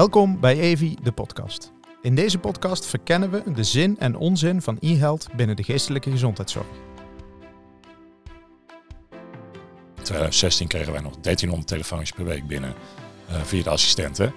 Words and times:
Welkom 0.00 0.40
bij 0.40 0.58
Evi, 0.58 0.96
de 1.02 1.12
podcast. 1.12 1.72
In 2.02 2.14
deze 2.14 2.38
podcast 2.38 2.86
verkennen 2.86 3.30
we 3.30 3.52
de 3.52 3.64
zin 3.64 3.98
en 3.98 4.16
onzin 4.16 4.62
van 4.62 4.76
e-health 4.80 5.28
binnen 5.36 5.56
de 5.56 5.62
geestelijke 5.62 6.10
gezondheidszorg. 6.10 6.66
In 9.96 10.02
2016 10.02 10.68
kregen 10.68 10.92
wij 10.92 11.02
nog 11.02 11.12
1300 11.12 11.68
telefoontjes 11.68 12.12
per 12.12 12.24
week 12.24 12.46
binnen 12.46 12.74
uh, 13.30 13.40
via 13.42 13.62
de 13.62 13.70
assistenten. 13.70 14.34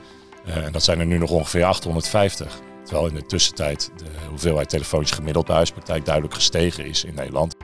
Uh, 0.47 0.65
en 0.65 0.71
dat 0.71 0.83
zijn 0.83 0.99
er 0.99 1.05
nu 1.05 1.17
nog 1.17 1.31
ongeveer 1.31 1.63
850. 1.63 2.59
Terwijl 2.83 3.07
in 3.07 3.15
de 3.15 3.25
tussentijd 3.25 3.91
de 3.95 4.11
hoeveelheid 4.29 4.69
telefoontjes 4.69 5.17
gemiddeld 5.17 5.45
bij 5.45 5.55
huispraktijk 5.55 6.05
duidelijk 6.05 6.33
gestegen 6.33 6.85
is 6.85 7.03
in 7.03 7.15
Nederland. 7.15 7.55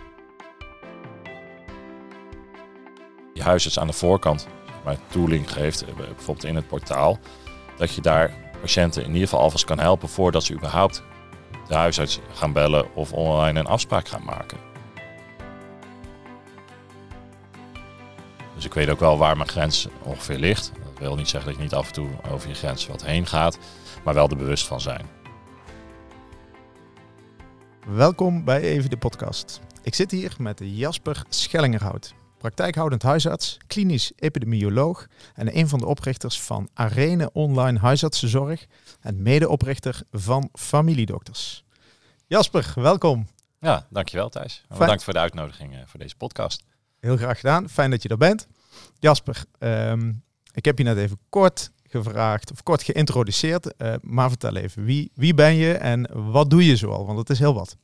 Je 3.33 3.43
huisarts 3.43 3.79
aan 3.79 3.87
de 3.87 3.93
voorkant 3.93 4.47
maar 4.83 4.97
tooling 5.07 5.51
geeft, 5.51 5.81
eh, 5.81 5.95
bijvoorbeeld 5.95 6.45
in 6.45 6.55
het 6.55 6.67
portaal, 6.67 7.19
dat 7.79 7.95
je 7.95 8.01
daar 8.01 8.33
patiënten 8.61 9.01
in 9.03 9.07
ieder 9.07 9.27
geval 9.27 9.39
alvast 9.39 9.65
kan 9.65 9.79
helpen 9.79 10.09
voordat 10.09 10.43
ze 10.43 10.53
überhaupt 10.53 11.03
de 11.67 11.75
huisarts 11.75 12.19
gaan 12.33 12.53
bellen 12.53 12.95
of 12.95 13.13
online 13.13 13.59
een 13.59 13.65
afspraak 13.65 14.07
gaan 14.07 14.23
maken. 14.23 14.57
Dus 18.55 18.65
ik 18.65 18.73
weet 18.73 18.89
ook 18.89 18.99
wel 18.99 19.17
waar 19.17 19.37
mijn 19.37 19.49
grens 19.49 19.87
ongeveer 20.03 20.37
ligt. 20.37 20.71
Dat 20.83 20.99
wil 20.99 21.15
niet 21.15 21.29
zeggen 21.29 21.49
dat 21.49 21.57
je 21.57 21.63
niet 21.63 21.73
af 21.73 21.87
en 21.87 21.93
toe 21.93 22.09
over 22.31 22.49
je 22.49 22.55
grens 22.55 22.87
wat 22.87 23.05
heen 23.05 23.25
gaat, 23.27 23.57
maar 24.03 24.13
wel 24.13 24.29
er 24.29 24.37
bewust 24.37 24.67
van 24.67 24.81
zijn. 24.81 25.05
Welkom 27.87 28.43
bij 28.43 28.61
Even 28.61 28.89
de 28.89 28.97
podcast. 28.97 29.61
Ik 29.83 29.95
zit 29.95 30.11
hier 30.11 30.35
met 30.37 30.61
Jasper 30.63 31.23
Schellingerhout 31.29 32.13
praktijkhoudend 32.39 33.03
huisarts, 33.03 33.57
klinisch 33.67 34.11
epidemioloog 34.15 35.07
en 35.33 35.57
een 35.57 35.67
van 35.67 35.79
de 35.79 35.85
oprichters 35.85 36.41
van 36.41 36.69
Arene 36.73 37.29
Online 37.33 37.79
Huisartsenzorg 37.79 38.65
en 39.01 39.21
medeoprichter 39.21 40.01
van 40.11 40.49
Familiedokters. 40.53 41.63
Jasper, 42.27 42.71
welkom. 42.75 43.27
Ja, 43.59 43.85
dankjewel 43.89 44.29
Thijs. 44.29 44.63
Bedankt 44.77 45.03
voor 45.03 45.13
de 45.13 45.19
uitnodiging 45.19 45.73
eh, 45.73 45.79
voor 45.85 45.99
deze 45.99 46.15
podcast. 46.15 46.63
Heel 46.99 47.17
graag 47.17 47.39
gedaan. 47.39 47.69
Fijn 47.69 47.91
dat 47.91 48.03
je 48.03 48.09
er 48.09 48.17
bent. 48.17 48.47
Jasper, 48.99 49.43
ehm, 49.59 50.13
ik 50.53 50.65
heb 50.65 50.77
je 50.77 50.83
net 50.83 50.97
even 50.97 51.19
kort 51.29 51.71
gevraagd, 51.83 52.51
of 52.51 52.63
kort 52.63 52.83
geïntroduceerd, 52.83 53.73
uh, 53.77 53.93
maar 54.01 54.29
vertel 54.29 54.55
even, 54.55 54.83
wie, 54.83 55.11
wie 55.13 55.33
ben 55.33 55.55
je 55.55 55.73
en 55.73 56.31
wat 56.31 56.49
doe 56.49 56.65
je 56.65 56.75
zoal? 56.75 57.05
Want 57.05 57.17
het 57.17 57.29
is 57.29 57.39
heel 57.39 57.53
wat. 57.53 57.77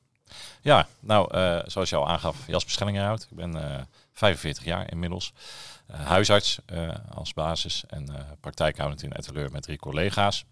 Ja, 0.61 0.87
nou, 0.99 1.37
uh, 1.37 1.59
zoals 1.65 1.89
je 1.89 1.95
al 1.95 2.07
aangaf, 2.07 2.47
Jasper 2.47 2.71
Schellingerhout. 2.71 3.27
Ik 3.29 3.37
ben 3.37 3.55
45 4.15 4.63
jaar 4.63 4.91
inmiddels. 4.91 5.33
Uh, 5.91 6.05
huisarts 6.05 6.59
uh, 6.73 6.89
als 7.09 7.33
basis 7.33 7.83
en 7.87 8.07
uh, 8.09 8.15
praktijkhoudend 8.39 9.03
in 9.03 9.13
Etteleur 9.13 9.51
met 9.51 9.63
drie 9.63 9.77
collega's. 9.77 10.45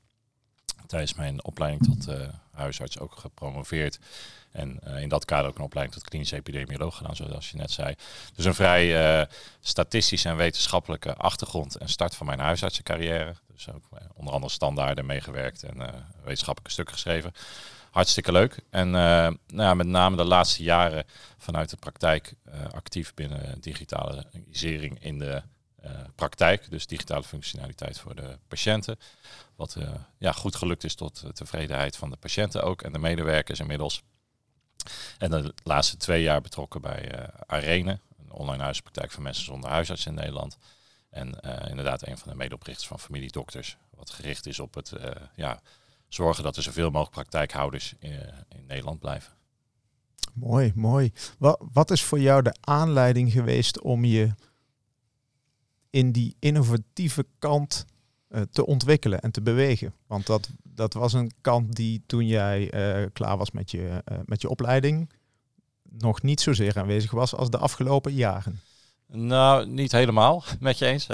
Tijdens 0.87 1.13
mijn 1.13 1.43
opleiding 1.43 1.83
tot 1.83 2.17
huisarts 2.51 2.99
ook 2.99 3.15
gepromoveerd. 3.15 3.99
En 4.51 4.79
in 4.79 5.09
dat 5.09 5.25
kader 5.25 5.49
ook 5.49 5.57
een 5.57 5.63
opleiding 5.63 5.97
tot 5.97 6.09
klinisch 6.09 6.31
epidemioloog 6.31 6.97
gedaan, 6.97 7.15
zoals 7.15 7.51
je 7.51 7.57
net 7.57 7.71
zei. 7.71 7.95
Dus 8.35 8.45
een 8.45 8.53
vrij 8.53 9.27
statistische 9.59 10.29
en 10.29 10.35
wetenschappelijke 10.35 11.15
achtergrond 11.15 11.75
en 11.75 11.89
start 11.89 12.15
van 12.15 12.25
mijn 12.25 12.39
huisartsencarrière. 12.39 13.35
Dus 13.53 13.69
ook 13.69 13.83
onder 14.13 14.33
andere 14.33 14.53
standaarden 14.53 15.05
meegewerkt 15.05 15.63
en 15.63 15.77
wetenschappelijke 16.23 16.71
stukken 16.71 16.93
geschreven 16.93 17.33
hartstikke 17.93 18.31
leuk. 18.31 18.59
En 18.69 18.87
uh, 18.87 18.93
nou 18.93 19.37
ja, 19.47 19.73
met 19.73 19.87
name 19.87 20.15
de 20.15 20.23
laatste 20.23 20.63
jaren 20.63 21.05
vanuit 21.37 21.69
de 21.69 21.77
praktijk 21.77 22.33
uh, 22.47 22.65
actief 22.71 23.13
binnen 23.13 23.61
digitalisering 23.61 25.03
in 25.03 25.19
de 25.19 25.41
uh, 25.85 25.91
praktijk. 26.15 26.69
Dus 26.69 26.87
digitale 26.87 27.23
functionaliteit 27.23 27.99
voor 27.99 28.15
de 28.15 28.39
patiënten. 28.47 28.99
Wat 29.55 29.77
ja, 30.17 30.31
goed 30.31 30.55
gelukt 30.55 30.83
is 30.83 30.95
tot 30.95 31.23
tevredenheid 31.33 31.97
van 31.97 32.09
de 32.09 32.15
patiënten 32.15 32.63
ook 32.63 32.81
en 32.81 32.91
de 32.91 32.99
medewerkers 32.99 33.59
inmiddels. 33.59 34.01
En 35.17 35.31
de 35.31 35.53
laatste 35.63 35.97
twee 35.97 36.21
jaar 36.21 36.41
betrokken 36.41 36.81
bij 36.81 37.29
Arene, 37.45 37.99
een 38.19 38.31
online 38.31 38.63
huispraktijk 38.63 39.11
voor 39.11 39.23
mensen 39.23 39.45
zonder 39.45 39.69
huisarts 39.69 40.05
in 40.05 40.13
Nederland. 40.13 40.57
En 41.09 41.39
inderdaad 41.69 42.07
een 42.07 42.17
van 42.17 42.31
de 42.31 42.37
medeoprichters 42.37 42.87
van 42.87 42.99
Familiedokters, 42.99 43.77
wat 43.95 44.09
gericht 44.09 44.45
is 44.45 44.59
op 44.59 44.73
het 44.73 44.93
ja, 45.35 45.61
zorgen 46.13 46.43
dat 46.43 46.55
er 46.55 46.63
zoveel 46.63 46.89
mogelijk 46.89 47.11
praktijkhouders 47.11 47.93
in, 47.99 48.11
eh, 48.11 48.37
in 48.55 48.65
Nederland 48.67 48.99
blijven. 48.99 49.33
Mooi, 50.33 50.71
mooi. 50.75 51.11
Wat, 51.37 51.61
wat 51.73 51.91
is 51.91 52.03
voor 52.03 52.19
jou 52.19 52.41
de 52.41 52.55
aanleiding 52.59 53.31
geweest 53.31 53.81
om 53.81 54.05
je 54.05 54.29
in 55.89 56.11
die 56.11 56.35
innovatieve 56.39 57.25
kant 57.39 57.85
uh, 58.29 58.41
te 58.51 58.65
ontwikkelen 58.65 59.19
en 59.19 59.31
te 59.31 59.41
bewegen? 59.41 59.93
Want 60.07 60.25
dat, 60.25 60.49
dat 60.63 60.93
was 60.93 61.13
een 61.13 61.31
kant 61.41 61.75
die 61.75 62.03
toen 62.05 62.27
jij 62.27 62.73
uh, 63.01 63.07
klaar 63.13 63.37
was 63.37 63.51
met 63.51 63.71
je, 63.71 64.03
uh, 64.11 64.17
met 64.25 64.41
je 64.41 64.49
opleiding 64.49 65.09
nog 65.83 66.21
niet 66.21 66.41
zozeer 66.41 66.79
aanwezig 66.79 67.11
was 67.11 67.35
als 67.35 67.49
de 67.49 67.57
afgelopen 67.57 68.13
jaren. 68.13 68.61
Nou, 69.07 69.67
niet 69.67 69.91
helemaal 69.91 70.43
met 70.59 70.77
je 70.77 70.85
eens. 70.85 71.05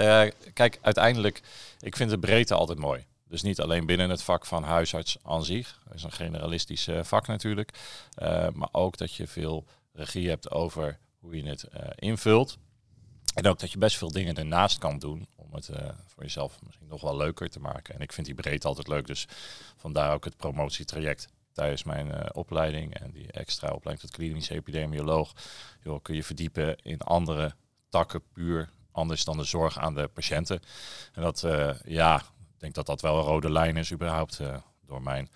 kijk, 0.54 0.80
uiteindelijk, 0.82 1.42
ik 1.80 1.96
vind 1.96 2.10
de 2.10 2.20
breedte 2.20 2.54
altijd 2.54 2.80
mooi. 2.80 3.06
Dus 3.30 3.42
niet 3.42 3.62
alleen 3.62 3.86
binnen 3.86 4.10
het 4.10 4.24
vak 4.24 4.46
van 4.46 4.64
huisarts 4.64 5.18
aan 5.24 5.44
zich. 5.44 5.80
Dat 5.86 5.94
is 5.94 6.04
een 6.04 6.12
generalistisch 6.12 6.88
uh, 6.88 7.04
vak 7.04 7.28
natuurlijk. 7.28 7.72
Uh, 8.22 8.50
maar 8.50 8.70
ook 8.72 8.98
dat 8.98 9.14
je 9.14 9.28
veel 9.28 9.66
regie 9.94 10.30
hebt 10.30 10.52
over 10.52 11.00
hoe 11.20 11.36
je 11.36 11.50
het 11.50 11.66
uh, 11.74 11.82
invult. 11.96 12.58
En 13.34 13.48
ook 13.48 13.60
dat 13.60 13.72
je 13.72 13.78
best 13.78 13.98
veel 13.98 14.12
dingen 14.12 14.36
ernaast 14.36 14.78
kan 14.78 15.00
doen 15.00 15.28
om 15.36 15.54
het 15.54 15.70
voor 16.06 16.24
jezelf 16.24 16.60
misschien 16.66 16.88
nog 16.88 17.02
wel 17.02 17.18
leuker 17.18 17.50
te 17.50 17.60
maken. 17.60 17.96
En 17.96 18.02
ik 18.02 18.14
vind 18.14 18.26
die 18.26 18.36
breedte 18.36 18.68
altijd 18.68 18.88
leuk. 18.88 19.08
Dus 19.08 19.28
vandaar 19.78 20.14
ook 20.14 20.26
het 20.26 20.38
promotietraject 20.38 21.28
tijdens 21.52 21.84
mijn 21.84 22.36
opleiding 22.36 22.94
en 22.94 23.12
die 23.12 23.32
extra 23.32 23.68
opleiding 23.68 24.10
tot 24.10 24.20
klinisch 24.20 24.50
epidemioloog. 24.50 25.34
Joh, 25.84 26.02
kun 26.02 26.16
je 26.16 26.24
verdiepen 26.24 26.78
in 26.82 27.02
andere 27.02 27.56
takken 27.90 28.22
puur 28.34 28.70
anders 28.92 29.24
dan 29.24 29.38
de 29.38 29.44
zorg 29.44 29.78
aan 29.78 29.96
de 29.96 30.08
patiënten. 30.08 30.62
En 31.14 31.22
dat, 31.22 31.48
ja, 31.84 32.22
denk 32.60 32.74
dat 32.74 32.86
dat 32.86 33.02
wel 33.02 33.18
een 33.18 33.24
rode 33.24 33.52
lijn 33.52 33.78
is 33.78 33.92
überhaupt 33.92 34.40
uh, 34.40 34.58
door 34.86 35.02
mijn 35.02 35.30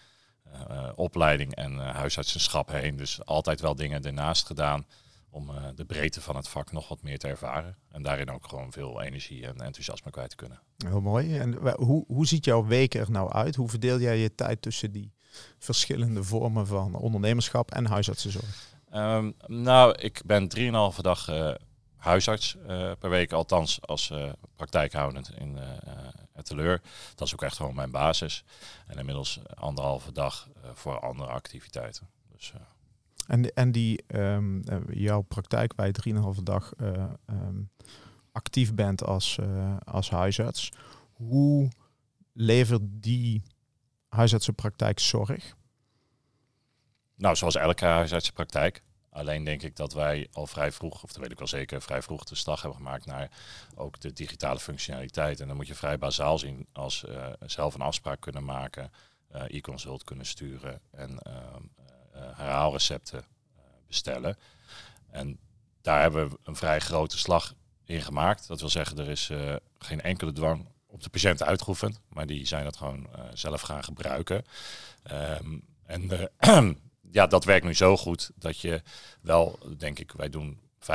uh, 0.69 0.89
opleiding 0.95 1.56
en 1.56 1.73
uh, 1.73 1.95
huisartsenschap 1.95 2.72
heen. 2.72 2.95
Dus 2.95 3.25
altijd 3.25 3.61
wel 3.61 3.75
dingen 3.75 4.03
ernaast 4.03 4.45
gedaan 4.45 4.85
om 5.29 5.51
de 5.75 5.85
breedte 5.85 6.22
van 6.22 6.35
het 6.35 6.47
vak 6.47 6.72
nog 6.72 6.88
wat 6.88 7.01
meer 7.01 7.19
te 7.19 7.28
ervaren. 7.28 7.78
En 7.91 8.03
daarin 8.03 8.31
ook 8.31 8.47
gewoon 8.47 8.72
veel 8.72 9.01
energie 9.01 9.45
en 9.45 9.61
enthousiasme 9.61 10.11
kwijt 10.11 10.29
te 10.29 10.35
kunnen. 10.35 10.59
Heel 10.85 11.01
mooi. 11.01 11.38
En 11.38 11.73
hoe, 11.75 12.03
hoe 12.07 12.28
ziet 12.28 12.45
jouw 12.45 12.66
week 12.66 12.94
er 12.94 13.11
nou 13.11 13.31
uit? 13.31 13.55
Hoe 13.55 13.69
verdeel 13.69 14.00
jij 14.00 14.17
je 14.17 14.35
tijd 14.35 14.61
tussen 14.61 14.91
die 14.91 15.13
verschillende 15.57 16.23
vormen 16.23 16.67
van 16.67 16.95
ondernemerschap 16.95 17.72
en 17.72 17.85
huisartsenzorg? 17.85 18.72
Um, 18.95 19.34
nou, 19.47 19.95
ik 20.00 20.22
ben 20.25 20.50
3,5 20.57 21.01
dag 21.01 21.28
huisarts 22.03 22.58
per 23.00 23.09
week, 23.09 23.31
althans 23.31 23.81
als 23.81 24.14
praktijkhoudend 24.56 25.31
in 25.38 25.58
teleur. 26.44 26.81
Dat 27.16 27.28
is 27.28 27.34
ook 27.34 27.41
echt 27.41 27.56
gewoon 27.56 27.75
mijn 27.75 27.91
basis. 27.91 28.44
En 28.88 28.97
inmiddels 28.97 29.40
anderhalve 29.56 30.12
dag 30.12 30.50
uh, 30.58 30.69
voor 30.74 31.00
andere 31.00 31.30
activiteiten. 31.30 32.09
Dus, 32.31 32.53
uh. 32.56 32.62
en, 33.28 33.53
en 33.53 33.72
die 33.72 34.03
um, 34.08 34.64
jouw 34.90 35.22
praktijk 35.22 35.74
waar 35.75 35.88
je 35.88 36.14
3,5 36.38 36.44
dag 36.44 36.74
uh, 36.78 37.03
um, 37.30 37.69
actief 38.31 38.74
bent 38.74 39.03
als, 39.03 39.40
als 39.84 40.09
huisarts. 40.09 40.72
Hoe 41.14 41.70
levert 42.34 42.81
die 42.84 43.44
huisartsenpraktijk 44.09 45.00
zorg? 45.00 45.56
Nou, 47.16 47.35
zoals 47.35 47.56
elke 47.56 47.85
huisartsenpraktijk. 47.85 48.84
Alleen 49.13 49.44
denk 49.44 49.62
ik 49.62 49.75
dat 49.75 49.94
wij 49.94 50.28
al 50.31 50.47
vrij 50.47 50.72
vroeg, 50.72 51.03
of 51.03 51.12
dat 51.12 51.22
weet 51.22 51.31
ik 51.31 51.38
wel 51.38 51.47
zeker, 51.47 51.81
vrij 51.81 52.01
vroeg 52.01 52.24
de 52.24 52.35
slag 52.35 52.62
hebben 52.62 52.79
gemaakt 52.79 53.06
naar 53.06 53.31
ook 53.75 54.00
de 54.00 54.13
digitale 54.13 54.59
functionaliteit. 54.59 55.40
En 55.40 55.47
dan 55.47 55.56
moet 55.56 55.68
je 55.68 55.75
vrij 55.75 55.97
bazaal 55.97 56.40
zien 56.40 56.68
als 56.72 57.03
uh, 57.09 57.28
zelf 57.46 57.73
een 57.73 57.81
afspraak 57.81 58.22
kunnen 58.22 58.43
maken, 58.43 58.91
uh, 59.35 59.41
e-consult 59.47 60.03
kunnen 60.03 60.26
sturen 60.26 60.82
en 60.91 61.20
uh, 61.28 61.34
herhaalrecepten 62.14 63.26
bestellen. 63.88 64.38
En 65.09 65.40
daar 65.82 66.02
hebben 66.02 66.29
we 66.29 66.38
een 66.43 66.55
vrij 66.55 66.79
grote 66.79 67.17
slag 67.17 67.53
in 67.85 68.02
gemaakt. 68.02 68.47
Dat 68.47 68.59
wil 68.59 68.70
zeggen, 68.70 68.97
er 68.97 69.09
is 69.09 69.32
geen 69.78 70.02
enkele 70.02 70.32
dwang 70.32 70.67
op 70.88 71.03
de 71.03 71.09
patiënt 71.09 71.43
uitgeoefend, 71.43 71.99
maar 72.08 72.26
die 72.26 72.46
zijn 72.46 72.64
dat 72.64 72.78
gewoon 72.78 73.08
zelf 73.34 73.61
gaan 73.61 73.84
gebruiken. 73.84 74.46
Um, 75.11 75.64
en 75.85 76.29
ja, 77.11 77.28
dat 77.28 77.44
werkt 77.44 77.66
nu 77.66 77.73
zo 77.73 77.97
goed 77.97 78.32
dat 78.35 78.59
je 78.59 78.82
wel, 79.22 79.59
denk 79.78 80.00
ik, 80.00 80.11
wij 80.11 80.29
doen 80.29 80.59
35% 80.79 80.85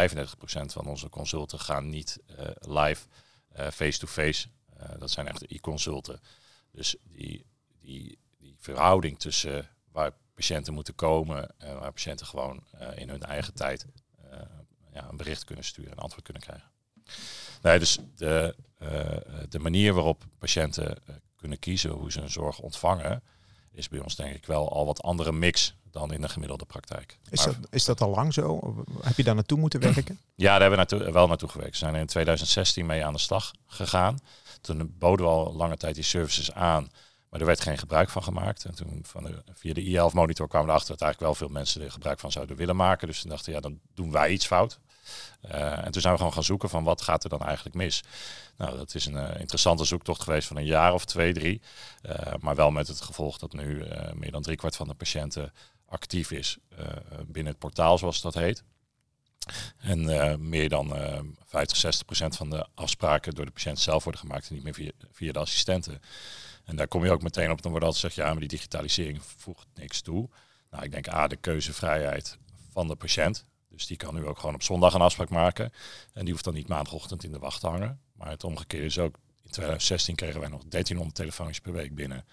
van 0.65 0.87
onze 0.87 1.09
consulten 1.09 1.61
gaan 1.61 1.89
niet 1.89 2.19
uh, 2.31 2.47
live 2.61 3.07
eh, 3.49 3.71
face-to-face. 3.71 4.49
-face. 4.77 4.99
dat 4.99 5.11
zijn 5.11 5.29
echt 5.29 5.51
e-consulten. 5.51 6.21
Dus 6.73 6.97
die, 7.03 7.47
die, 7.81 8.19
die 8.39 8.57
verhouding 8.59 9.19
tussen 9.19 9.69
waar 9.93 10.13
patiënten 10.35 10.75
moeten 10.75 10.95
komen 10.95 11.55
en 11.59 11.79
waar 11.81 11.93
patiënten 11.93 12.27
gewoon 12.27 12.65
in 12.95 13.09
hun 13.09 13.23
eigen 13.23 13.55
tijd 13.55 13.87
ja, 14.93 15.09
een 15.09 15.17
bericht 15.17 15.45
kunnen 15.45 15.65
sturen 15.65 15.93
en 15.93 15.99
antwoord 15.99 16.25
kunnen 16.25 16.43
krijgen. 16.43 16.71
Nee, 17.63 17.79
dus 17.79 17.99
de, 18.17 18.55
de 19.49 19.59
manier 19.59 19.95
waarop 19.95 20.25
patiënten 20.39 21.03
kunnen 21.37 21.59
kiezen 21.59 21.91
hoe 21.91 22.13
ze 22.13 22.21
hun 22.21 22.31
zorg 22.31 22.59
ontvangen, 22.59 23.23
is 23.79 23.89
bij 23.89 24.01
ons 24.01 24.17
denk 24.17 24.35
ik 24.35 24.47
wel 24.47 24.73
al 24.73 24.87
wat 24.87 25.03
andere 25.03 25.33
mix 25.33 25.75
dan 25.91 26.13
in 26.13 26.21
de 26.21 26.29
gemiddelde 26.29 26.65
praktijk. 26.65 27.19
Is, 27.31 27.43
dat, 27.43 27.57
is 27.71 27.85
dat 27.85 28.01
al 28.01 28.11
lang 28.11 28.35
zo? 28.35 28.75
Heb 29.01 29.17
je 29.17 29.25
daar 29.25 29.35
naartoe 29.35 29.59
moeten 29.59 29.81
werken? 29.81 30.19
Ja, 30.35 30.59
daar 30.59 30.61
hebben 30.61 30.79
we 30.79 30.97
naartoe, 30.97 31.13
wel 31.13 31.27
naartoe 31.27 31.49
gewerkt. 31.49 31.73
We 31.73 31.79
zijn 31.79 31.95
in 31.95 32.07
2016 32.07 32.87
mee 32.87 33.05
aan 33.05 33.13
de 33.13 33.19
slag 33.19 33.53
gegaan. 33.67 34.19
Toen 34.61 34.95
boden 34.99 35.27
we 35.27 35.33
al 35.33 35.53
lange 35.55 35.77
tijd 35.77 35.95
die 35.95 36.05
services 36.05 36.53
aan. 36.53 36.91
Maar 37.29 37.41
er 37.41 37.47
werd 37.47 37.61
geen 37.61 37.79
gebruik 37.79 38.11
van 38.11 38.23
gemaakt. 38.23 38.65
En 38.65 38.75
toen 38.75 39.01
van 39.03 39.25
de, 39.25 39.43
via 39.53 39.75
de 39.75 39.85
i11 39.85 40.15
monitor 40.15 40.49
kwamen 40.49 40.67
we 40.67 40.73
erachter 40.73 40.97
dat 40.97 41.03
eigenlijk 41.03 41.21
wel 41.21 41.49
veel 41.49 41.59
mensen 41.59 41.83
er 41.83 41.91
gebruik 41.91 42.19
van 42.19 42.33
zouden 42.33 42.57
willen 42.57 42.77
maken. 42.77 43.07
Dus 43.09 43.21
toen 43.21 43.31
dachten 43.31 43.53
ja, 43.53 43.61
dan 43.61 43.79
doen 43.95 44.11
wij 44.11 44.31
iets 44.31 44.47
fout. 44.47 44.79
Uh, 45.45 45.85
en 45.85 45.91
toen 45.91 46.01
zijn 46.01 46.13
we 46.13 46.19
gewoon 46.19 46.35
gaan 46.35 46.45
zoeken 46.45 46.69
van 46.69 46.85
wat 46.85 47.03
gaat 47.03 47.25
er 47.25 47.31
dan 47.31 47.43
eigenlijk 47.43 47.77
mis. 47.77 48.03
Nou, 48.57 48.77
dat 48.77 48.95
is 48.95 49.07
een 49.07 49.15
uh, 49.15 49.41
interessante 49.41 49.85
zoektocht 49.85 50.23
geweest 50.23 50.49
van 50.49 50.57
een 50.57 50.65
jaar 50.65 50.93
of 50.93 51.05
twee, 51.05 51.33
drie. 51.33 51.61
Uh, 52.03 52.13
maar 52.41 52.55
wel 52.55 52.71
met 52.71 52.89
het 52.89 53.01
gevolg 53.01 53.39
dat 53.39 53.53
nu 53.53 53.85
meer 54.15 54.31
dan 54.31 54.43
driekwart 54.43 54.77
van 54.77 54.89
de 54.89 54.95
patiënten 54.95 55.53
actief 55.87 56.31
is 56.31 56.59
binnen 57.27 57.53
het 57.53 57.59
portaal, 57.59 57.99
zoals 57.99 58.21
dat 58.21 58.35
heet. 58.35 58.63
En 59.79 60.49
meer 60.49 60.69
dan 60.69 60.97
50, 61.45 61.77
60 61.77 62.05
procent 62.07 62.37
van 62.37 62.51
de 62.51 62.67
afspraken 62.75 63.35
door 63.35 63.45
de 63.45 63.51
patiënt 63.51 63.79
zelf 63.79 64.05
worden 64.05 64.21
gemaakt 64.21 64.49
en 64.49 64.55
niet 64.55 64.65
meer 64.65 64.75
via, 64.75 64.91
via 65.13 65.33
de 65.33 65.39
assistenten. 65.39 66.01
En 66.65 66.77
daar 66.77 66.89
kom 66.89 67.05
je 67.05 67.11
ook 67.11 67.23
meteen 67.23 67.51
op, 67.51 67.63
dan 67.63 67.71
wordt 67.71 67.87
altijd 67.87 68.05
gezegd, 68.05 68.27
ja, 68.27 68.31
maar 68.33 68.41
die 68.41 68.49
digitalisering 68.49 69.23
voegt 69.23 69.67
niks 69.75 70.01
toe. 70.01 70.29
Nou, 70.71 70.85
ik 70.85 70.91
denk 70.91 71.09
A, 71.09 71.27
de 71.27 71.37
keuzevrijheid 71.37 72.39
van 72.71 72.89
de 72.89 72.97
patiënt. 72.97 73.45
Dus 73.79 73.87
die 73.87 73.97
kan 73.97 74.15
nu 74.15 74.27
ook 74.27 74.39
gewoon 74.39 74.55
op 74.55 74.63
zondag 74.63 74.95
een 74.95 75.01
afspraak 75.01 75.29
maken. 75.29 75.73
En 76.13 76.25
die 76.25 76.33
hoeft 76.33 76.45
dan 76.45 76.55
niet 76.55 76.69
maandagochtend 76.69 77.25
in 77.25 77.33
de 77.33 77.39
wacht 77.39 77.61
te 77.61 77.67
hangen. 77.67 78.01
Maar 78.13 78.31
het 78.31 78.45
omgekeerde 78.45 78.87
is 78.87 78.99
ook, 78.99 79.15
in 79.43 79.51
2016 79.51 80.15
kregen 80.15 80.41
wij 80.41 80.49
nog 80.49 80.63
1300 80.69 81.17
telefoontjes 81.17 81.61
per 81.61 81.73
week 81.73 81.95
binnen 81.95 82.25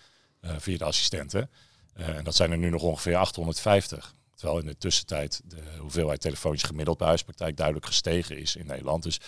uh, 0.42 0.52
via 0.58 0.78
de 0.78 0.84
assistenten. 0.84 1.50
Uh, 1.98 2.08
en 2.08 2.24
dat 2.24 2.36
zijn 2.36 2.52
er 2.52 2.58
nu 2.58 2.70
nog 2.70 2.82
ongeveer 2.82 3.16
850. 3.16 4.14
Terwijl 4.36 4.60
in 4.60 4.66
de 4.66 4.78
tussentijd 4.78 5.42
de 5.46 5.64
hoeveelheid 5.80 6.22
telefoontjes 6.22 6.70
gemiddeld 6.70 6.98
bij 6.98 7.08
huispraktijk 7.08 7.58
duidelijk 7.58 7.86
gestegen 7.86 8.38
is 8.38 8.56
in 8.56 8.66
Nederland. 8.66 9.04
Dus 9.04 9.20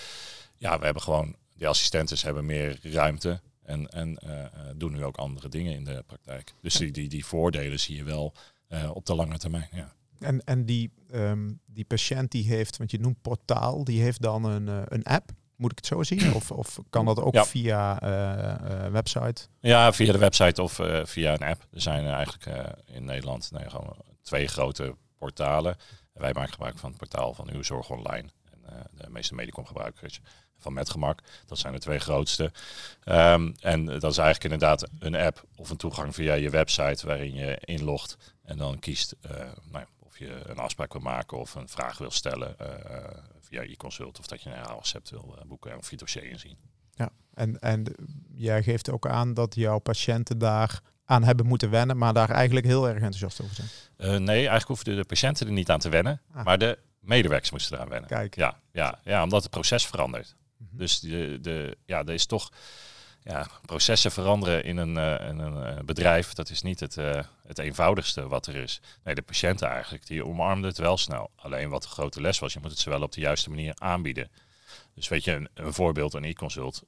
ja, 0.58 0.80
we 0.80 0.86
hebben 0.86 1.04
gewoon, 1.04 1.36
die 1.56 1.68
assistenten 1.68 2.18
hebben 2.22 2.46
meer 2.46 2.80
ruimte. 2.82 3.42
En, 3.64 3.90
en 3.90 4.20
uh, 4.26 4.46
doen 4.76 4.92
nu 4.92 5.04
ook 5.04 5.18
andere 5.18 5.50
dingen 5.50 5.74
in 5.74 5.84
de 5.84 6.04
praktijk. 6.08 6.54
Dus 6.62 6.76
die, 6.76 6.92
die, 6.92 7.10
die 7.10 7.26
voordelen 7.26 7.80
zie 7.80 7.96
je 7.96 8.04
wel 8.04 8.34
op 8.94 9.06
de 9.06 9.16
lange 9.16 9.38
termijn. 9.38 9.70
Ja. 9.72 9.96
En, 10.20 10.44
en 10.44 10.66
die, 10.66 10.92
um, 11.14 11.60
die 11.66 11.86
patiënt 11.86 12.32
die 12.32 12.48
heeft, 12.48 12.78
want 12.78 12.92
je 12.92 13.00
noemt 13.00 13.22
portaal, 13.22 13.84
die 13.84 14.02
heeft 14.02 14.22
dan 14.22 14.44
een, 14.44 14.68
uh, 14.68 14.82
een 14.86 15.04
app. 15.04 15.32
Moet 15.56 15.72
ik 15.72 15.78
het 15.78 15.86
zo 15.86 16.04
zien? 16.04 16.34
Of, 16.36 16.52
of 16.52 16.80
kan 16.90 17.06
dat 17.06 17.20
ook 17.20 17.34
ja. 17.34 17.46
via 17.46 18.04
uh, 18.04 18.92
website? 18.92 19.48
Ja, 19.60 19.94
via 19.94 20.12
de 20.12 20.18
website 20.18 20.62
of 20.62 20.80
via 21.04 21.34
een 21.34 21.48
app. 21.48 21.68
Er 21.72 21.82
zijn 21.82 22.08
eigenlijk 22.08 22.76
in 22.86 23.06
Nederland 23.06 23.52
nee, 23.52 23.70
gewoon 23.70 23.96
twee 24.22 24.48
grote 24.48 24.96
portalen. 25.18 25.76
En 26.14 26.22
wij 26.22 26.34
maken 26.34 26.52
gebruik 26.52 26.78
van 26.78 26.90
het 26.90 27.00
portaal 27.00 27.34
van 27.34 27.50
Uw 27.52 27.64
Zorg 27.64 27.90
Online. 27.90 28.30
En 28.52 28.90
de 28.92 29.10
meeste 29.10 29.36
medicom 29.36 29.66
gebruikers 29.66 30.22
van 30.58 30.74
Metgemak. 30.74 31.20
Dat 31.46 31.58
zijn 31.58 31.74
de 31.74 31.80
twee 31.80 32.00
grootste. 32.00 32.52
Um, 33.06 33.56
en 33.60 33.86
dat 33.86 34.12
is 34.12 34.18
eigenlijk 34.18 34.44
inderdaad 34.44 34.90
een 35.00 35.16
app 35.16 35.44
of 35.56 35.70
een 35.70 35.78
toegang 35.78 36.16
via 36.16 36.34
je 36.34 36.50
website 36.50 37.08
waarin 37.08 37.34
je 37.34 37.58
inlogt 37.66 38.18
en 38.44 38.58
dan 38.58 38.80
kiest 38.80 39.16
uh, 39.32 39.32
nou, 39.72 39.86
of 40.20 40.28
je 40.28 40.50
een 40.50 40.58
afspraak 40.58 40.94
wil 40.94 41.02
maken 41.02 41.38
of 41.38 41.56
een 41.56 41.70
vraag 41.70 41.98
wil 41.98 42.12
stellen 42.12 42.56
uh, 42.62 42.68
via 43.40 43.62
e-consult 43.62 44.20
of 44.20 44.28
dat 44.28 44.42
je 44.42 44.50
een 44.50 44.78
recept 44.78 45.10
wil 45.10 45.36
uh, 45.38 45.46
boeken 45.46 45.78
of 45.78 45.90
je 45.90 45.98
dossier 45.98 46.24
inzien. 46.24 46.58
Ja, 46.94 47.10
en, 47.34 47.60
en 47.60 47.86
jij 48.34 48.64
geeft 48.64 48.90
ook 48.92 49.08
aan 49.08 49.34
dat 49.34 49.56
jouw 49.56 49.80
patiënten 49.80 50.38
daar 50.38 50.82
aan 51.06 51.24
hebben 51.24 51.46
moeten 51.46 51.70
wennen, 51.70 51.98
maar 51.98 52.14
daar 52.14 52.30
eigenlijk 52.30 52.66
heel 52.66 52.88
erg 52.88 53.02
enthousiast 53.02 53.42
over 53.42 53.56
zijn. 53.56 54.24
nee, 54.24 54.38
eigenlijk 54.38 54.68
hoefden 54.68 54.96
de 54.96 55.06
patiënten 55.06 55.48
er 55.48 55.54
niet 55.54 55.70
aan 55.70 55.80
te 55.80 55.90
wennen, 55.90 56.22
ah. 56.34 56.46
maar 56.46 56.58
de 56.58 56.78
medewerkers 57.00 57.52
moesten 57.52 57.76
eraan 57.76 57.90
wennen. 57.90 58.10
Kijk. 58.10 58.36
Ja, 58.36 58.60
ja, 58.72 59.00
ja, 59.04 59.24
omdat 59.24 59.42
het 59.42 59.52
proces 59.52 59.86
verandert. 59.86 60.36
Dus 60.58 61.00
de, 61.00 61.38
de, 61.42 61.78
ja, 61.86 62.00
er 62.00 62.14
is 62.14 62.26
toch 62.26 62.52
ja, 63.28 63.48
processen 63.66 64.12
veranderen 64.12 64.64
in 64.64 64.78
een, 64.78 64.98
in 65.28 65.40
een 65.40 65.78
uh, 65.78 65.80
bedrijf. 65.86 66.34
Dat 66.34 66.50
is 66.50 66.62
niet 66.62 66.80
het, 66.80 66.98
uh, 66.98 67.20
het 67.48 67.60
eenvoudigste 67.60 68.28
wat 68.28 68.48
er 68.48 68.56
is. 68.56 68.82
Nee, 69.04 69.16
de 69.16 69.22
patiënten 69.22 69.68
eigenlijk, 69.68 70.08
die 70.08 70.26
omarmden 70.26 70.70
het 70.70 70.78
wel 70.78 70.98
snel. 70.98 71.30
Alleen 71.36 71.70
wat 71.70 71.82
de 71.82 71.88
grote 71.88 72.22
les 72.22 72.40
was, 72.40 72.54
je 72.54 72.60
moet 72.60 72.72
het 72.72 72.80
ze 72.80 72.90
wel 72.90 73.02
op 73.02 73.12
de 73.12 73.22
juiste 73.22 73.50
manier 73.50 73.74
aanbieden. 73.78 74.32
Dus 74.94 75.08
weet 75.08 75.24
je, 75.24 75.32
een, 75.32 75.50
een 75.54 75.74
voorbeeld, 75.74 76.14
een 76.14 76.24
e-consult. 76.24 76.84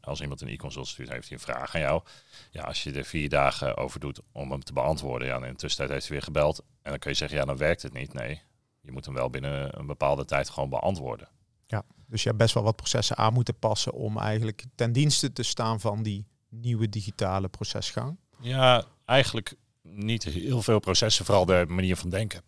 als 0.00 0.20
iemand 0.20 0.40
een 0.40 0.48
e-consult 0.48 0.88
stuurt, 0.88 1.08
heeft 1.08 1.28
hij 1.28 1.36
een 1.36 1.44
vraag 1.44 1.74
aan 1.74 1.80
jou. 1.80 2.02
Ja, 2.50 2.62
als 2.62 2.82
je 2.82 2.92
er 2.92 3.04
vier 3.04 3.28
dagen 3.28 3.76
over 3.76 4.00
doet 4.00 4.20
om 4.32 4.50
hem 4.50 4.64
te 4.64 4.72
beantwoorden, 4.72 5.28
ja, 5.28 5.36
in 5.36 5.42
de 5.42 5.54
tussentijd 5.54 5.90
heeft 5.90 6.08
hij 6.08 6.16
weer 6.16 6.26
gebeld. 6.26 6.58
En 6.58 6.90
dan 6.90 6.98
kun 6.98 7.10
je 7.10 7.16
zeggen, 7.16 7.38
ja, 7.38 7.44
dan 7.44 7.56
werkt 7.56 7.82
het 7.82 7.92
niet. 7.92 8.12
Nee, 8.12 8.42
je 8.80 8.92
moet 8.92 9.04
hem 9.04 9.14
wel 9.14 9.30
binnen 9.30 9.78
een 9.78 9.86
bepaalde 9.86 10.24
tijd 10.24 10.50
gewoon 10.50 10.68
beantwoorden. 10.68 11.28
Ja, 11.66 11.84
dus 12.12 12.22
je 12.22 12.28
hebt 12.28 12.40
best 12.40 12.54
wel 12.54 12.62
wat 12.62 12.76
processen 12.76 13.16
aan 13.16 13.32
moeten 13.32 13.58
passen 13.58 13.92
om 13.92 14.18
eigenlijk 14.18 14.64
ten 14.74 14.92
dienste 14.92 15.32
te 15.32 15.42
staan 15.42 15.80
van 15.80 16.02
die 16.02 16.26
nieuwe 16.48 16.88
digitale 16.88 17.48
procesgang. 17.48 18.16
Ja, 18.40 18.84
eigenlijk 19.04 19.54
niet 19.82 20.24
heel 20.24 20.62
veel 20.62 20.78
processen, 20.78 21.24
vooral 21.24 21.44
de 21.44 21.64
manier 21.68 21.96
van 21.96 22.10
denken. 22.10 22.42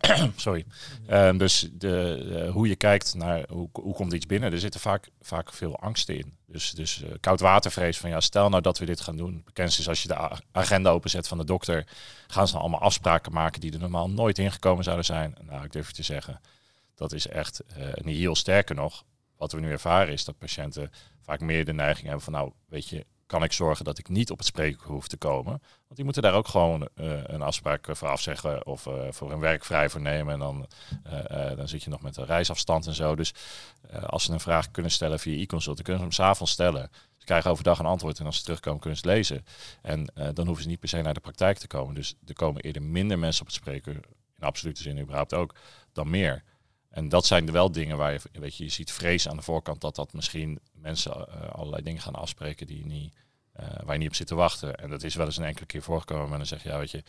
Sorry. 0.36 0.64
Uh, 1.10 1.38
dus 1.38 1.68
de, 1.72 2.48
hoe 2.52 2.68
je 2.68 2.76
kijkt 2.76 3.14
naar 3.14 3.44
hoe, 3.48 3.68
hoe 3.72 3.94
komt 3.94 4.12
iets 4.12 4.26
binnen, 4.26 4.52
er 4.52 4.58
zitten 4.58 4.80
vaak, 4.80 5.08
vaak 5.20 5.52
veel 5.52 5.78
angsten 5.78 6.18
in. 6.18 6.36
Dus, 6.46 6.70
dus 6.70 7.02
uh, 7.02 7.10
koudwatervrees 7.20 7.98
van 7.98 8.10
ja, 8.10 8.20
stel 8.20 8.48
nou 8.48 8.62
dat 8.62 8.78
we 8.78 8.84
dit 8.84 9.00
gaan 9.00 9.16
doen. 9.16 9.42
Bekend 9.44 9.78
is 9.78 9.88
als 9.88 10.02
je 10.02 10.08
de 10.08 10.38
agenda 10.52 10.90
openzet 10.90 11.28
van 11.28 11.38
de 11.38 11.44
dokter, 11.44 11.86
gaan 12.26 12.46
ze 12.46 12.52
dan 12.52 12.62
allemaal 12.62 12.80
afspraken 12.80 13.32
maken 13.32 13.60
die 13.60 13.72
er 13.72 13.78
normaal 13.78 14.10
nooit 14.10 14.38
ingekomen 14.38 14.84
zouden 14.84 15.04
zijn. 15.04 15.36
Nou, 15.40 15.64
ik 15.64 15.72
durf 15.72 15.86
je 15.86 15.94
te 15.94 16.02
zeggen, 16.02 16.40
dat 17.02 17.12
is 17.12 17.26
echt 17.26 17.62
uh, 17.78 17.86
niet 17.94 18.18
heel 18.18 18.36
sterker 18.36 18.74
nog. 18.74 19.04
Wat 19.36 19.52
we 19.52 19.60
nu 19.60 19.70
ervaren 19.70 20.12
is 20.12 20.24
dat 20.24 20.38
patiënten 20.38 20.90
vaak 21.20 21.40
meer 21.40 21.64
de 21.64 21.72
neiging 21.72 22.06
hebben 22.06 22.24
van 22.24 22.32
nou, 22.32 22.52
weet 22.68 22.88
je, 22.88 23.06
kan 23.26 23.42
ik 23.42 23.52
zorgen 23.52 23.84
dat 23.84 23.98
ik 23.98 24.08
niet 24.08 24.30
op 24.30 24.38
het 24.38 24.46
spreekuur 24.46 24.90
hoef 24.90 25.08
te 25.08 25.16
komen. 25.16 25.52
Want 25.52 25.94
die 25.94 26.04
moeten 26.04 26.22
daar 26.22 26.34
ook 26.34 26.48
gewoon 26.48 26.88
uh, 26.94 27.20
een 27.24 27.42
afspraak 27.42 27.86
voor 27.90 28.08
afzeggen 28.08 28.66
of 28.66 28.88
voor 29.10 29.32
een 29.32 29.38
werk 29.38 29.64
vrij 29.64 29.88
voor 29.88 30.00
nemen. 30.00 30.32
En 30.32 30.38
dan, 30.38 30.66
dan 31.56 31.68
zit 31.68 31.82
je 31.82 31.90
nog 31.90 32.02
met 32.02 32.16
een 32.16 32.26
reisafstand 32.26 32.86
en 32.86 32.94
zo. 32.94 33.14
Dus 33.14 33.34
als 34.06 34.24
ze 34.24 34.32
een 34.32 34.40
vraag 34.40 34.70
kunnen 34.70 34.92
stellen 34.92 35.18
via 35.18 35.42
e-consult, 35.42 35.76
dan 35.76 35.84
kunnen 35.84 36.02
ze 36.02 36.08
hem 36.08 36.26
s'avonds 36.26 36.52
stellen. 36.52 36.90
Ze 37.16 37.24
krijgen 37.24 37.50
overdag 37.50 37.78
een 37.78 37.86
antwoord 37.86 38.18
en 38.18 38.26
als 38.26 38.36
ze 38.36 38.42
terugkomen 38.42 38.80
kunnen 38.80 38.98
ze 38.98 39.08
het 39.08 39.16
lezen. 39.16 39.44
En 39.82 40.12
dan 40.34 40.46
hoeven 40.46 40.62
ze 40.62 40.68
niet 40.68 40.80
per 40.80 40.88
se 40.88 41.00
naar 41.00 41.14
de 41.14 41.20
praktijk 41.20 41.58
te 41.58 41.66
komen. 41.66 41.94
Dus 41.94 42.14
er 42.26 42.34
komen 42.34 42.62
eerder 42.62 42.82
minder 42.82 43.18
mensen 43.18 43.40
op 43.40 43.46
het 43.46 43.56
spreekuur, 43.56 44.00
in 44.36 44.46
absolute 44.46 44.82
zin 44.82 44.98
überhaupt 44.98 45.34
ook, 45.34 45.54
dan 45.92 46.10
meer. 46.10 46.42
En 46.92 47.08
dat 47.08 47.26
zijn 47.26 47.52
wel 47.52 47.72
dingen 47.72 47.96
waar 47.96 48.12
je, 48.12 48.20
weet 48.32 48.56
je, 48.56 48.64
je 48.64 48.70
ziet 48.70 48.92
vrees 48.92 49.28
aan 49.28 49.36
de 49.36 49.42
voorkant 49.42 49.80
dat 49.80 49.94
dat 49.94 50.12
misschien 50.12 50.60
mensen 50.72 51.16
uh, 51.16 51.48
allerlei 51.48 51.82
dingen 51.82 52.02
gaan 52.02 52.14
afspreken 52.14 52.66
die 52.66 52.86
niet, 52.86 53.14
uh, 53.60 53.66
waar 53.84 53.92
je 53.92 53.98
niet 53.98 54.08
op 54.08 54.14
zit 54.14 54.26
te 54.26 54.34
wachten. 54.34 54.76
En 54.76 54.90
dat 54.90 55.02
is 55.02 55.14
wel 55.14 55.26
eens 55.26 55.36
een 55.36 55.44
enkele 55.44 55.66
keer 55.66 55.82
voorgekomen. 55.82 56.30
En 56.30 56.36
dan 56.36 56.46
zeg 56.46 56.62
je, 56.62 56.68
ja, 56.68 56.78
weet 56.78 56.90
je, 56.90 57.02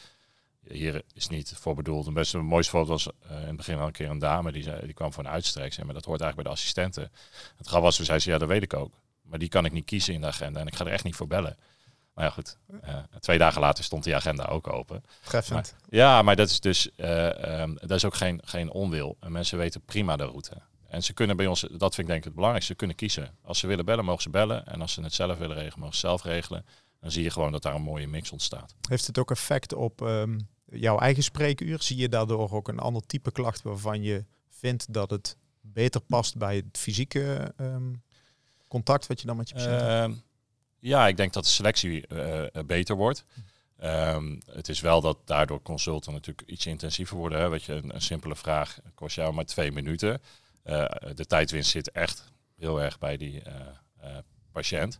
hier 0.67 1.01
is 1.13 1.27
niet 1.27 1.53
voor 1.55 1.75
bedoeld. 1.75 2.07
Een 2.07 2.13
best 2.13 2.33
mooiste 2.33 2.71
voorbeeld 2.71 3.03
was 3.03 3.13
uh, 3.31 3.41
in 3.41 3.47
het 3.47 3.55
begin 3.55 3.77
al 3.77 3.85
een 3.85 3.91
keer 3.91 4.09
een 4.09 4.19
dame 4.19 4.51
die, 4.51 4.63
zei, 4.63 4.85
die 4.85 4.93
kwam 4.93 5.13
voor 5.13 5.23
een 5.23 5.29
uitstreek. 5.29 5.73
Zei, 5.73 5.85
maar 5.85 5.95
dat 5.95 6.05
hoort 6.05 6.21
eigenlijk 6.21 6.49
bij 6.49 6.55
de 6.55 6.61
assistenten. 6.61 7.11
Het 7.57 7.67
grap 7.67 7.81
was, 7.81 7.95
toen 7.95 8.05
zei 8.05 8.19
ze, 8.19 8.29
ja, 8.29 8.37
dat 8.37 8.47
weet 8.47 8.63
ik 8.63 8.73
ook. 8.73 8.93
Maar 9.21 9.39
die 9.39 9.49
kan 9.49 9.65
ik 9.65 9.71
niet 9.71 9.85
kiezen 9.85 10.13
in 10.13 10.21
de 10.21 10.27
agenda 10.27 10.59
en 10.59 10.67
ik 10.67 10.75
ga 10.75 10.85
er 10.85 10.91
echt 10.91 11.03
niet 11.03 11.15
voor 11.15 11.27
bellen. 11.27 11.57
Maar 12.13 12.25
ja, 12.25 12.29
goed. 12.29 12.57
Uh, 12.83 12.97
twee 13.19 13.37
dagen 13.37 13.61
later 13.61 13.83
stond 13.83 14.03
die 14.03 14.15
agenda 14.15 14.45
ook 14.45 14.67
open. 14.67 15.03
Treffend. 15.23 15.75
Ja, 15.89 16.21
maar 16.21 16.35
dat 16.35 16.49
is 16.49 16.59
dus 16.59 16.89
uh, 16.97 17.61
um, 17.61 17.77
dat 17.81 17.91
is 17.91 18.05
ook 18.05 18.15
geen, 18.15 18.41
geen 18.43 18.71
onwil. 18.71 19.17
En 19.19 19.31
mensen 19.31 19.57
weten 19.57 19.81
prima 19.81 20.15
de 20.15 20.23
route. 20.25 20.61
En 20.87 21.03
ze 21.03 21.13
kunnen 21.13 21.37
bij 21.37 21.47
ons, 21.47 21.61
dat 21.61 21.95
vind 21.95 21.97
ik 21.97 22.07
denk 22.07 22.17
ik 22.17 22.23
het 22.23 22.33
belangrijkste, 22.33 22.71
ze 22.71 22.77
kunnen 22.77 22.95
kiezen. 22.95 23.35
Als 23.41 23.59
ze 23.59 23.67
willen 23.67 23.85
bellen, 23.85 24.05
mogen 24.05 24.21
ze 24.21 24.29
bellen. 24.29 24.65
En 24.65 24.81
als 24.81 24.93
ze 24.93 25.01
het 25.01 25.13
zelf 25.13 25.37
willen 25.37 25.55
regelen, 25.55 25.79
mogen 25.79 25.93
ze 25.95 25.99
zelf 25.99 26.23
regelen. 26.23 26.65
Dan 26.99 27.11
zie 27.11 27.23
je 27.23 27.29
gewoon 27.29 27.51
dat 27.51 27.61
daar 27.61 27.75
een 27.75 27.81
mooie 27.81 28.07
mix 28.07 28.31
ontstaat. 28.31 28.75
Heeft 28.89 29.07
het 29.07 29.17
ook 29.17 29.31
effect 29.31 29.73
op 29.73 30.01
um, 30.01 30.47
jouw 30.65 30.99
eigen 30.99 31.23
spreekuur? 31.23 31.81
Zie 31.81 31.97
je 31.97 32.09
daardoor 32.09 32.51
ook 32.51 32.67
een 32.67 32.79
ander 32.79 33.05
type 33.05 33.31
klacht 33.31 33.61
waarvan 33.61 34.01
je 34.01 34.25
vindt 34.49 34.93
dat 34.93 35.09
het 35.09 35.37
beter 35.61 36.01
past 36.01 36.37
bij 36.37 36.55
het 36.55 36.77
fysieke 36.77 37.53
um, 37.57 38.01
contact 38.67 39.07
wat 39.07 39.21
je 39.21 39.27
dan 39.27 39.37
met 39.37 39.49
je 39.49 39.55
patiënt 39.55 39.81
hebt? 39.81 40.23
Ja, 40.83 41.07
ik 41.07 41.17
denk 41.17 41.33
dat 41.33 41.43
de 41.43 41.49
selectie 41.49 42.05
uh, 42.07 42.43
beter 42.65 42.95
wordt. 42.95 43.25
Um, 43.83 44.41
het 44.45 44.69
is 44.69 44.79
wel 44.79 45.01
dat 45.01 45.17
daardoor 45.25 45.61
consulten 45.61 46.13
natuurlijk 46.13 46.49
iets 46.49 46.65
intensiever 46.65 47.17
worden. 47.17 47.39
Hè. 47.39 47.49
Weet 47.49 47.63
je, 47.63 47.73
een, 47.73 48.01
simpele 48.01 48.35
vraag 48.35 48.79
kost 48.95 49.15
jou 49.15 49.33
maar 49.33 49.45
twee 49.45 49.71
minuten. 49.71 50.21
Uh, 50.65 50.85
de 51.15 51.25
tijdwinst 51.25 51.69
zit 51.69 51.91
echt 51.91 52.31
heel 52.57 52.81
erg 52.81 52.99
bij 52.99 53.17
die 53.17 53.41
patiënt. 54.51 54.99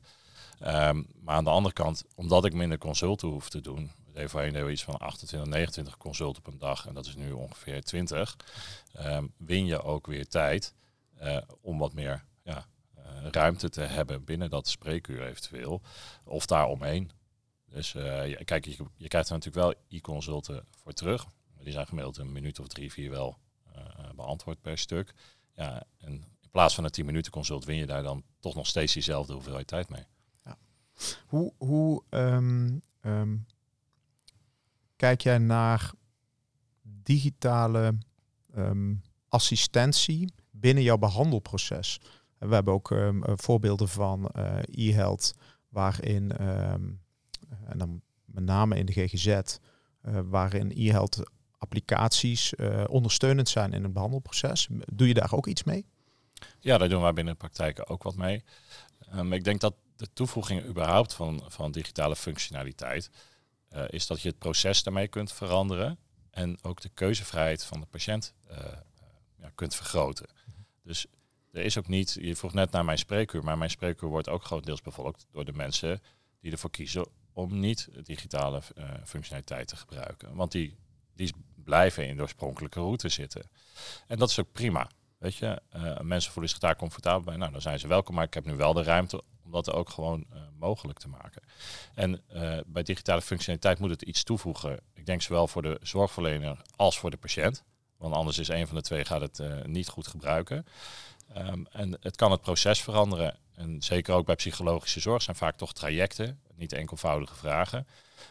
Um, 0.62 1.08
maar 1.22 1.36
aan 1.36 1.44
de 1.44 1.50
andere 1.50 1.74
kant, 1.74 2.04
omdat 2.16 2.46
ik 2.46 2.54
minder 2.54 2.78
consulten 2.78 3.28
hoef 3.28 3.50
te 3.50 3.62
doen, 3.62 3.92
voorheen 4.16 4.52
deden 4.52 4.68
we 4.68 4.72
iets 4.72 4.84
van 4.84 4.98
28, 4.98 5.50
29 5.50 5.98
consulten 5.98 6.46
op 6.46 6.54
een 6.54 6.60
dag 6.60 6.88
en 6.88 6.94
dat 6.94 7.06
is 7.06 7.16
nu 7.16 7.32
ongeveer 7.32 7.84
20, 7.84 8.38
um, 9.00 9.34
win 9.38 9.66
je 9.66 9.82
ook 9.82 10.08
weer 10.08 10.28
tijd 10.28 10.74
om 11.62 11.78
wat 11.78 11.94
meer 11.94 12.24
ja, 12.44 12.66
ruimte 13.32 13.70
te 13.70 13.82
hebben 13.82 14.24
binnen 14.24 14.50
dat 14.50 14.68
spreekuur 14.68 15.28
eventueel. 15.28 15.82
Of 16.24 16.46
daaromheen. 16.46 17.12
Dus 17.66 17.92
kijk, 18.44 18.66
je, 18.66 18.86
je, 18.96 19.08
krijgt 19.08 19.30
er 19.30 19.36
natuurlijk 19.36 19.66
wel 19.66 19.74
e-consulten 19.90 20.66
voor 20.82 20.94
terug. 20.94 21.26
Die 21.60 21.72
zijn 21.72 21.88
gemiddeld 21.88 22.18
een 22.18 22.32
minuut 22.32 22.60
of 22.60 22.68
drie, 22.68 22.92
vier 22.92 23.10
wel 23.10 23.38
beantwoord 24.16 24.62
per 24.62 24.78
stuk. 24.78 25.14
Ja, 25.54 25.84
en 25.98 26.12
in 26.42 26.50
plaats 26.52 26.76
van 26.76 26.84
een 26.84 26.92
10 26.92 27.06
minuten 27.06 27.32
consult 27.32 27.66
win 27.66 27.78
je 27.78 27.86
daar 27.86 28.04
dan 28.04 28.24
toch 28.40 28.56
nog 28.56 28.68
steeds 28.68 28.94
diezelfde 28.94 29.34
hoeveelheid 29.34 29.68
tijd 29.68 29.90
mee. 29.90 30.06
Ja. 30.46 30.58
Hoe, 31.28 31.54
hoe 31.58 32.04
ehm, 32.10 32.78
ehm, 33.02 33.38
kijk 34.96 35.22
jij 35.22 35.38
naar 35.38 35.92
digitale 36.82 37.98
um, 38.56 39.02
assistentie 39.28 40.34
binnen 40.52 40.84
jouw 40.84 40.98
behandelproces? 40.98 42.00
We 42.48 42.54
hebben 42.54 42.74
ook 42.74 42.96
voorbeelden 43.24 43.90
van 43.90 44.32
uh, 44.38 44.58
e-health 44.72 45.34
waarin, 45.70 46.32
en 46.32 47.78
dan 47.78 48.02
met 48.26 48.44
name 48.44 48.78
in 48.78 48.86
de 48.86 48.94
GGZ, 48.94 49.28
eh, 49.28 50.20
waarin 50.26 50.72
e-health 50.76 51.32
applicaties 51.58 52.54
ondersteunend 52.88 53.50
zijn 53.50 53.74
in 53.74 53.84
het 53.84 53.94
behandelproces. 53.94 54.68
Doe 54.94 55.08
je 55.08 55.14
daar 55.14 55.34
ook 55.34 55.48
iets 55.48 55.64
mee? 55.64 55.86
Ja, 56.60 56.78
daar 56.78 56.90
doen 56.90 57.02
wij 57.02 57.14
binnen 57.14 57.34
de 57.34 57.40
praktijk 57.40 57.92
ook 57.92 58.04
wat 58.04 58.16
mee. 58.16 58.44
Um, 59.16 59.34
ik 59.34 59.44
denk 59.44 59.60
dat 59.60 59.76
de 59.96 60.08
toevoeging 60.14 60.66
überhaupt 60.66 61.14
van, 61.14 61.44
van 61.48 61.72
digitale 61.72 62.16
functionaliteit 62.16 63.10
uh, 63.76 63.84
is 63.88 64.08
dat 64.08 64.22
je 64.22 64.30
het 64.30 64.38
proces 64.38 64.84
daarmee 64.84 65.08
kunt 65.08 65.32
veranderen 65.32 66.00
en 66.30 66.58
ook 66.62 66.82
de 66.82 66.90
keuzevrijheid 66.90 67.64
van 67.64 67.80
de 67.80 67.86
patiënt 67.86 68.34
uh, 68.52 68.58
ja, 69.40 69.52
kunt 69.56 69.76
vergroten. 69.76 70.30
Dus 70.82 71.06
er 71.54 71.64
is 71.64 71.78
ook 71.78 71.88
niet, 71.88 72.18
je 72.22 72.36
vroeg 72.36 72.54
net 72.54 72.72
naar 72.72 72.86
mijn 72.86 72.98
spreekuur, 72.98 73.44
maar 73.44 73.58
mijn 73.58 73.70
spreekuur 73.70 74.10
wordt 74.10 74.30
ook 74.30 74.44
grotendeels 74.44 74.82
bevolkt 74.82 75.26
door 75.32 75.46
de 75.46 75.54
mensen 75.54 76.02
die 76.40 76.52
ervoor 76.52 76.70
kiezen 76.70 77.08
om 77.34 77.60
niet 77.60 77.90
digitale 78.04 78.62
uh, 78.78 78.90
functionaliteit 79.06 79.68
te 79.68 79.76
gebruiken. 79.76 80.36
Want 80.36 80.52
die, 80.52 80.78
die 81.16 81.34
blijven 81.56 82.08
in 82.08 82.16
de 82.16 82.22
oorspronkelijke 82.22 82.80
route 82.80 83.10
zitten. 83.10 83.50
En 84.08 84.18
dat 84.18 84.30
is 84.30 84.40
ook 84.40 84.52
prima. 84.52 84.90
Weet 85.18 85.36
je, 85.36 85.62
uh, 85.76 86.00
mensen 86.00 86.32
voelen 86.32 86.50
zich 86.52 86.60
daar 86.60 86.76
comfortabel 86.76 87.24
bij. 87.24 87.36
Nou, 87.36 87.52
dan 87.52 87.62
zijn 87.62 87.80
ze 87.80 87.88
welkom, 87.88 88.16
maar 88.16 88.26
ik 88.26 88.34
heb 88.34 88.46
nu 88.46 88.56
wel 88.56 88.74
de 88.74 88.84
ruimte 88.84 89.22
om 89.44 89.52
dat 89.52 89.72
ook 89.72 89.90
gewoon 89.90 90.26
uh, 90.34 90.42
mogelijk 90.60 91.00
te 91.00 91.08
maken. 91.08 91.42
En 91.94 92.22
bij 92.66 92.84
digitale 92.84 93.22
functionaliteit 93.22 93.80
moet 93.80 93.90
het 93.90 94.02
iets 94.02 94.24
toevoegen. 94.24 94.80
Ik 94.94 95.06
denk 95.06 95.22
zowel 95.22 95.48
voor 95.48 95.62
de 95.62 95.80
zorgverlener 95.82 96.62
als 96.76 97.00
voor 97.00 97.12
de 97.12 97.18
patiënt. 97.18 97.64
Want 97.98 98.16
anders 98.16 98.38
is 98.38 98.48
een 98.48 98.68
van 98.68 98.76
de 98.76 98.82
twee 98.82 99.06
gaat 99.06 99.22
het 99.22 99.66
niet 99.66 99.88
goed 99.88 100.08
gebruiken. 100.08 100.66
Um, 101.38 101.68
en 101.72 101.98
het 102.00 102.16
kan 102.16 102.32
het 102.32 102.42
proces 102.42 102.82
veranderen. 102.82 103.38
En 103.56 103.82
zeker 103.82 104.14
ook 104.14 104.26
bij 104.26 104.36
psychologische 104.36 105.00
zorg 105.00 105.22
zijn 105.22 105.36
vaak 105.36 105.56
toch 105.56 105.74
trajecten, 105.74 106.40
niet 106.56 106.74
enkelvoudige 106.74 107.36
vragen, 107.36 107.88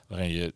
waarin 0.06 0.30
je 0.30 0.54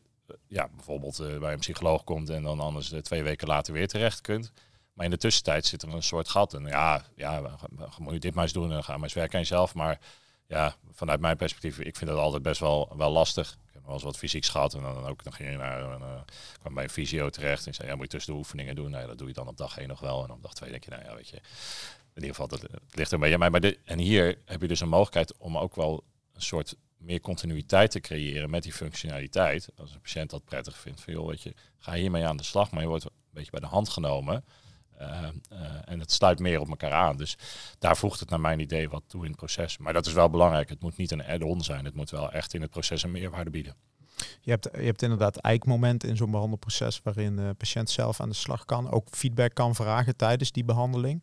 ja, 0.49 0.69
bijvoorbeeld 0.75 1.21
uh, 1.21 1.39
bij 1.39 1.53
een 1.53 1.59
psycholoog 1.59 2.05
komt 2.05 2.31
en 2.31 2.43
dan 2.43 2.61
anders 2.61 2.93
uh, 2.93 3.01
twee 3.01 3.23
weken 3.23 3.49
later 3.49 3.73
weer 3.73 3.89
terecht 3.89 4.21
kunt. 4.21 4.53
Maar 4.93 5.05
in 5.05 5.11
de 5.11 5.19
tussentijd 5.19 5.67
zit 5.67 5.83
er 5.83 5.93
een 5.93 6.03
soort 6.03 6.29
gat. 6.29 6.55
En 6.55 6.67
ja, 6.67 7.05
ja 7.17 7.57
moet 7.99 8.13
je 8.13 8.19
dit 8.19 8.35
maar 8.35 8.45
eens 8.45 8.53
doen 8.53 8.73
en 8.73 8.85
ga 8.85 8.93
maar 8.93 9.03
eens 9.03 9.13
werken 9.13 9.35
aan 9.35 9.41
jezelf. 9.41 9.75
Maar 9.75 10.01
ja, 10.47 10.77
vanuit 10.93 11.21
mijn 11.21 11.37
perspectief, 11.37 11.79
ik 11.79 11.97
vind 11.97 12.11
dat 12.11 12.19
altijd 12.19 12.43
best 12.43 12.61
wel, 12.61 12.93
wel 12.97 13.11
lastig. 13.11 13.59
Ik 13.67 13.73
heb 13.73 13.85
wel 13.85 13.95
eens 13.95 14.03
wat 14.03 14.17
fysiek 14.17 14.45
gehad 14.45 14.75
en 14.75 14.83
dan 14.83 15.07
ook 15.07 15.23
je 15.39 15.45
naar, 15.45 16.25
kwam 16.61 16.75
bij 16.75 16.85
een 16.85 16.91
fysio 16.91 17.31
terecht 17.31 17.67
en 17.67 17.75
zei, 17.75 17.89
ja, 17.89 17.95
moet 17.95 18.05
je 18.05 18.11
tussen 18.11 18.33
de 18.33 18.39
oefeningen 18.39 18.75
doen. 18.75 18.91
Nou, 18.91 19.07
dat 19.07 19.19
doe 19.19 19.29
je 19.29 19.35
dan 19.35 19.49
op 19.49 19.57
dag 19.57 19.79
1 19.79 19.89
nog 19.89 20.01
wel. 20.01 20.25
En 20.25 20.31
op 20.31 20.43
dag 20.43 20.55
2 20.55 20.71
denk 20.71 20.85
je, 20.85 20.91
nou 20.91 21.05
ja, 21.05 21.15
weet 21.15 21.29
je, 21.29 21.41
in 22.17 22.23
ieder 22.23 22.37
geval, 22.37 22.49
dat, 22.49 22.61
ligt 22.91 23.09
er 23.09 23.15
een 23.15 23.21
beetje 23.21 23.35
aan 23.35 23.51
mij. 23.51 23.61
Maar 23.61 23.75
en 23.85 23.99
hier 23.99 24.39
heb 24.45 24.61
je 24.61 24.69
dus 24.69 24.81
een 24.81 24.89
mogelijkheid 24.89 25.37
om 25.37 25.59
ook 25.59 25.75
wel 25.75 26.05
een 26.33 26.43
soort 26.43 26.77
meer 26.97 27.21
continuïteit 27.21 27.91
te 27.91 28.01
creëren 28.01 28.51
met 28.51 28.63
die 28.63 28.73
functionaliteit. 28.73 29.69
Als 29.77 29.95
een 29.95 30.01
patiënt 30.01 30.31
dat 30.31 30.45
prettig 30.45 30.79
vindt, 30.79 31.01
van 31.01 31.13
joh, 31.13 31.29
weet 31.29 31.43
je, 31.43 31.55
ga 31.79 31.93
hiermee 31.93 32.27
aan 32.27 32.37
de 32.37 32.43
slag, 32.43 32.71
maar 32.71 32.83
je 32.83 32.89
wordt 32.89 33.05
een 33.05 33.11
beetje 33.31 33.51
bij 33.51 33.61
de 33.61 33.67
hand 33.67 33.89
genomen. 33.89 34.45
Uh, 35.01 35.29
uh, 35.53 35.59
en 35.85 36.01
het 36.01 36.13
sluit 36.13 36.39
meer 36.39 36.61
op 36.61 36.69
elkaar 36.69 36.93
aan. 36.93 37.17
Dus 37.17 37.37
daar 37.79 37.97
voegt 37.97 38.21
het 38.21 38.31
naar 38.31 38.41
mijn 38.41 38.61
idee 38.61 38.89
wat 38.89 39.03
toe 39.07 39.23
in 39.23 39.29
het 39.29 39.37
proces. 39.37 39.79
Maar 39.79 39.93
dat 39.93 40.07
is 40.07 40.13
wel 40.13 40.31
belangrijk. 40.31 40.69
Het 40.69 40.81
moet 40.81 40.97
niet 40.97 41.11
een 41.11 41.25
add-on 41.25 41.63
zijn. 41.63 41.85
Het 41.85 41.95
moet 41.95 42.11
wel 42.11 42.33
echt 42.33 42.55
in 42.55 42.61
het 42.61 42.71
proces 42.71 43.03
een 43.03 43.11
meerwaarde 43.11 43.51
bieden. 43.51 43.75
Je 44.41 44.51
hebt, 44.51 44.69
je 44.73 44.85
hebt 44.85 45.03
inderdaad 45.03 45.37
eikmomenten 45.37 46.09
in 46.09 46.17
zo'n 46.17 46.31
behandelproces 46.31 47.01
waarin 47.03 47.37
de 47.37 47.55
patiënt 47.59 47.91
zelf 47.91 48.21
aan 48.21 48.29
de 48.29 48.35
slag 48.35 48.65
kan, 48.65 48.91
ook 48.91 49.09
feedback 49.11 49.55
kan 49.55 49.75
vragen 49.75 50.17
tijdens 50.17 50.53
die 50.53 50.65
behandeling. 50.65 51.23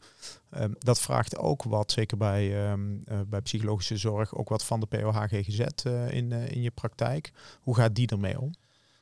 Um, 0.58 0.76
dat 0.80 1.02
vraagt 1.02 1.38
ook 1.38 1.64
wat, 1.64 1.92
zeker 1.92 2.18
bij, 2.18 2.72
um, 2.72 3.04
uh, 3.12 3.20
bij 3.28 3.42
psychologische 3.42 3.98
zorg, 3.98 4.36
ook 4.36 4.50
wat 4.50 4.66
van 4.66 4.80
de 4.80 4.86
POH 4.86 5.24
GGZ 5.24 5.60
uh, 5.88 6.12
in, 6.12 6.32
uh, 6.32 6.52
in 6.52 6.62
je 6.62 6.72
praktijk. 6.72 7.32
Hoe 7.62 7.76
gaat 7.76 7.96
die 7.96 8.08
ermee 8.08 8.40
om? 8.40 8.54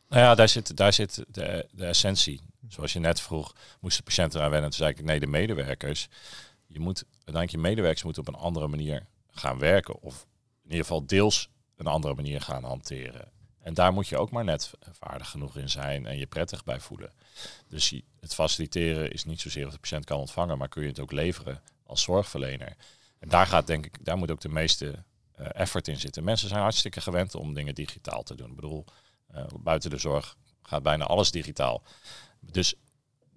Nou 0.10 0.24
ja, 0.24 0.36
daar 0.36 0.50
zit, 0.50 0.78
daar 0.78 0.94
zit 0.94 1.26
de, 1.28 1.68
de 1.72 1.86
essentie. 1.86 2.42
Zoals 2.68 2.94
je 2.94 3.00
net 3.00 3.22
vroeg, 3.22 3.56
moest 3.80 3.98
de 3.98 4.04
patiënt 4.04 4.36
eraan 4.36 4.50
wennen. 4.50 4.70
Toen 4.70 4.80
zei 4.80 4.92
ik, 4.92 5.04
nee, 5.04 5.20
de 5.20 5.28
medewerkers. 5.28 6.08
Je 6.68 6.80
moet, 6.80 7.04
uiteindelijk 7.12 7.52
je 7.52 7.58
medewerkers 7.58 8.04
moeten 8.04 8.22
op 8.22 8.28
een 8.28 8.40
andere 8.40 8.68
manier 8.68 9.06
gaan 9.32 9.60
werken. 9.60 10.02
Of 10.02 10.26
in 10.64 10.70
ieder 10.70 10.86
geval 10.86 11.06
deels 11.06 11.50
een 11.76 11.88
andere 11.88 12.16
manier 12.16 12.42
gaan 12.42 12.64
hanteren. 12.64 13.32
En 13.62 13.74
daar 13.74 13.94
moet 13.94 14.08
je 14.08 14.18
ook 14.18 14.32
maar 14.32 14.44
net 14.44 14.72
vaardig 14.92 15.30
genoeg 15.30 15.58
in 15.58 15.70
zijn 15.70 16.06
en 16.06 16.18
je 16.18 16.26
prettig 16.26 16.64
bij 16.64 16.80
voelen. 16.80 17.12
Dus 17.68 18.02
het 18.20 18.34
faciliteren 18.34 19.12
is 19.12 19.26
niet 19.26 19.42
zozeer 19.42 19.66
of 19.66 19.74
de 19.74 19.80
patiënt 19.80 20.06
kan 20.06 20.20
ontvangen, 20.20 20.58
maar 20.58 20.70
kun 20.70 20.82
je 20.82 20.88
het 20.88 21.00
ook 21.00 21.12
leveren 21.12 21.62
als 21.86 22.02
zorgverlener. 22.02 22.76
En 23.20 23.30
daar 23.30 23.48
gaat 23.48 23.68
denk 23.68 23.86
ik, 23.86 24.06
daar 24.06 24.18
moet 24.18 24.32
ook 24.32 24.42
de 24.42 24.50
meeste 24.50 25.04
uh, 25.40 25.48
effort 25.54 25.88
in 25.88 26.00
zitten. 26.00 26.24
Mensen 26.24 26.48
zijn 26.48 26.62
hartstikke 26.62 27.02
gewend 27.02 27.36
om 27.36 27.54
dingen 27.54 27.76
digitaal 27.76 28.24
te 28.24 28.36
doen. 28.36 28.50
Ik 28.50 28.56
bedoel, 28.56 28.86
uh, 29.36 29.46
buiten 29.60 29.90
de 29.90 29.98
zorg 29.98 30.36
gaat 30.62 30.84
bijna 30.84 31.06
alles 31.06 31.32
digitaal. 31.32 31.84
Dus 32.40 32.74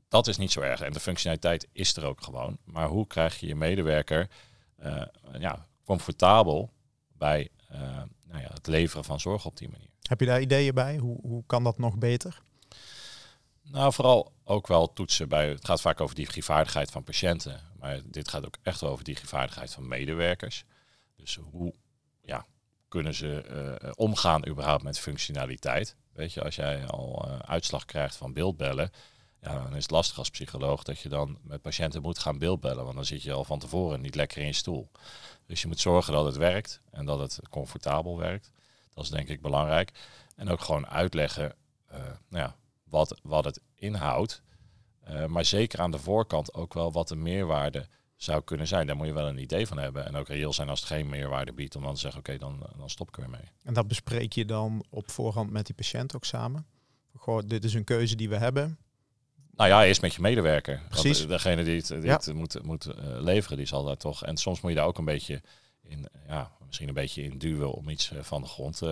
dat 0.08 0.26
is 0.26 0.36
niet 0.36 0.52
zo 0.52 0.60
erg. 0.60 0.80
En 0.80 0.92
de 0.92 1.00
functionaliteit 1.00 1.68
is 1.72 1.96
er 1.96 2.04
ook 2.04 2.22
gewoon. 2.22 2.58
Maar 2.64 2.88
hoe 2.88 3.06
krijg 3.06 3.40
je 3.40 3.46
je 3.46 3.54
medewerker 3.54 4.28
uh, 4.82 5.02
ja, 5.38 5.66
comfortabel 5.84 6.70
bij 7.12 7.48
nou 8.24 8.40
ja, 8.42 8.50
het 8.52 8.66
leveren 8.66 9.04
van 9.04 9.20
zorg 9.20 9.46
op 9.46 9.56
die 9.56 9.68
manier? 9.68 9.88
Heb 10.02 10.20
je 10.20 10.26
daar 10.26 10.40
ideeën 10.40 10.74
bij? 10.74 10.96
Hoe, 10.96 11.18
hoe 11.22 11.44
kan 11.46 11.64
dat 11.64 11.78
nog 11.78 11.98
beter? 11.98 12.42
Nou, 13.62 13.92
vooral 13.92 14.32
ook 14.44 14.66
wel 14.66 14.92
toetsen 14.92 15.28
bij. 15.28 15.48
Het 15.48 15.64
gaat 15.64 15.80
vaak 15.80 16.00
over 16.00 16.14
digievaardigheid 16.14 16.90
van 16.90 17.04
patiënten. 17.04 17.60
Maar 17.78 18.00
dit 18.04 18.28
gaat 18.28 18.46
ook 18.46 18.56
echt 18.62 18.82
over 18.82 19.04
digievaardigheid 19.04 19.72
van 19.72 19.88
medewerkers. 19.88 20.64
Dus 21.16 21.38
hoe 21.50 21.74
ja, 22.22 22.46
kunnen 22.88 23.14
ze 23.14 23.44
uh, 23.84 23.90
omgaan 23.94 24.48
überhaupt 24.48 24.82
met 24.82 24.98
functionaliteit? 24.98 25.96
Weet 26.12 26.32
je, 26.32 26.42
als 26.42 26.54
jij 26.54 26.86
al 26.86 27.28
uh, 27.28 27.38
uitslag 27.38 27.84
krijgt 27.84 28.16
van 28.16 28.32
beeldbellen, 28.32 28.90
ja, 29.44 29.62
dan 29.62 29.76
is 29.76 29.82
het 29.82 29.90
lastig 29.90 30.18
als 30.18 30.30
psycholoog 30.30 30.82
dat 30.82 31.00
je 31.00 31.08
dan 31.08 31.38
met 31.42 31.62
patiënten 31.62 32.02
moet 32.02 32.18
gaan 32.18 32.38
beeldbellen. 32.38 32.84
Want 32.84 32.96
dan 32.96 33.04
zit 33.04 33.22
je 33.22 33.32
al 33.32 33.44
van 33.44 33.58
tevoren 33.58 34.00
niet 34.00 34.14
lekker 34.14 34.38
in 34.38 34.46
je 34.46 34.52
stoel. 34.52 34.90
Dus 35.46 35.62
je 35.62 35.68
moet 35.68 35.80
zorgen 35.80 36.12
dat 36.12 36.24
het 36.24 36.36
werkt 36.36 36.80
en 36.90 37.04
dat 37.04 37.18
het 37.18 37.40
comfortabel 37.50 38.18
werkt. 38.18 38.50
Dat 38.94 39.04
is 39.04 39.10
denk 39.10 39.28
ik 39.28 39.42
belangrijk. 39.42 39.92
En 40.36 40.48
ook 40.48 40.60
gewoon 40.60 40.86
uitleggen 40.86 41.54
uh, 41.92 41.98
nou 42.28 42.44
ja, 42.44 42.56
wat, 42.84 43.20
wat 43.22 43.44
het 43.44 43.60
inhoudt. 43.74 44.42
Uh, 45.08 45.26
maar 45.26 45.44
zeker 45.44 45.80
aan 45.80 45.90
de 45.90 45.98
voorkant 45.98 46.54
ook 46.54 46.74
wel 46.74 46.92
wat 46.92 47.08
de 47.08 47.16
meerwaarde 47.16 47.86
zou 48.16 48.42
kunnen 48.42 48.66
zijn. 48.66 48.86
Daar 48.86 48.96
moet 48.96 49.06
je 49.06 49.12
wel 49.12 49.28
een 49.28 49.38
idee 49.38 49.66
van 49.66 49.78
hebben. 49.78 50.06
En 50.06 50.16
ook 50.16 50.28
reëel 50.28 50.52
zijn 50.52 50.68
als 50.68 50.80
het 50.80 50.88
geen 50.88 51.08
meerwaarde 51.08 51.52
biedt. 51.52 51.76
Om 51.76 51.82
dan 51.82 51.94
te 51.94 52.00
zeggen, 52.00 52.20
oké, 52.20 52.38
dan, 52.38 52.66
dan 52.76 52.90
stop 52.90 53.08
ik 53.08 53.18
er 53.18 53.30
mee. 53.30 53.50
En 53.62 53.74
dat 53.74 53.88
bespreek 53.88 54.32
je 54.32 54.44
dan 54.44 54.84
op 54.90 55.10
voorhand 55.10 55.50
met 55.50 55.66
die 55.66 55.74
patiënt 55.74 56.16
ook 56.16 56.24
samen? 56.24 56.66
Goh, 57.16 57.42
dit 57.46 57.64
is 57.64 57.74
een 57.74 57.84
keuze 57.84 58.16
die 58.16 58.28
we 58.28 58.36
hebben. 58.36 58.78
Nou 59.56 59.70
ja, 59.70 59.84
eerst 59.84 60.00
met 60.00 60.14
je 60.14 60.20
medewerker. 60.20 60.82
Precies. 60.88 61.18
Want 61.18 61.30
degene 61.30 61.64
die 61.64 61.76
het, 61.76 61.86
die 61.86 62.02
ja. 62.02 62.16
het 62.16 62.32
moet, 62.34 62.62
moet 62.62 62.86
uh, 62.86 62.94
leveren, 63.20 63.56
die 63.56 63.66
zal 63.66 63.84
daar 63.84 63.96
toch... 63.96 64.24
En 64.24 64.36
soms 64.36 64.60
moet 64.60 64.70
je 64.70 64.76
daar 64.76 64.86
ook 64.86 64.98
een 64.98 65.04
beetje 65.04 65.40
in, 65.82 66.08
ja, 66.28 66.50
misschien 66.66 66.88
een 66.88 66.94
beetje 66.94 67.22
in 67.22 67.38
duwen 67.38 67.72
om 67.72 67.88
iets 67.88 68.10
eh, 68.10 68.18
van 68.22 68.42
de 68.42 68.48
grond 68.48 68.82
uh, 68.82 68.90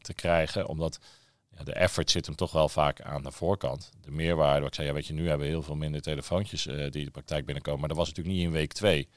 te 0.00 0.14
krijgen. 0.14 0.66
Omdat 0.66 0.98
ja, 1.56 1.64
de 1.64 1.72
effort 1.72 2.10
zit 2.10 2.26
hem 2.26 2.34
toch 2.34 2.52
wel 2.52 2.68
vaak 2.68 3.00
aan 3.00 3.22
de 3.22 3.32
voorkant. 3.32 3.90
De 4.00 4.10
meerwaarde, 4.10 4.60
wat 4.60 4.68
ik 4.68 4.74
zei, 4.74 4.86
ja, 4.86 4.94
weet 4.94 5.06
je, 5.06 5.12
nu 5.12 5.28
hebben 5.28 5.46
we 5.46 5.52
heel 5.52 5.62
veel 5.62 5.76
minder 5.76 6.02
telefoontjes 6.02 6.62
die 6.90 7.04
de 7.04 7.10
praktijk 7.10 7.44
binnenkomen. 7.44 7.80
Maar 7.80 7.88
dat 7.88 7.98
was 7.98 8.08
natuurlijk 8.08 8.36
niet 8.36 8.46
in 8.46 8.52
week 8.52 8.72
twee. 8.72 9.08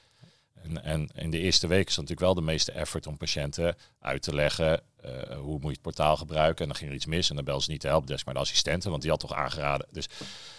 En, 0.62 0.84
en 0.84 1.08
in 1.14 1.30
de 1.30 1.38
eerste 1.38 1.66
week 1.66 1.88
is 1.88 1.94
natuurlijk 1.94 2.20
wel 2.20 2.34
de 2.34 2.40
meeste 2.40 2.72
effort 2.72 3.06
om 3.06 3.16
patiënten 3.16 3.76
uit 4.00 4.22
te 4.22 4.34
leggen 4.34 4.82
uh, 5.04 5.36
hoe 5.36 5.52
moet 5.52 5.62
je 5.62 5.68
het 5.68 5.82
portaal 5.82 6.16
gebruiken. 6.16 6.62
En 6.62 6.68
dan 6.68 6.76
ging 6.76 6.90
er 6.90 6.96
iets 6.96 7.06
mis 7.06 7.30
en 7.30 7.36
dan 7.36 7.44
bel 7.44 7.60
ze 7.60 7.70
niet 7.70 7.82
de 7.82 7.88
helpdesk, 7.88 8.24
maar 8.24 8.34
de 8.34 8.40
assistenten, 8.40 8.90
want 8.90 9.02
die 9.02 9.10
had 9.10 9.20
toch 9.20 9.34
aangeraden. 9.34 9.86
Dus 9.90 10.08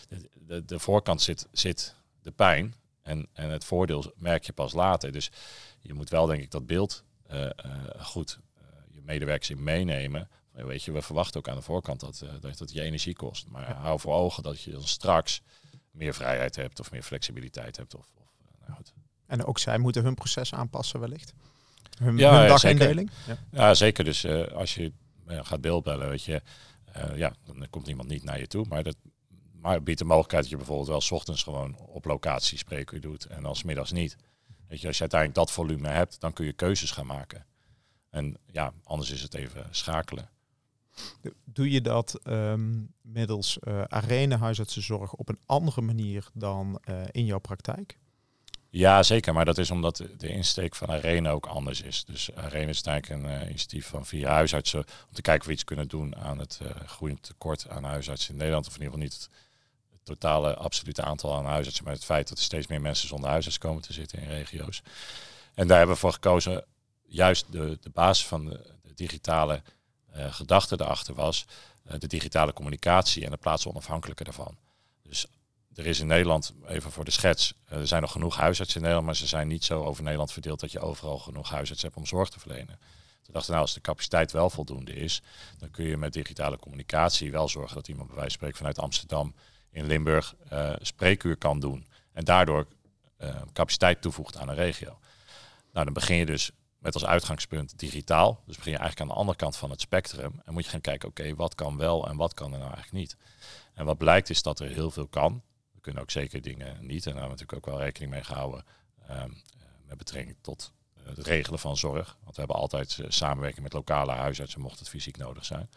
de, 0.10 0.29
de, 0.34 0.65
de 0.65 0.79
voorkant 0.79 1.22
zit, 1.22 1.48
zit 1.51 1.96
de 2.22 2.31
pijn 2.31 2.75
en, 3.01 3.27
en 3.34 3.50
het 3.50 3.65
voordeel 3.65 4.13
merk 4.15 4.43
je 4.43 4.53
pas 4.53 4.74
later. 4.74 5.12
Dus 5.12 5.31
je 5.79 5.93
moet 5.93 6.10
wel 6.10 6.25
denk 6.25 6.41
ik 6.41 6.51
dat 6.51 6.65
beeld 6.65 7.03
uh, 7.31 7.41
uh, 7.41 7.50
goed 7.98 8.39
je 8.91 9.01
medewerkers 9.01 9.50
in 9.50 9.63
meenemen. 9.63 10.29
Weet 10.51 10.84
je, 10.84 10.91
we 10.91 11.01
verwachten 11.01 11.39
ook 11.39 11.48
aan 11.48 11.55
de 11.55 11.62
voorkant 11.62 12.00
dat, 12.00 12.25
dat, 12.41 12.58
dat 12.58 12.72
je 12.72 12.81
energie 12.81 13.15
kost. 13.15 13.48
Maar 13.48 13.70
ja. 13.70 13.74
hou 13.74 14.00
voor 14.00 14.13
ogen 14.13 14.43
dat 14.43 14.62
je 14.62 14.72
dan 14.72 14.88
straks 14.88 15.41
meer 15.91 16.13
vrijheid 16.13 16.55
hebt 16.55 16.79
of 16.79 16.91
meer 16.91 17.03
flexibiliteit 17.03 17.77
hebt. 17.77 17.96
Of, 17.96 18.08
of 18.15 18.27
nou 18.60 18.74
goed. 18.74 18.93
En 19.31 19.45
ook 19.45 19.59
zij 19.59 19.77
moeten 19.77 20.03
hun 20.03 20.13
proces 20.13 20.53
aanpassen 20.53 21.00
wellicht. 21.00 21.33
Hun, 21.97 22.17
Ja, 22.17 22.31
hun 22.31 22.41
ja, 22.41 22.47
dagindeling. 22.47 23.11
Ja. 23.27 23.38
Ja, 23.51 23.73
zeker. 23.73 24.03
Dus 24.03 24.23
eh, 24.23 24.47
als 24.47 24.75
je 24.75 24.91
eh, 25.25 25.39
gaat 25.43 25.61
beeldbellen, 25.61 26.09
weet 26.09 26.23
je, 26.23 26.41
eh, 26.91 27.17
ja, 27.17 27.33
dan 27.45 27.67
komt 27.69 27.88
iemand 27.88 28.09
niet 28.09 28.23
naar 28.23 28.39
je 28.39 28.47
toe. 28.47 28.65
Maar 28.69 28.83
dat 28.83 28.95
maar 29.61 29.73
het 29.73 29.83
biedt 29.83 30.00
de 30.00 30.05
mogelijkheid 30.05 30.43
dat 30.43 30.51
je 30.51 30.57
bijvoorbeeld 30.57 30.88
wel 30.88 31.01
's 31.01 31.11
ochtends 31.11 31.43
gewoon 31.43 31.77
op 31.77 32.05
locatie 32.05 32.57
spreken 32.57 33.01
doet 33.01 33.25
en 33.25 33.45
als 33.45 33.63
middags 33.63 33.91
niet. 33.91 34.15
Weet 34.67 34.81
je, 34.81 34.88
als 34.88 34.95
je 34.95 35.01
uiteindelijk 35.01 35.39
dat 35.39 35.51
volume 35.51 35.88
hebt, 35.88 36.19
dan 36.19 36.33
kun 36.33 36.45
je 36.45 36.53
keuzes 36.53 36.91
gaan 36.91 37.05
maken. 37.05 37.45
En 38.09 38.38
ja, 38.45 38.73
anders 38.83 39.11
is 39.11 39.21
het 39.21 39.33
even 39.33 39.67
schakelen. 39.71 40.29
Doe 41.43 41.71
je 41.71 41.81
dat 41.81 42.19
ehm, 42.23 42.81
middels 43.01 43.59
eh 43.59 43.83
arena 43.83 44.38
huisartsenzorg 44.38 45.13
op 45.13 45.29
een 45.29 45.39
andere 45.45 45.81
manier 45.81 46.29
dan 46.33 46.79
eh, 46.83 47.01
in 47.11 47.25
jouw 47.25 47.39
praktijk? 47.39 48.00
Ja, 48.74 49.04
zeker. 49.04 49.34
Maar 49.34 49.46
dat 49.46 49.58
is 49.58 49.72
omdat 49.72 49.98
de- 50.18 50.28
insteek 50.28 50.75
van 50.75 50.90
Arena 50.90 51.30
ook 51.30 51.46
anders 51.46 51.82
is. 51.82 52.06
Dus 52.06 52.30
Arena 52.36 52.70
is 52.70 52.82
eigenlijk 52.82 53.24
een 53.24 53.32
eh, 53.32 53.48
initiatief 53.50 53.88
van 53.88 54.06
vier 54.06 54.28
huisartsen 54.28 54.80
om 54.80 55.13
te 55.13 55.22
kijken 55.22 55.42
of 55.42 55.48
we 55.48 55.54
iets 55.54 55.63
kunnen 55.63 55.88
doen 55.88 56.16
aan 56.16 56.40
het 56.40 56.60
eh, 56.62 56.88
groeiend 56.88 57.24
tekort 57.24 57.70
aan 57.70 57.84
huisartsen 57.84 58.32
in 58.32 58.38
Nederland. 58.38 58.68
Of 58.68 58.75
in 58.75 58.82
ieder 58.82 58.94
geval 58.94 59.10
niet 59.10 59.13
het, 59.22 59.30
totale 60.04 60.56
absolute 60.56 61.01
aantal 61.04 61.36
aan 61.36 61.46
huisartsen, 61.46 61.84
maar 61.84 61.94
het 61.94 62.06
feit 62.06 62.28
dat 62.30 62.38
er 62.38 62.44
steeds 62.44 62.68
meer 62.68 62.82
mensen 62.82 63.08
zonder 63.08 63.30
huisarts 63.30 63.58
komen 63.58 63.82
te 63.82 63.94
zitten 63.94 64.20
in 64.20 64.28
regio's. 64.28 64.82
En 65.54 65.68
daar 65.68 65.78
hebben 65.78 65.96
we 65.96 66.01
voor 66.01 66.13
gekozen, 66.13 66.66
juist 67.08 67.51
de, 67.51 67.78
de 67.82 67.90
basis 67.90 68.25
van 68.25 68.46
de, 68.46 68.94
digitale 68.96 69.62
eh, 70.12 70.34
gedachte 70.34 70.78
daarachter 70.78 71.13
was 71.13 71.46
de 72.00 72.08
digitale 72.08 72.54
communicatie 72.54 73.25
en 73.25 73.32
de 73.32 73.38
plaatsonafhankelijke 73.38 74.24
daarvan. 74.24 74.58
Dus 75.04 75.25
er 75.75 75.86
is 75.86 76.00
in 76.00 76.08
Nederland, 76.08 76.54
even 76.68 76.92
voor 76.92 77.06
de 77.06 77.12
schets, 77.12 77.54
eh, 77.66 77.78
er 77.80 77.88
zijn 77.88 78.01
nog 78.01 78.12
genoeg 78.12 78.36
huisartsen 78.36 78.75
in 78.75 78.82
Nederland, 78.82 79.08
maar 79.08 79.16
ze 79.16 79.28
zijn 79.28 79.48
niet 79.48 79.63
zo 79.63 79.84
over 79.84 80.04
Nederland 80.04 80.32
verdeeld 80.32 80.60
dat 80.60 80.72
je 80.72 80.80
overal 80.80 81.18
genoeg 81.18 81.50
huisartsen 81.50 81.88
hebt 81.88 82.00
om 82.00 82.06
zorg 82.06 82.30
te 82.30 82.40
verlenen. 82.40 82.80
Toen 83.22 83.34
dachten 83.34 83.51
nou, 83.51 83.63
als 83.63 83.74
de 83.74 83.82
capaciteit 83.82 84.32
wel 84.32 84.50
voldoende 84.50 84.94
is, 84.94 85.22
dan 85.58 85.72
kun 85.72 85.86
je 85.86 85.98
met 85.98 86.13
digitale 86.13 86.58
communicatie 86.58 87.32
wel 87.32 87.48
zorgen 87.48 87.75
dat 87.75 87.88
iemand 87.88 88.08
bij 88.08 88.16
wijze 88.16 88.30
van 88.30 88.38
spreken 88.38 88.58
vanuit 88.58 88.80
Amsterdam 88.80 89.36
in 89.72 89.86
Limburg 89.86 90.36
eh 90.50 90.74
spreekuur 90.82 91.38
kan 91.38 91.60
doen. 91.60 91.88
En 92.13 92.24
daardoor 92.24 92.68
eh, 93.18 93.36
capaciteit 93.54 94.01
toevoegt 94.01 94.38
aan 94.38 94.50
een 94.50 94.56
regio. 94.56 95.00
Nou, 95.72 95.86
dan 95.86 95.94
begin 95.94 96.16
je 96.16 96.25
dus 96.25 96.51
met 96.78 96.94
als 96.94 97.06
uitgangspunt 97.06 97.80
digitaal. 97.80 98.42
Dus 98.46 98.56
begin 98.56 98.72
je 98.72 98.78
eigenlijk 98.78 99.10
aan 99.10 99.16
de 99.16 99.22
andere 99.22 99.38
kant 99.38 99.58
van 99.58 99.70
het 99.70 99.82
spectrum. 99.82 100.42
En 100.46 100.54
moet 100.54 100.63
je 100.63 100.70
gaan 100.70 100.82
kijken, 100.82 101.10
oké, 101.10 101.36
wat 101.36 101.56
kan 101.56 101.78
wel 101.78 102.08
en 102.08 102.18
wat 102.18 102.34
kan 102.34 102.54
er 102.54 102.60
nou 102.60 102.74
eigenlijk 102.74 103.04
niet. 103.04 103.18
En 103.74 103.86
wat 103.86 103.98
blijkt 103.98 104.30
is 104.30 104.42
dat 104.42 104.60
er 104.60 104.70
heel 104.70 104.92
veel 104.92 105.08
kan. 105.08 105.42
Kunnen 105.81 106.01
ook 106.01 106.11
zeker 106.11 106.41
dingen 106.41 106.77
niet. 106.79 107.05
En 107.05 107.11
daar 107.11 107.21
hebben 107.21 107.38
we 107.38 107.43
natuurlijk 107.43 107.53
ook 107.53 107.73
wel 107.73 107.83
rekening 107.83 108.11
mee 108.11 108.23
gehouden 108.23 108.65
ehm, 109.07 109.19
eh, 109.19 109.27
met 109.88 109.97
betrekking 109.97 110.38
tot 110.41 110.71
eh, 110.93 111.03
het 111.05 111.27
regelen 111.27 111.59
van 111.59 111.77
zorg. 111.77 112.17
Want 112.23 112.35
we 112.35 112.41
hebben 112.41 112.55
altijd 112.55 113.00
eh, 113.00 113.05
samenwerking 113.09 113.63
met 113.63 113.73
lokale 113.73 114.11
huisartsen, 114.11 114.61
mocht 114.61 114.79
het 114.79 114.89
fysiek 114.89 115.17
nodig 115.17 115.45
zijn. 115.45 115.69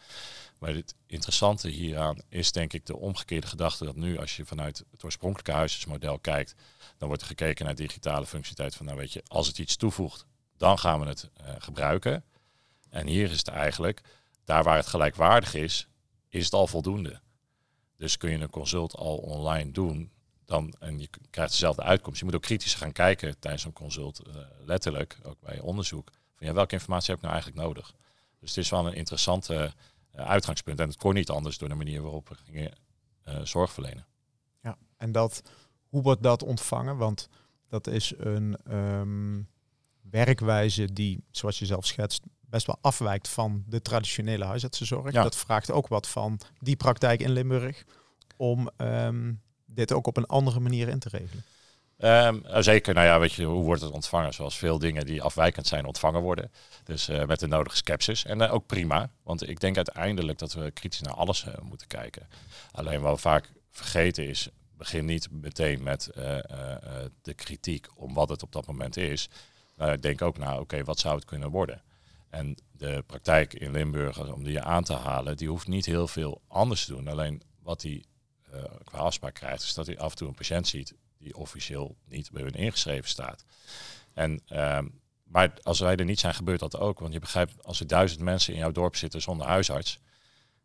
Maar 0.59 0.73
het 0.73 0.95
interessante 1.05 1.69
hieraan 1.69 2.17
is 2.29 2.51
denk 2.51 2.73
ik 2.73 2.85
de 2.85 2.97
omgekeerde 2.97 3.47
gedachte 3.47 3.85
dat 3.85 3.95
nu 3.95 4.17
als 4.17 4.35
je 4.35 4.45
vanuit 4.45 4.85
het 4.91 5.03
oorspronkelijke 5.03 5.51
huisartsmodel 5.51 6.19
kijkt, 6.19 6.55
dan 6.97 7.07
wordt 7.07 7.21
er 7.21 7.29
gekeken 7.29 7.65
naar 7.65 7.75
digitale 7.75 8.25
functionaliteit 8.25 8.75
van 8.75 8.85
nou 8.85 8.97
weet 8.97 9.13
je, 9.13 9.23
als 9.27 9.47
het 9.47 9.59
iets 9.59 9.75
toevoegt, 9.75 10.25
dan 10.57 10.79
gaan 10.79 10.99
we 10.99 11.07
het 11.07 11.29
gebruiken. 11.57 12.23
En 12.89 13.07
hier 13.07 13.31
is 13.31 13.37
het 13.37 13.47
eigenlijk, 13.47 14.01
daar 14.43 14.63
waar 14.63 14.77
het 14.77 14.87
gelijkwaardig 14.87 15.53
is, 15.53 15.87
is 16.29 16.43
het 16.43 16.53
al 16.53 16.67
voldoende. 16.67 17.21
Dus 17.97 18.17
kun 18.17 18.31
je 18.31 18.37
een 18.37 18.49
consult 18.49 18.95
al 18.95 19.17
online 19.17 19.71
doen, 19.71 20.11
dan, 20.45 20.73
en 20.79 20.99
je 20.99 21.09
krijgt 21.29 21.51
dezelfde 21.51 21.83
uitkomst. 21.83 22.19
Je 22.19 22.25
moet 22.25 22.35
ook 22.35 22.41
kritisch 22.41 22.73
gaan 22.73 22.91
kijken 22.91 23.39
tijdens 23.39 23.63
een 23.63 23.73
consult, 23.73 24.19
eh, 24.19 24.35
letterlijk, 24.65 25.17
ook 25.23 25.39
bij 25.39 25.59
onderzoek, 25.59 26.11
van 26.35 26.47
ja, 26.47 26.53
welke 26.53 26.73
informatie 26.73 27.07
heb 27.07 27.17
ik 27.17 27.23
nou 27.23 27.33
eigenlijk 27.33 27.65
nodig? 27.65 27.93
Dus 28.39 28.49
het 28.49 28.63
is 28.63 28.69
wel 28.69 28.87
een 28.87 28.93
interessante 28.93 29.73
eh, 30.11 30.25
uitgangspunt. 30.25 30.79
En 30.79 30.87
het 30.87 30.97
kon 30.97 31.13
niet 31.13 31.29
anders 31.29 31.57
door 31.57 31.69
de 31.69 31.75
manier 31.75 32.01
waarop 32.01 32.29
we 32.29 32.35
gingen 32.35 32.71
eh, 33.23 33.41
zorg 33.41 33.71
verlenen. 33.71 34.05
Ja. 34.61 34.77
En 34.97 35.11
dat, 35.11 35.41
hoe 35.87 36.01
wordt 36.01 36.23
dat 36.23 36.43
ontvangen? 36.43 36.97
Want 36.97 37.29
dat 37.67 37.87
is 37.87 38.13
een 38.17 38.57
ehm, 38.63 39.41
werkwijze 40.09 40.93
die, 40.93 41.23
zoals 41.31 41.59
je 41.59 41.65
zelf 41.65 41.85
schetst, 41.85 42.23
best 42.55 42.67
wel 42.67 42.77
afwijkt 42.81 43.27
van 43.27 43.63
de 43.67 43.81
traditionele 43.81 44.45
huisartsenzorg. 44.45 45.11
Ja. 45.11 45.23
Dat 45.23 45.35
vraagt 45.35 45.71
ook 45.71 45.87
wat 45.87 46.07
van 46.07 46.39
die 46.59 46.75
praktijk 46.75 47.19
in 47.19 47.31
Limburg 47.31 47.83
om 48.37 48.69
ehm, 48.77 49.33
dit 49.65 49.91
ook 49.91 50.07
op 50.07 50.17
een 50.17 50.25
andere 50.25 50.59
manier 50.59 50.87
in 50.87 50.99
te 50.99 51.09
regelen. 51.09 51.43
Ehm, 51.97 52.45
eh, 52.45 52.61
zeker, 52.61 52.93
nou 52.93 53.05
ja, 53.05 53.19
weet 53.19 53.33
je, 53.33 53.43
hoe 53.43 53.63
wordt 53.63 53.81
het 53.81 53.91
ontvangen? 53.91 54.33
Zoals 54.33 54.57
veel 54.57 54.79
dingen 54.79 55.05
die 55.05 55.21
afwijkend 55.21 55.67
zijn 55.67 55.85
ontvangen 55.85 56.21
worden. 56.21 56.51
Dus 56.83 57.07
eh, 57.07 57.25
met 57.25 57.39
de 57.39 57.47
nodige 57.47 57.75
sceptisch. 57.75 58.25
En 58.25 58.41
eh, 58.41 58.53
ook 58.53 58.65
prima, 58.65 59.09
want 59.23 59.49
ik 59.49 59.59
denk 59.59 59.75
uiteindelijk 59.75 60.37
dat 60.37 60.53
we 60.53 60.71
kritisch 60.71 61.01
naar 61.01 61.13
alles 61.13 61.45
eh, 61.45 61.53
moeten 61.61 61.87
kijken. 61.87 62.27
Alleen 62.71 63.01
wat 63.01 63.15
we 63.15 63.21
vaak 63.21 63.51
vergeten 63.71 64.27
is, 64.27 64.49
begin 64.77 65.05
niet 65.05 65.27
meteen 65.31 65.83
met 65.83 66.09
de 67.21 67.33
kritiek 67.35 67.87
om 67.95 68.13
wat 68.13 68.29
het 68.29 68.43
op 68.43 68.51
dat 68.51 68.67
moment 68.67 68.97
is. 68.97 69.29
Nou, 69.75 69.99
denk 69.99 70.21
ook 70.21 70.37
naar, 70.37 70.59
oké, 70.59 70.83
wat 70.83 70.99
zou 70.99 71.15
het 71.15 71.25
kunnen 71.25 71.49
worden? 71.49 71.81
En 72.35 72.55
de 72.71 73.03
praktijk 73.07 73.53
in 73.53 73.71
Limburg, 73.71 74.33
om 74.33 74.43
die 74.43 74.61
aan 74.61 74.83
te 74.83 74.93
halen, 74.93 75.37
die 75.37 75.49
hoeft 75.49 75.67
niet 75.67 75.85
heel 75.85 76.07
veel 76.07 76.41
anders 76.47 76.85
te 76.85 76.91
doen. 76.91 77.07
Alleen 77.07 77.41
wat 77.61 77.81
hij 77.81 78.05
eh, 78.51 78.63
qua 78.83 78.97
afspraak 78.97 79.33
krijgt, 79.33 79.63
is 79.63 79.73
dat 79.73 79.85
hij 79.85 79.97
af 79.97 80.11
en 80.11 80.17
toe 80.17 80.27
een 80.27 80.33
patiënt 80.33 80.67
ziet 80.67 80.93
die 81.17 81.35
officieel 81.35 81.97
niet 82.05 82.31
bij 82.31 82.41
hun 82.41 82.53
ingeschreven 82.53 83.09
staat. 83.09 83.45
En, 84.13 84.41
ehm, 84.47 84.87
maar 85.23 85.53
als 85.61 85.79
wij 85.79 85.95
er 85.95 86.05
niet 86.05 86.19
zijn, 86.19 86.33
gebeurt 86.33 86.59
dat 86.59 86.77
ook. 86.77 86.99
Want 86.99 87.13
je 87.13 87.19
begrijpt, 87.19 87.63
als 87.63 87.79
er 87.79 87.87
duizend 87.87 88.21
mensen 88.21 88.53
in 88.53 88.59
jouw 88.59 88.71
dorp 88.71 88.95
zitten 88.95 89.21
zonder 89.21 89.47
huisarts, 89.47 89.99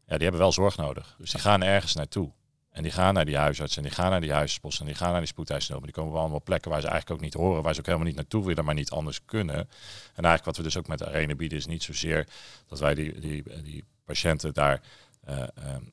ja, 0.06 0.14
die 0.14 0.22
hebben 0.22 0.40
wel 0.40 0.52
zorg 0.52 0.76
nodig. 0.76 1.14
Dus 1.18 1.30
die 1.30 1.40
gaan 1.40 1.62
ergens 1.62 1.94
naartoe. 1.94 2.32
En 2.70 2.82
die 2.82 2.92
gaan 2.92 3.14
naar 3.14 3.24
die 3.24 3.36
huisarts 3.36 3.76
en 3.76 3.82
die 3.82 3.92
gaan 3.92 4.10
naar 4.10 4.20
die 4.20 4.32
huispost 4.32 4.80
en 4.80 4.86
die 4.86 4.94
gaan 4.94 5.10
naar 5.10 5.20
die 5.20 5.28
spoedeisende 5.28 5.72
hulp. 5.72 5.84
Die 5.84 5.94
komen 5.94 6.12
wel 6.12 6.20
allemaal 6.20 6.42
plekken 6.42 6.70
waar 6.70 6.80
ze 6.80 6.86
eigenlijk 6.86 7.20
ook 7.20 7.24
niet 7.24 7.34
horen, 7.34 7.62
waar 7.62 7.74
ze 7.74 7.80
ook 7.80 7.86
helemaal 7.86 8.06
niet 8.06 8.16
naartoe 8.16 8.44
willen, 8.44 8.64
maar 8.64 8.74
niet 8.74 8.90
anders 8.90 9.24
kunnen. 9.24 9.56
En 9.56 10.24
eigenlijk 10.24 10.44
wat 10.44 10.56
we 10.56 10.62
dus 10.62 10.76
ook 10.76 10.86
met 10.86 10.98
de 10.98 11.06
arena 11.06 11.34
bieden 11.34 11.58
is 11.58 11.66
niet 11.66 11.82
zozeer 11.82 12.26
dat 12.66 12.78
wij 12.78 12.94
die, 12.94 13.20
die, 13.20 13.62
die 13.62 13.84
patiënten 14.04 14.54
daar, 14.54 14.80
eh, 15.24 15.42
eh, 15.42 15.48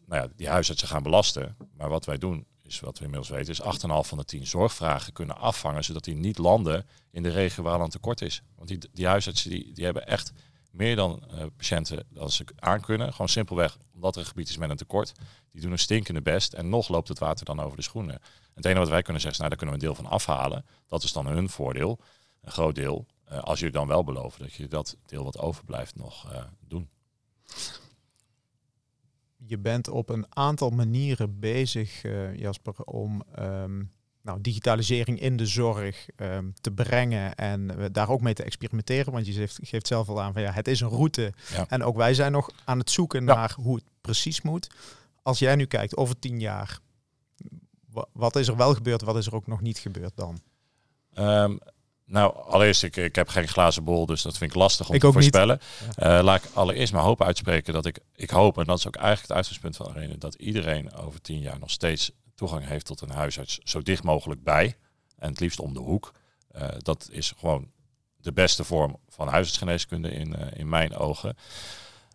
nou 0.06 0.22
ja, 0.22 0.28
die 0.36 0.50
huisartsen 0.50 0.88
gaan 0.88 1.04
belasten. 1.04 1.56
Maar 1.78 1.90
wat 1.90 2.06
wij 2.06 2.18
doen 2.18 2.46
is 2.64 2.80
wat 2.80 2.98
we 2.98 3.04
inmiddels 3.04 3.30
weten, 3.30 3.52
is 3.52 3.62
8,5 3.62 4.08
van 4.08 4.18
de 4.18 4.26
10 4.26 4.48
zorgvragen 4.48 5.14
kunnen 5.14 5.38
afvangen, 5.38 5.84
zodat 5.84 6.04
die 6.04 6.16
niet 6.16 6.38
landen 6.38 6.86
in 7.12 7.24
de 7.24 7.30
regio 7.30 7.64
waar 7.64 7.78
dan 7.78 7.90
tekort 7.90 8.22
is. 8.22 8.42
Want 8.56 8.68
die, 8.68 8.80
die 8.94 9.08
huisartsen 9.08 9.50
die, 9.50 9.74
die 9.74 9.86
hebben 9.86 10.08
echt 10.08 10.34
meer 10.72 10.96
dan 10.96 11.24
eh, 11.30 11.46
patiënten 11.58 12.06
dan 12.10 12.32
ze 12.32 12.46
aankunnen. 12.56 13.12
Gewoon 13.12 13.30
simpelweg 13.30 13.78
omdat 13.94 14.16
er 14.16 14.22
een 14.22 14.28
gebied 14.28 14.50
is 14.50 14.58
met 14.58 14.70
een 14.70 14.78
tekort. 14.78 15.12
Die 15.52 15.62
doen 15.62 15.72
een 15.72 15.80
stinkende 15.80 16.22
best 16.22 16.54
en 16.54 16.70
nog 16.70 16.88
loopt 16.88 17.08
het 17.08 17.20
water 17.20 17.46
dan 17.46 17.60
over 17.60 17.78
de 17.78 17.84
schoenen. 17.84 18.16
En 18.16 18.54
het 18.54 18.66
enige 18.66 18.80
wat 18.80 18.90
wij 18.90 19.02
kunnen 19.02 19.22
zeggen 19.22 19.32
is, 19.32 19.38
nou 19.38 19.50
daar 19.50 19.58
kunnen 19.58 19.80
we 19.80 19.82
een 19.82 19.94
deel 19.94 20.04
van 20.04 20.14
afhalen. 20.14 20.66
Dat 20.88 21.04
is 21.04 21.14
dan 21.14 21.28
hun 21.28 21.50
voordeel, 21.50 22.00
een 22.42 22.52
groot 22.52 22.76
deel. 22.76 23.06
Eh, 23.26 23.40
als 23.40 23.60
jullie 23.60 23.74
dan 23.74 23.88
wel 23.88 24.04
beloven 24.04 24.42
dat 24.42 24.54
je 24.54 24.68
dat 24.68 24.98
deel 25.06 25.24
wat 25.24 25.38
overblijft 25.38 25.96
nog 25.96 26.32
eh, 26.32 26.44
doen. 26.60 26.90
Je 29.36 29.58
bent 29.58 29.88
op 29.88 30.10
een 30.10 30.26
aantal 30.30 30.70
manieren 30.70 31.40
bezig, 31.40 32.02
Jasper, 32.36 32.84
om 32.84 33.24
ehm, 33.36 33.84
nou, 34.28 34.42
digitalisering 34.42 35.20
in 35.20 35.38
de 35.38 35.46
zorg 35.46 36.08
ehm, 36.16 36.46
te 36.62 36.72
brengen 36.72 37.36
en 37.36 37.78
eh, 37.80 37.86
daar 37.92 38.10
ook 38.10 38.22
mee 38.22 38.34
te 38.34 38.44
experimenteren. 38.44 39.14
Want 39.14 39.26
je 39.28 39.34
geeft, 39.34 39.60
geeft 39.62 39.88
zelf 39.88 40.10
al 40.10 40.22
aan 40.22 40.34
van 40.34 40.42
ja, 40.42 40.52
het 40.52 40.68
is 40.68 40.80
een 40.80 40.90
route. 40.90 41.34
Ja. 41.54 41.66
En 41.70 41.84
ook 41.84 41.96
wij 41.96 42.14
zijn 42.14 42.32
nog 42.32 42.50
aan 42.64 42.80
het 42.80 42.92
zoeken 42.92 43.26
Ja. 43.26 43.34
naar 43.36 43.54
hoe 43.62 43.76
het 43.76 43.84
precies 44.02 44.42
moet. 44.42 44.68
Als 45.22 45.40
jij 45.40 45.56
nu 45.56 45.66
kijkt 45.66 45.98
over 45.98 46.20
tien 46.20 46.40
jaar, 46.40 46.80
wa- 47.92 48.06
wat 48.14 48.36
is 48.36 48.48
er 48.48 48.56
wel 48.56 48.74
gebeurd, 48.74 49.02
wat 49.02 49.18
is 49.18 49.26
er 49.28 49.36
ook 49.36 49.48
nog 49.48 49.62
niet 49.62 49.78
gebeurd 49.78 50.16
dan? 50.16 50.40
Ehm, 51.14 51.58
nou, 52.06 52.36
allereerst, 52.46 52.84
ik, 52.84 52.96
ik 52.96 53.16
heb 53.16 53.28
geen 53.30 53.48
glazen 53.48 53.84
bol, 53.84 54.06
dus 54.06 54.22
dat 54.22 54.38
vind 54.38 54.52
ik 54.52 54.58
lastig 54.58 54.90
om 54.90 54.96
Ik 54.96 55.02
te 55.02 55.12
voorspellen. 55.12 55.60
Eh, 55.96 56.20
laat 56.24 56.44
ik 56.44 56.50
allereerst 56.54 56.94
maar 56.94 57.04
hoop 57.04 57.24
uitspreken 57.24 57.74
dat 57.74 57.86
ik, 57.86 58.00
ik 58.16 58.30
hoop, 58.30 58.58
en 58.58 58.64
dat 58.66 58.78
is 58.78 58.88
ook 58.88 58.96
eigenlijk 58.96 59.28
het 59.28 59.38
uitgangspunt 59.38 59.76
van 59.76 59.88
Arena, 59.90 60.14
dat 60.18 60.34
iedereen 60.34 60.94
over 60.94 61.22
tien 61.22 61.40
jaar 61.40 61.60
nog 61.60 61.72
steeds 61.72 62.12
toegang 62.38 62.66
heeft 62.66 62.86
tot 62.86 63.02
een 63.02 63.10
huisarts 63.10 63.58
zo 63.64 63.82
dicht 63.82 64.04
mogelijk 64.04 64.44
bij. 64.44 64.76
En 65.16 65.30
het 65.30 65.40
liefst 65.40 65.60
om 65.60 65.74
de 65.74 65.80
hoek. 65.80 66.14
Eh, 66.48 66.68
dat 66.78 67.10
is 67.12 67.34
gewoon 67.38 67.72
de 68.18 68.32
beste 68.32 68.64
vorm 68.64 68.98
van 69.10 69.28
huisartsgeneeskunde 69.28 70.10
in, 70.10 70.36
eh, 70.36 70.60
in 70.60 70.70
mijn 70.70 70.96
ogen. 70.96 71.38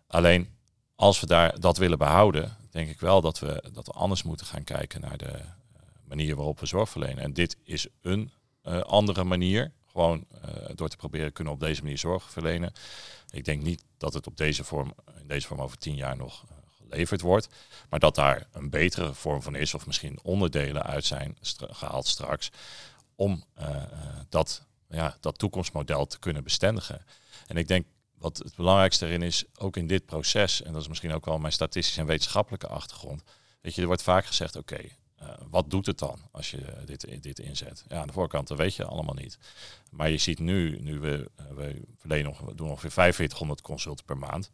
Alleen 0.07 0.49
als 0.95 1.19
we 1.19 1.25
daar 1.25 1.59
dat 1.59 1.77
willen 1.77 1.97
behouden, 1.97 2.57
denk 2.69 2.89
ik 2.89 2.99
wel 2.99 3.21
dat 3.21 3.39
we, 3.39 3.63
dat 3.71 3.85
we 3.85 3.93
anders 3.93 4.23
moeten 4.23 4.45
gaan 4.45 4.63
kijken 4.63 5.01
naar 5.01 5.17
de 5.17 5.31
eh, 5.31 5.43
manier 6.07 6.35
waarop 6.35 6.59
we 6.59 6.65
zorg 6.65 6.89
verlenen. 6.89 7.23
En 7.23 7.33
dit 7.33 7.57
is 7.63 7.87
een 8.01 8.31
andere 8.85 9.23
manier. 9.23 9.71
Gewoon 9.91 10.25
door 10.75 10.89
te 10.89 10.97
proberen 10.97 11.33
kunnen 11.33 11.53
op 11.53 11.59
deze 11.59 11.81
manier 11.81 11.97
zorg 11.97 12.31
verlenen. 12.31 12.73
Ik 13.29 13.45
denk 13.45 13.61
niet 13.61 13.83
dat 13.97 14.13
het 14.13 14.27
op 14.27 14.37
deze 14.37 14.63
vorm, 14.63 14.93
in 15.19 15.27
deze 15.27 15.47
vorm 15.47 15.61
over 15.61 15.77
tien 15.77 15.95
jaar 15.95 16.17
nog 16.17 16.43
geleverd 16.89 17.21
wordt. 17.21 17.47
Maar 17.89 17.99
dat 17.99 18.15
daar 18.15 18.47
een 18.51 18.69
betere 18.69 19.13
vorm 19.13 19.41
van 19.41 19.55
is, 19.55 19.73
of 19.73 19.85
misschien 19.85 20.19
onderdelen 20.23 20.83
uit 20.83 21.05
zijn 21.05 21.37
gehaald 21.57 22.07
straks. 22.07 22.51
Om 23.15 23.43
eh, 23.53 23.75
eh, 23.75 23.83
dat 24.29 24.63
ja, 24.89 25.17
dat 25.19 25.37
toekomstmodel 25.37 26.05
te 26.05 26.19
kunnen 26.19 26.43
bestendigen. 26.43 27.05
En 27.47 27.57
ik 27.57 27.67
denk 27.67 27.85
wat 28.17 28.37
het 28.37 28.55
belangrijkste 28.55 29.05
erin 29.05 29.21
is, 29.21 29.43
ook 29.57 29.77
in 29.77 29.87
dit 29.87 30.05
proces, 30.05 30.61
en 30.61 30.73
dat 30.73 30.81
is 30.81 30.87
misschien 30.87 31.13
ook 31.13 31.25
wel 31.25 31.37
mijn 31.37 31.53
statistische 31.53 32.01
en 32.01 32.07
wetenschappelijke 32.07 32.67
achtergrond. 32.67 33.23
Weet 33.61 33.75
je, 33.75 33.81
er 33.81 33.87
wordt 33.87 34.03
vaak 34.03 34.25
gezegd, 34.25 34.55
oké, 34.55 34.79
eh, 35.15 35.27
wat 35.49 35.69
doet 35.69 35.85
het 35.85 35.99
dan 35.99 36.19
als 36.31 36.51
je 36.51 36.83
dit, 36.85 37.23
dit 37.23 37.39
inzet? 37.39 37.85
Ja, 37.87 37.99
aan 38.01 38.07
de 38.07 38.13
voorkant, 38.13 38.47
dat 38.47 38.57
weet 38.57 38.75
je 38.75 38.85
allemaal 38.85 39.15
niet. 39.15 39.37
Maar 39.91 40.09
je 40.09 40.17
ziet 40.17 40.39
nu, 40.39 40.79
nu 40.81 40.99
we, 40.99 41.29
we 41.55 41.81
verleden 41.97 42.25
nog, 42.25 42.39
we 42.39 42.55
doen 42.55 42.69
ongeveer 42.69 42.91
4500 42.91 43.61
consulten 43.61 44.05
per 44.05 44.17
maand. 44.17 44.51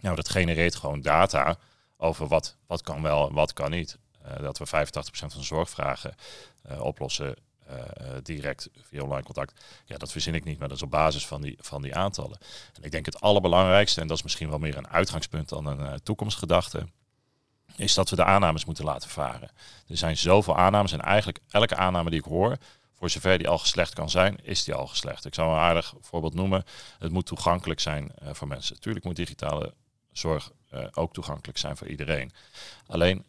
Nou, 0.00 0.16
dat 0.16 0.28
genereert 0.28 0.74
gewoon 0.74 1.00
data 1.00 1.58
over 1.96 2.26
wat, 2.26 2.56
wat 2.66 2.82
kan 2.82 3.02
wel 3.02 3.28
en 3.28 3.34
wat 3.34 3.52
kan 3.52 3.70
niet. 3.70 3.98
Uh, 4.26 4.40
dat 4.40 4.58
we 4.58 4.66
85% 4.66 4.70
van 5.10 5.28
de 5.28 5.42
zorgvragen 5.42 6.14
oplossen 6.78 7.36
direct 8.22 8.68
via 8.82 9.02
online 9.02 9.22
contact. 9.22 9.64
Ja, 9.84 9.96
dat 9.96 10.12
verzin 10.12 10.34
ik 10.34 10.44
niet, 10.44 10.58
maar 10.58 10.68
dat 10.68 10.76
is 10.76 10.82
op 10.82 10.90
basis 10.90 11.26
van 11.26 11.42
die, 11.42 11.56
van 11.60 11.82
die 11.82 11.94
aantallen. 11.94 12.38
En 12.74 12.82
ik 12.82 12.90
denk 12.90 13.06
het 13.06 13.20
allerbelangrijkste, 13.20 14.00
en 14.00 14.06
dat 14.06 14.16
is 14.16 14.22
misschien 14.22 14.48
wel 14.48 14.58
meer 14.58 14.76
een 14.76 14.88
uitgangspunt 14.88 15.48
dan 15.48 15.66
een 15.66 16.02
toekomstgedachte, 16.02 16.86
is 17.76 17.94
dat 17.94 18.10
we 18.10 18.16
de 18.16 18.24
aannames 18.24 18.64
moeten 18.64 18.84
laten 18.84 19.10
varen. 19.10 19.50
Er 19.88 19.96
zijn 19.96 20.16
zoveel 20.16 20.56
aannames 20.56 20.92
en 20.92 21.00
eigenlijk 21.00 21.38
elke 21.50 21.76
aanname 21.76 22.10
die 22.10 22.18
ik 22.18 22.24
hoor, 22.24 22.56
voor 22.98 23.10
zover 23.10 23.38
die 23.38 23.48
al 23.48 23.58
geslecht 23.58 23.94
kan 23.94 24.10
zijn, 24.10 24.38
is 24.42 24.64
die 24.64 24.74
al 24.74 24.86
geslecht. 24.86 25.24
Ik 25.24 25.34
zou 25.34 25.50
een 25.50 25.58
aardig 25.58 25.94
voorbeeld 26.00 26.34
noemen. 26.34 26.64
Het 26.98 27.12
moet 27.12 27.26
toegankelijk 27.26 27.80
zijn 27.80 28.12
voor 28.32 28.48
mensen. 28.48 28.74
Natuurlijk 28.74 29.04
moet 29.04 29.16
digitale 29.16 29.74
zorg 30.12 30.52
uh, 30.74 30.86
ook 30.92 31.12
toegankelijk 31.12 31.58
zijn 31.58 31.76
voor 31.76 31.86
iedereen. 31.86 32.32
Alleen 32.86 33.26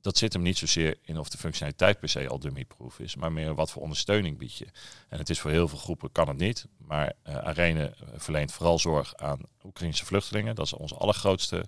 dat 0.00 0.18
zit 0.18 0.32
hem 0.32 0.42
niet 0.42 0.58
zozeer 0.58 0.98
in 1.02 1.18
of 1.18 1.28
de 1.28 1.38
functionaliteit 1.38 1.98
per 1.98 2.08
se 2.08 2.28
al 2.28 2.38
dummyproof 2.38 2.98
is, 2.98 3.16
maar 3.16 3.32
meer 3.32 3.54
wat 3.54 3.70
voor 3.70 3.82
ondersteuning 3.82 4.38
bied 4.38 4.56
je. 4.56 4.66
En 5.08 5.18
het 5.18 5.30
is 5.30 5.40
voor 5.40 5.50
heel 5.50 5.68
veel 5.68 5.78
groepen 5.78 6.12
kan 6.12 6.28
het 6.28 6.36
niet, 6.36 6.66
maar 6.78 7.12
uh, 7.28 7.36
Arene 7.36 7.94
verleent 8.14 8.52
vooral 8.52 8.78
zorg 8.78 9.16
aan 9.16 9.40
Oekraïnse 9.64 10.04
vluchtelingen. 10.04 10.54
Dat 10.54 10.66
is 10.66 10.72
onze 10.72 10.94
allergrootste 10.94 11.64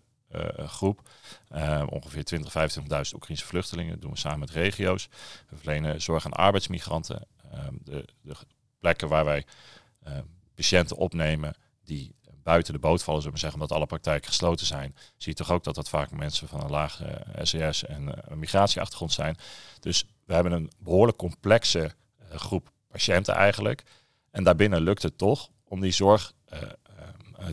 groep. 0.56 1.08
Uh, 1.54 1.86
ongeveer 1.90 2.24
20, 2.24 2.52
25.000 2.52 3.14
Oekraïnse 3.14 3.46
vluchtelingen. 3.46 4.00
Doen 4.00 4.10
we 4.10 4.18
samen 4.18 4.38
met 4.38 4.50
regio's. 4.50 5.08
We 5.48 5.56
verlenen 5.56 6.02
zorg 6.02 6.24
aan 6.24 6.32
arbeidsmigranten. 6.32 7.26
Uh, 7.54 7.60
de, 7.84 8.04
de, 8.20 8.34
plekken 8.78 9.08
waar 9.08 9.24
wij 9.24 9.44
patiënten 10.54 10.96
opnemen 10.96 11.54
die 11.84 12.14
buiten 12.48 12.72
de 12.72 12.78
boot 12.78 13.02
vallen, 13.02 13.20
zullen 13.20 13.36
we 13.36 13.42
zeggen, 13.42 13.60
omdat 13.60 13.76
alle 13.76 13.86
praktijken 13.86 14.28
gesloten 14.28 14.66
zijn, 14.66 14.94
zie 15.16 15.32
je 15.32 15.38
toch 15.38 15.50
ook 15.52 15.64
dat 15.64 15.74
dat 15.74 15.88
vaak 15.88 16.10
mensen 16.10 16.48
van 16.48 16.60
een 16.60 16.70
lage 16.70 17.24
SES 17.42 17.84
en 17.84 18.14
migratieachtergrond 18.34 19.12
zijn. 19.12 19.36
Dus 19.80 20.04
we 20.24 20.34
hebben 20.34 20.52
een 20.52 20.70
behoorlijk 20.78 21.18
complexe 21.18 21.94
groep 22.30 22.72
patiënten 22.90 23.34
eigenlijk. 23.34 23.82
En 24.30 24.44
daarbinnen 24.44 24.80
lukt 24.80 25.02
het 25.02 25.18
toch 25.18 25.48
om 25.64 25.80
die 25.80 25.92
zorg 25.92 26.32
eh, 26.44 26.62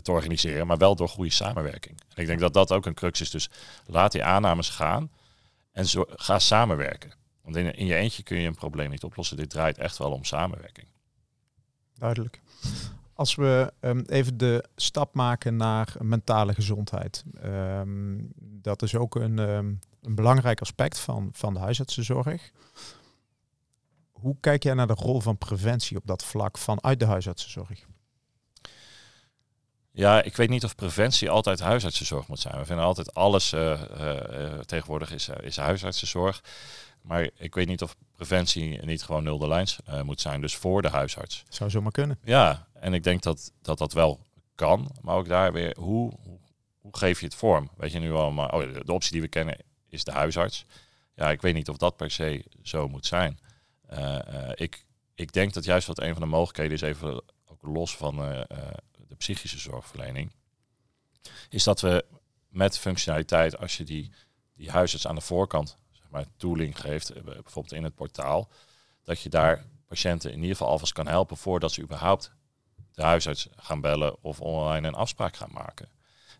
te 0.02 0.12
organiseren, 0.12 0.66
maar 0.66 0.78
wel 0.78 0.96
door 0.96 1.08
goede 1.08 1.30
samenwerking. 1.30 2.00
En 2.14 2.22
ik 2.22 2.26
denk 2.26 2.40
dat 2.40 2.52
dat 2.52 2.72
ook 2.72 2.86
een 2.86 2.94
crux 2.94 3.20
is. 3.20 3.30
Dus 3.30 3.50
laat 3.86 4.12
die 4.12 4.24
aannames 4.24 4.68
gaan 4.68 5.10
en 5.72 5.86
ga 6.08 6.38
samenwerken. 6.38 7.12
Want 7.42 7.56
in, 7.56 7.74
in 7.74 7.86
je 7.86 7.94
eentje 7.94 8.22
kun 8.22 8.40
je 8.40 8.48
een 8.48 8.54
probleem 8.54 8.90
niet 8.90 9.04
oplossen. 9.04 9.36
Dit 9.36 9.50
draait 9.50 9.78
echt 9.78 9.98
wel 9.98 10.12
om 10.12 10.24
samenwerking. 10.24 10.86
Duidelijk. 11.98 12.40
Als 13.16 13.34
we 13.34 13.72
um, 13.80 14.04
even 14.06 14.36
de 14.36 14.64
stap 14.74 15.14
maken 15.14 15.56
naar 15.56 15.94
mentale 15.98 16.54
gezondheid. 16.54 17.24
Um, 17.44 18.32
dat 18.38 18.82
is 18.82 18.94
ook 18.94 19.14
een, 19.14 19.38
um, 19.38 19.78
een 20.02 20.14
belangrijk 20.14 20.60
aspect 20.60 20.98
van, 20.98 21.28
van 21.32 21.54
de 21.54 21.60
huisartsenzorg. 21.60 22.50
Hoe 24.12 24.36
kijk 24.40 24.62
jij 24.62 24.74
naar 24.74 24.86
de 24.86 24.94
rol 24.94 25.20
van 25.20 25.38
preventie 25.38 25.96
op 25.96 26.06
dat 26.06 26.24
vlak 26.24 26.58
vanuit 26.58 27.00
de 27.00 27.06
huisartsenzorg? 27.06 27.86
Ja, 29.90 30.22
ik 30.22 30.36
weet 30.36 30.48
niet 30.48 30.64
of 30.64 30.74
preventie 30.74 31.30
altijd 31.30 31.60
huisartsenzorg 31.60 32.28
moet 32.28 32.40
zijn. 32.40 32.58
We 32.58 32.64
vinden 32.64 32.84
altijd 32.84 33.14
alles 33.14 33.52
uh, 33.52 33.80
uh, 34.00 34.58
tegenwoordig 34.58 35.12
is, 35.12 35.28
is 35.28 35.56
huisartsenzorg. 35.56 36.42
Maar 37.06 37.30
ik 37.36 37.54
weet 37.54 37.66
niet 37.66 37.82
of 37.82 37.96
preventie 38.12 38.84
niet 38.84 39.02
gewoon 39.02 39.22
nul 39.22 39.38
de 39.38 39.48
lijns 39.48 39.78
uh, 39.88 40.02
moet 40.02 40.20
zijn, 40.20 40.40
dus 40.40 40.56
voor 40.56 40.82
de 40.82 40.88
huisarts. 40.88 41.44
Zou 41.48 41.70
zomaar 41.70 41.92
kunnen. 41.92 42.18
Ja, 42.24 42.68
en 42.72 42.94
ik 42.94 43.02
denk 43.02 43.22
dat 43.22 43.52
dat, 43.62 43.78
dat 43.78 43.92
wel 43.92 44.20
kan. 44.54 44.90
Maar 45.00 45.16
ook 45.16 45.28
daar 45.28 45.52
weer, 45.52 45.76
hoe, 45.78 46.12
hoe, 46.80 46.96
geef 46.96 47.20
je 47.20 47.26
het 47.26 47.34
vorm? 47.34 47.70
Weet 47.76 47.92
je 47.92 47.98
nu 47.98 48.12
allemaal, 48.12 48.48
oh, 48.48 48.72
de, 48.84 48.92
optie 48.92 49.12
die 49.12 49.20
we 49.20 49.28
kennen 49.28 49.56
is 49.88 50.04
de 50.04 50.12
huisarts. 50.12 50.64
Ja, 51.14 51.30
ik 51.30 51.40
weet 51.40 51.54
niet 51.54 51.68
of 51.68 51.76
dat 51.76 51.96
per 51.96 52.10
se 52.10 52.44
zo 52.62 52.88
moet 52.88 53.06
zijn. 53.06 53.38
ik, 54.54 54.86
ik 55.14 55.32
denk 55.32 55.52
dat 55.52 55.64
juist 55.64 55.86
wat 55.86 56.00
een 56.00 56.12
van 56.12 56.22
de 56.22 56.28
mogelijkheden 56.28 56.72
is, 56.72 56.80
even 56.80 57.22
ook 57.46 57.62
los 57.62 57.96
van 57.96 58.16
de 59.08 59.14
psychische 59.16 59.58
zorgverlening, 59.58 60.32
is 61.48 61.64
dat 61.64 61.80
we 61.80 62.04
met 62.48 62.78
functionaliteit, 62.78 63.58
als 63.58 63.76
je 63.76 63.84
die, 63.84 64.12
die 64.54 64.70
huisarts 64.70 65.06
aan 65.06 65.14
de 65.14 65.20
voorkant 65.20 65.76
maar, 66.10 66.24
tooling 66.36 66.80
geeft, 66.80 67.10
eh, 67.10 67.22
bijvoorbeeld 67.22 67.72
in 67.72 67.84
het 67.84 67.94
portaal, 67.94 68.48
dat 69.02 69.20
je 69.20 69.28
daar 69.28 69.64
patiënten 69.86 70.30
in 70.30 70.36
ieder 70.36 70.56
geval 70.56 70.68
alvast 70.68 70.92
kan 70.92 71.06
helpen 71.06 71.36
voordat 71.36 71.72
ze 71.72 71.82
überhaupt 71.82 72.32
de 72.92 73.02
huisarts 73.02 73.48
gaan 73.56 73.80
bellen 73.80 74.22
of 74.22 74.40
online 74.40 74.88
een 74.88 74.94
afspraak 74.94 75.36
gaan 75.36 75.52
maken. 75.52 75.88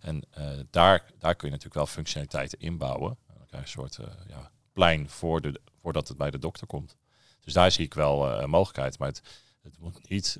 En 0.00 0.22
uh, 0.38 0.48
daar, 0.70 1.04
daar 1.18 1.34
kun 1.34 1.48
je 1.48 1.54
natuurlijk 1.54 1.74
wel 1.74 1.86
functionaliteiten 1.86 2.58
inbouwen. 2.58 3.18
Dan 3.26 3.46
krijg 3.46 3.72
je 3.72 3.78
een 3.78 3.90
soort 3.90 4.08
uh, 4.08 4.14
ja, 4.28 4.50
plein 4.72 5.10
voor 5.10 5.40
de, 5.40 5.60
voordat 5.80 6.08
het 6.08 6.16
bij 6.16 6.30
de 6.30 6.38
dokter 6.38 6.66
komt. 6.66 6.96
Dus 7.40 7.52
daar 7.52 7.70
zie 7.70 7.84
ik 7.84 7.94
wel 7.94 8.40
een 8.40 8.50
mogelijkheid. 8.50 8.98
Maar 8.98 9.08
het, 9.08 9.22
het 9.62 9.78
moet 9.78 10.08
niet. 10.08 10.38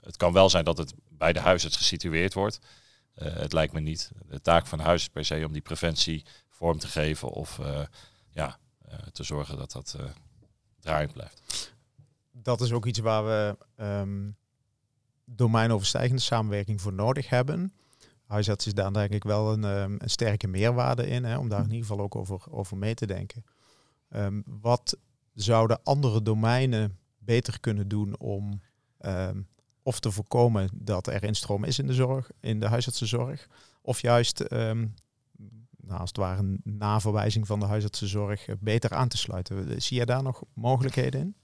het 0.00 0.16
kan 0.16 0.32
wel 0.32 0.50
zijn 0.50 0.64
dat 0.64 0.78
het 0.78 0.94
bij 1.08 1.32
de 1.32 1.40
huisarts 1.40 1.76
gesitueerd 1.76 2.34
wordt. 2.34 2.58
Het 3.14 3.52
lijkt 3.52 3.72
me 3.72 3.80
niet 3.80 4.10
de 4.28 4.40
taak 4.40 4.66
van 4.66 4.78
huis 4.78 5.08
per 5.08 5.24
se 5.24 5.44
om 5.46 5.52
die 5.52 5.62
preventie 5.62 6.24
vorm 6.60 6.78
te 6.78 6.88
geven 6.88 7.28
of 7.28 7.58
uh, 7.58 7.80
ja, 8.30 8.58
uh, 8.88 8.94
te 9.12 9.22
zorgen 9.22 9.56
dat 9.56 9.72
dat 9.72 9.96
draaiend 10.80 11.12
blijft. 11.12 11.72
Dat 12.32 12.60
is 12.60 12.72
ook 12.72 12.86
iets 12.86 12.98
waar 12.98 13.24
we 13.24 13.56
um, 13.84 14.36
domeinoverstijgende 15.24 16.22
samenwerking 16.22 16.80
voor 16.80 16.92
nodig 16.92 17.28
hebben. 17.28 17.72
Huisarts 18.24 18.66
is 18.66 18.74
daar 18.74 18.92
denk 18.92 19.10
ik 19.10 19.24
wel 19.24 19.52
een, 19.52 19.64
um, 19.64 19.96
een 19.98 20.10
sterke 20.10 20.46
meerwaarde 20.46 21.06
in, 21.06 21.24
hè, 21.24 21.38
om 21.38 21.48
daar 21.48 21.64
in 21.64 21.72
ieder 21.72 21.86
geval 21.86 22.00
ook 22.00 22.16
over, 22.16 22.40
over 22.50 22.76
mee 22.76 22.94
te 22.94 23.06
denken. 23.06 23.44
Um, 24.10 24.42
wat 24.46 24.96
zouden 25.34 25.80
andere 25.82 26.22
domeinen 26.22 26.98
beter 27.18 27.60
kunnen 27.60 27.88
doen 27.88 28.18
om 28.18 28.60
of 29.82 30.00
te 30.00 30.10
voorkomen 30.10 30.70
dat 30.74 31.06
er 31.06 31.24
instroom 31.24 31.64
is 31.64 31.78
in 31.78 31.86
de 31.86 31.94
zorg, 31.94 32.30
in 32.40 32.60
de 32.60 32.66
huisartsenzorg, 32.66 33.48
of 33.82 34.00
juist 34.00 34.52
um, 34.52 34.94
nou, 35.82 36.00
als 36.00 36.08
het 36.08 36.18
ware 36.18 36.40
een 36.40 37.46
van 37.46 37.60
de 37.60 37.66
huisartsenzorg 37.66 38.46
beter 38.60 38.94
aan 38.94 39.08
te 39.08 39.16
sluiten. 39.16 39.82
Zie 39.82 39.98
je 39.98 40.06
daar 40.06 40.22
nog 40.22 40.42
mogelijkheden 40.54 41.20
in? 41.20 41.34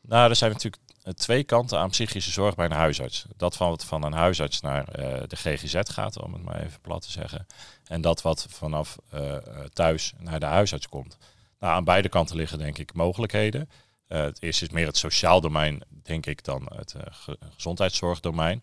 Nou, 0.00 0.30
er 0.30 0.36
zijn 0.36 0.52
natuurlijk 0.52 0.82
twee 1.14 1.44
kanten 1.44 1.78
aan 1.78 1.90
psychische 1.90 2.30
zorg 2.30 2.54
bij 2.54 2.64
een 2.64 2.72
huisarts. 2.72 3.26
Dat 3.36 3.56
van 3.56 3.68
wat 3.68 3.84
van 3.84 4.02
een 4.02 4.12
huisarts 4.12 4.60
naar 4.60 4.98
uh, 4.98 5.22
de 5.26 5.36
GGZ 5.36 5.80
gaat, 5.82 6.20
om 6.22 6.32
het 6.32 6.42
maar 6.42 6.60
even 6.60 6.80
plat 6.80 7.02
te 7.02 7.10
zeggen. 7.10 7.46
En 7.84 8.00
dat 8.00 8.22
wat 8.22 8.46
vanaf 8.50 8.96
thuis 9.72 10.12
naar 10.18 10.40
de 10.40 10.46
huisarts 10.46 10.88
komt. 10.88 11.18
Nou, 11.58 11.74
aan 11.74 11.84
beide 11.84 12.08
kanten 12.08 12.36
liggen 12.36 12.58
denk 12.58 12.78
ik 12.78 12.94
mogelijkheden. 12.94 13.70
Het 14.06 14.42
eerste 14.42 14.64
is 14.64 14.70
meer 14.70 14.86
het 14.86 14.96
sociaal 14.96 15.40
domein, 15.40 15.82
denk 16.02 16.26
ik, 16.26 16.44
dan 16.44 16.68
het 16.74 16.94
gezondheidszorgdomein. 17.56 18.62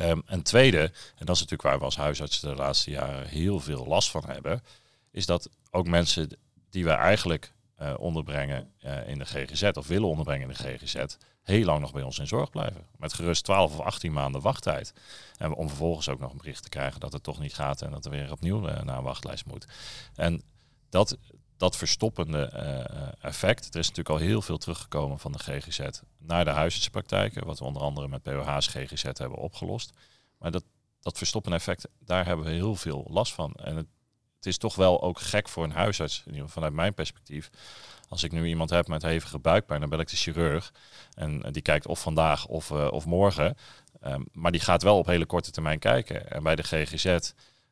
Um, 0.00 0.22
en 0.26 0.42
tweede, 0.42 0.80
en 1.16 1.26
dat 1.26 1.34
is 1.34 1.40
natuurlijk 1.40 1.62
waar 1.62 1.78
we 1.78 1.84
als 1.84 1.96
huisarts 1.96 2.40
de 2.40 2.54
laatste 2.54 2.90
jaren 2.90 3.28
heel 3.28 3.60
veel 3.60 3.86
last 3.86 4.10
van 4.10 4.24
hebben, 4.26 4.62
is 5.10 5.26
dat 5.26 5.48
ook 5.70 5.86
mensen 5.86 6.38
die 6.70 6.84
we 6.84 6.90
eigenlijk 6.90 7.52
uh, 7.80 7.94
onderbrengen 7.98 8.72
in 9.06 9.18
de 9.18 9.24
GGZ 9.24 9.62
of 9.62 9.86
willen 9.86 10.08
onderbrengen 10.08 10.50
in 10.50 10.56
de 10.56 10.78
GGZ, 10.78 11.04
heel 11.42 11.64
lang 11.64 11.80
nog 11.80 11.92
bij 11.92 12.02
ons 12.02 12.18
in 12.18 12.26
zorg 12.26 12.50
blijven. 12.50 12.86
Met 12.96 13.12
gerust 13.12 13.44
12 13.44 13.72
of 13.72 13.80
18 13.80 14.12
maanden 14.12 14.40
wachttijd. 14.40 14.92
En 15.36 15.54
om 15.54 15.68
vervolgens 15.68 16.08
ook 16.08 16.20
nog 16.20 16.30
een 16.30 16.36
bericht 16.36 16.62
te 16.62 16.68
krijgen 16.68 17.00
dat 17.00 17.12
het 17.12 17.22
toch 17.22 17.38
niet 17.38 17.54
gaat 17.54 17.82
en 17.82 17.90
dat 17.90 18.04
er 18.04 18.10
weer 18.10 18.32
opnieuw 18.32 18.60
naar 18.60 18.96
een 18.96 19.02
wachtlijst 19.02 19.46
moet. 19.46 19.66
En 20.14 20.42
dat, 20.90 21.16
dat 21.62 21.76
verstoppende 21.76 22.50
uh, 22.54 23.08
effect. 23.20 23.74
Er 23.74 23.80
is 23.80 23.88
natuurlijk 23.88 24.08
al 24.08 24.26
heel 24.26 24.42
veel 24.42 24.58
teruggekomen 24.58 25.18
van 25.18 25.32
de 25.32 25.38
GGZ 25.38 25.80
naar 26.18 26.44
de 26.44 26.50
huisartsenpraktijken, 26.50 27.46
wat 27.46 27.58
we 27.58 27.64
onder 27.64 27.82
andere 27.82 28.08
met 28.08 28.22
POH's 28.22 28.66
GGZ 28.66 29.02
hebben 29.02 29.38
opgelost. 29.38 29.92
Maar 30.38 30.50
dat, 30.50 30.64
dat 31.00 31.18
verstoppende 31.18 31.56
effect, 31.56 31.88
daar 31.98 32.26
hebben 32.26 32.44
we 32.44 32.52
heel 32.52 32.74
veel 32.74 33.06
last 33.10 33.32
van. 33.32 33.52
En 33.52 33.76
het, 33.76 33.86
het 34.36 34.46
is 34.46 34.58
toch 34.58 34.74
wel 34.74 35.02
ook 35.02 35.20
gek 35.20 35.48
voor 35.48 35.64
een 35.64 35.72
huisarts, 35.72 36.24
vanuit 36.44 36.72
mijn 36.72 36.94
perspectief. 36.94 37.50
Als 38.08 38.22
ik 38.22 38.32
nu 38.32 38.46
iemand 38.46 38.70
heb 38.70 38.88
met 38.88 39.02
hevige 39.02 39.38
buikpijn, 39.38 39.80
dan 39.80 39.88
bel 39.88 40.00
ik 40.00 40.08
de 40.08 40.16
chirurg. 40.16 40.72
En 41.14 41.40
die 41.52 41.62
kijkt 41.62 41.86
of 41.86 42.00
vandaag 42.00 42.46
of, 42.46 42.70
uh, 42.70 42.88
of 42.90 43.06
morgen. 43.06 43.56
Um, 44.04 44.26
maar 44.32 44.52
die 44.52 44.60
gaat 44.60 44.82
wel 44.82 44.98
op 44.98 45.06
hele 45.06 45.26
korte 45.26 45.50
termijn 45.50 45.78
kijken. 45.78 46.30
En 46.30 46.42
bij 46.42 46.56
de 46.56 46.62
GGZ, 46.62 47.04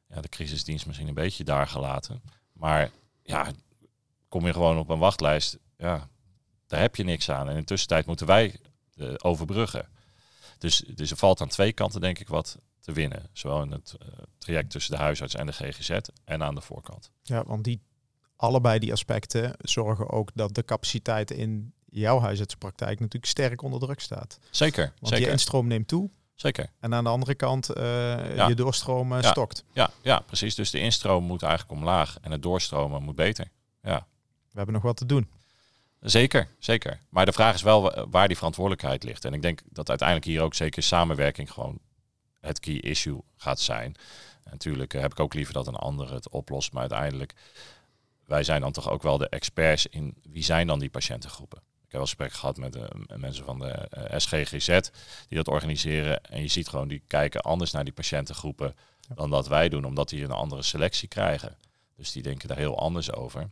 ja, 0.08 0.20
de 0.20 0.28
crisisdienst 0.28 0.86
misschien 0.86 1.08
een 1.08 1.14
beetje 1.14 1.44
daar 1.44 1.66
gelaten. 1.66 2.22
Maar 2.52 2.90
ja, 3.22 3.52
kom 4.30 4.46
je 4.46 4.52
gewoon 4.52 4.78
op 4.78 4.88
een 4.88 4.98
wachtlijst, 4.98 5.58
ja, 5.76 6.08
daar 6.66 6.80
heb 6.80 6.96
je 6.96 7.04
niks 7.04 7.30
aan. 7.30 7.48
En 7.48 7.54
in 7.54 7.60
de 7.60 7.64
tussentijd 7.64 8.06
moeten 8.06 8.26
wij 8.26 8.56
te 8.90 9.22
overbruggen. 9.22 9.88
Dus, 10.58 10.78
dus 10.94 11.10
er 11.10 11.16
valt 11.16 11.40
aan 11.40 11.48
twee 11.48 11.72
kanten 11.72 12.00
denk 12.00 12.18
ik 12.18 12.28
wat 12.28 12.58
te 12.80 12.92
winnen. 12.92 13.28
Zowel 13.32 13.62
in 13.62 13.70
het 13.70 13.96
uh, 14.02 14.08
traject 14.38 14.70
tussen 14.70 14.96
de 14.96 15.02
huisarts 15.02 15.34
en 15.34 15.46
de 15.46 15.52
GGZ 15.52 15.90
en 16.24 16.42
aan 16.42 16.54
de 16.54 16.60
voorkant. 16.60 17.10
Ja, 17.22 17.44
want 17.44 17.64
die, 17.64 17.82
allebei 18.36 18.78
die 18.78 18.92
aspecten 18.92 19.54
zorgen 19.58 20.10
ook 20.10 20.30
dat 20.34 20.54
de 20.54 20.64
capaciteit 20.64 21.30
in 21.30 21.74
jouw 21.84 22.20
huisartsenpraktijk 22.20 23.00
natuurlijk 23.00 23.32
sterk 23.32 23.62
onder 23.62 23.80
druk 23.80 24.00
staat. 24.00 24.38
Zeker. 24.50 24.92
Want 24.98 25.12
zeker. 25.12 25.26
je 25.26 25.32
instroom 25.32 25.66
neemt 25.66 25.88
toe. 25.88 26.10
Zeker. 26.34 26.70
En 26.80 26.94
aan 26.94 27.04
de 27.04 27.10
andere 27.10 27.34
kant 27.34 27.76
uh, 27.76 28.48
je 28.48 28.54
doorstroom 28.54 29.14
ja. 29.14 29.22
stokt. 29.22 29.64
Ja, 29.72 29.90
ja, 30.02 30.20
precies. 30.20 30.54
Dus 30.54 30.70
de 30.70 30.78
instroom 30.78 31.24
moet 31.24 31.42
eigenlijk 31.42 31.80
omlaag 31.80 32.18
en 32.20 32.30
het 32.30 32.42
doorstromen 32.42 33.02
moet 33.02 33.14
beter. 33.14 33.50
Ja. 33.82 34.06
Hebben 34.60 34.80
nog 34.80 34.88
wat 34.90 34.96
te 34.96 35.06
doen. 35.06 35.28
Zeker, 36.00 36.48
zeker. 36.58 37.00
Maar 37.08 37.26
de 37.26 37.32
vraag 37.32 37.54
is 37.54 37.62
wel 37.62 38.06
waar 38.10 38.28
die 38.28 38.36
verantwoordelijkheid 38.36 39.02
ligt. 39.04 39.24
En 39.24 39.34
ik 39.34 39.42
denk 39.42 39.60
dat 39.68 39.88
uiteindelijk 39.88 40.28
hier 40.28 40.42
ook 40.42 40.54
zeker 40.54 40.82
samenwerking 40.82 41.52
gewoon 41.52 41.78
het 42.40 42.60
key 42.60 42.74
issue 42.74 43.20
gaat 43.36 43.60
zijn. 43.60 43.94
En 44.44 44.50
natuurlijk 44.50 44.92
heb 44.92 45.12
ik 45.12 45.20
ook 45.20 45.34
liever 45.34 45.54
dat 45.54 45.66
een 45.66 45.74
ander 45.74 46.12
het 46.12 46.28
oplost. 46.28 46.72
Maar 46.72 46.80
uiteindelijk, 46.80 47.34
wij 48.24 48.42
zijn 48.42 48.60
dan 48.60 48.72
toch 48.72 48.90
ook 48.90 49.02
wel 49.02 49.18
de 49.18 49.28
experts 49.28 49.86
in 49.86 50.14
wie 50.22 50.44
zijn 50.44 50.66
dan 50.66 50.78
die 50.78 50.90
patiëntengroepen. 50.90 51.58
Ik 51.58 51.82
heb 51.82 51.92
wel 51.92 52.00
gesprek 52.00 52.32
gehad 52.32 52.56
met 52.56 52.72
de 52.72 53.16
mensen 53.16 53.44
van 53.44 53.58
de 53.58 53.88
uh, 53.98 54.18
SGGZ 54.18 54.66
die 55.28 55.36
dat 55.36 55.48
organiseren. 55.48 56.24
En 56.24 56.42
je 56.42 56.48
ziet 56.48 56.68
gewoon, 56.68 56.88
die 56.88 57.02
kijken 57.06 57.40
anders 57.40 57.70
naar 57.70 57.84
die 57.84 57.92
patiëntengroepen 57.92 58.76
dan 59.14 59.30
dat 59.30 59.48
wij 59.48 59.68
doen, 59.68 59.84
omdat 59.84 60.08
die 60.08 60.24
een 60.24 60.30
andere 60.30 60.62
selectie 60.62 61.08
krijgen. 61.08 61.56
Dus 61.96 62.12
die 62.12 62.22
denken 62.22 62.48
daar 62.48 62.56
heel 62.56 62.78
anders 62.78 63.12
over. 63.12 63.50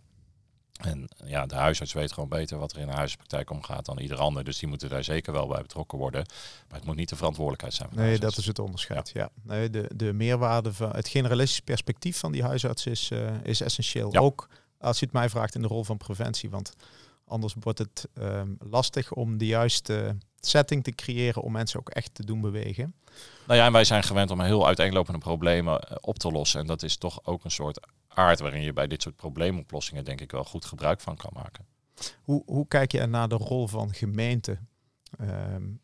En 0.78 1.08
ja, 1.24 1.46
de 1.46 1.54
huisarts 1.54 1.92
weet 1.92 2.12
gewoon 2.12 2.28
beter 2.28 2.58
wat 2.58 2.72
er 2.72 2.78
in 2.78 2.88
een 2.88 2.94
huispraktijk 2.94 3.50
omgaat 3.50 3.84
dan 3.84 3.98
ieder 3.98 4.18
ander. 4.18 4.44
Dus 4.44 4.58
die 4.58 4.68
moeten 4.68 4.88
daar 4.88 5.04
zeker 5.04 5.32
wel 5.32 5.46
bij 5.46 5.62
betrokken 5.62 5.98
worden. 5.98 6.26
Maar 6.68 6.78
het 6.78 6.86
moet 6.86 6.96
niet 6.96 7.08
de 7.08 7.16
verantwoordelijkheid 7.16 7.74
zijn. 7.74 7.88
Van 7.88 7.98
nee, 7.98 8.18
dat 8.18 8.36
is 8.36 8.46
het 8.46 8.58
onderscheid. 8.58 9.10
Ja. 9.14 9.20
ja. 9.20 9.30
Nee, 9.42 9.70
de, 9.70 9.90
de 9.94 10.12
meerwaarde 10.12 10.72
van 10.72 10.90
het 10.90 11.08
generalistisch 11.08 11.60
perspectief 11.60 12.18
van 12.18 12.32
die 12.32 12.42
huisarts 12.42 12.86
is, 12.86 13.10
uh, 13.10 13.30
is 13.42 13.60
essentieel. 13.60 14.12
Ja. 14.12 14.20
Ook 14.20 14.48
als 14.78 14.98
je 14.98 15.04
het 15.04 15.14
mij 15.14 15.28
vraagt 15.28 15.54
in 15.54 15.62
de 15.62 15.68
rol 15.68 15.84
van 15.84 15.96
preventie. 15.96 16.50
Want 16.50 16.72
anders 17.24 17.54
wordt 17.60 17.78
het 17.78 18.08
um, 18.18 18.56
lastig 18.60 19.12
om 19.12 19.38
de 19.38 19.46
juiste 19.46 20.16
setting 20.40 20.84
te 20.84 20.90
creëren 20.90 21.42
om 21.42 21.52
mensen 21.52 21.80
ook 21.80 21.90
echt 21.90 22.14
te 22.14 22.24
doen 22.24 22.40
bewegen. 22.40 22.94
Nou 23.46 23.58
ja, 23.58 23.66
en 23.66 23.72
wij 23.72 23.84
zijn 23.84 24.02
gewend 24.02 24.30
om 24.30 24.40
heel 24.40 24.66
uiteenlopende 24.66 25.18
problemen 25.18 25.84
uh, 25.90 25.96
op 26.00 26.18
te 26.18 26.30
lossen. 26.30 26.60
En 26.60 26.66
dat 26.66 26.82
is 26.82 26.96
toch 26.96 27.20
ook 27.24 27.44
een 27.44 27.50
soort 27.50 27.80
aard 28.18 28.40
waarin 28.40 28.62
je 28.62 28.72
bij 28.72 28.86
dit 28.86 29.02
soort 29.02 29.16
probleemoplossingen 29.16 30.04
denk 30.04 30.20
ik 30.20 30.30
wel 30.30 30.44
goed 30.44 30.64
gebruik 30.64 31.00
van 31.00 31.16
kan 31.16 31.30
maken. 31.34 31.66
Hoe, 32.22 32.42
hoe 32.46 32.68
kijk 32.68 32.92
je 32.92 33.06
naar 33.06 33.28
de 33.28 33.34
rol 33.34 33.66
van 33.66 33.94
gemeenten 33.94 34.68
um, 35.20 35.80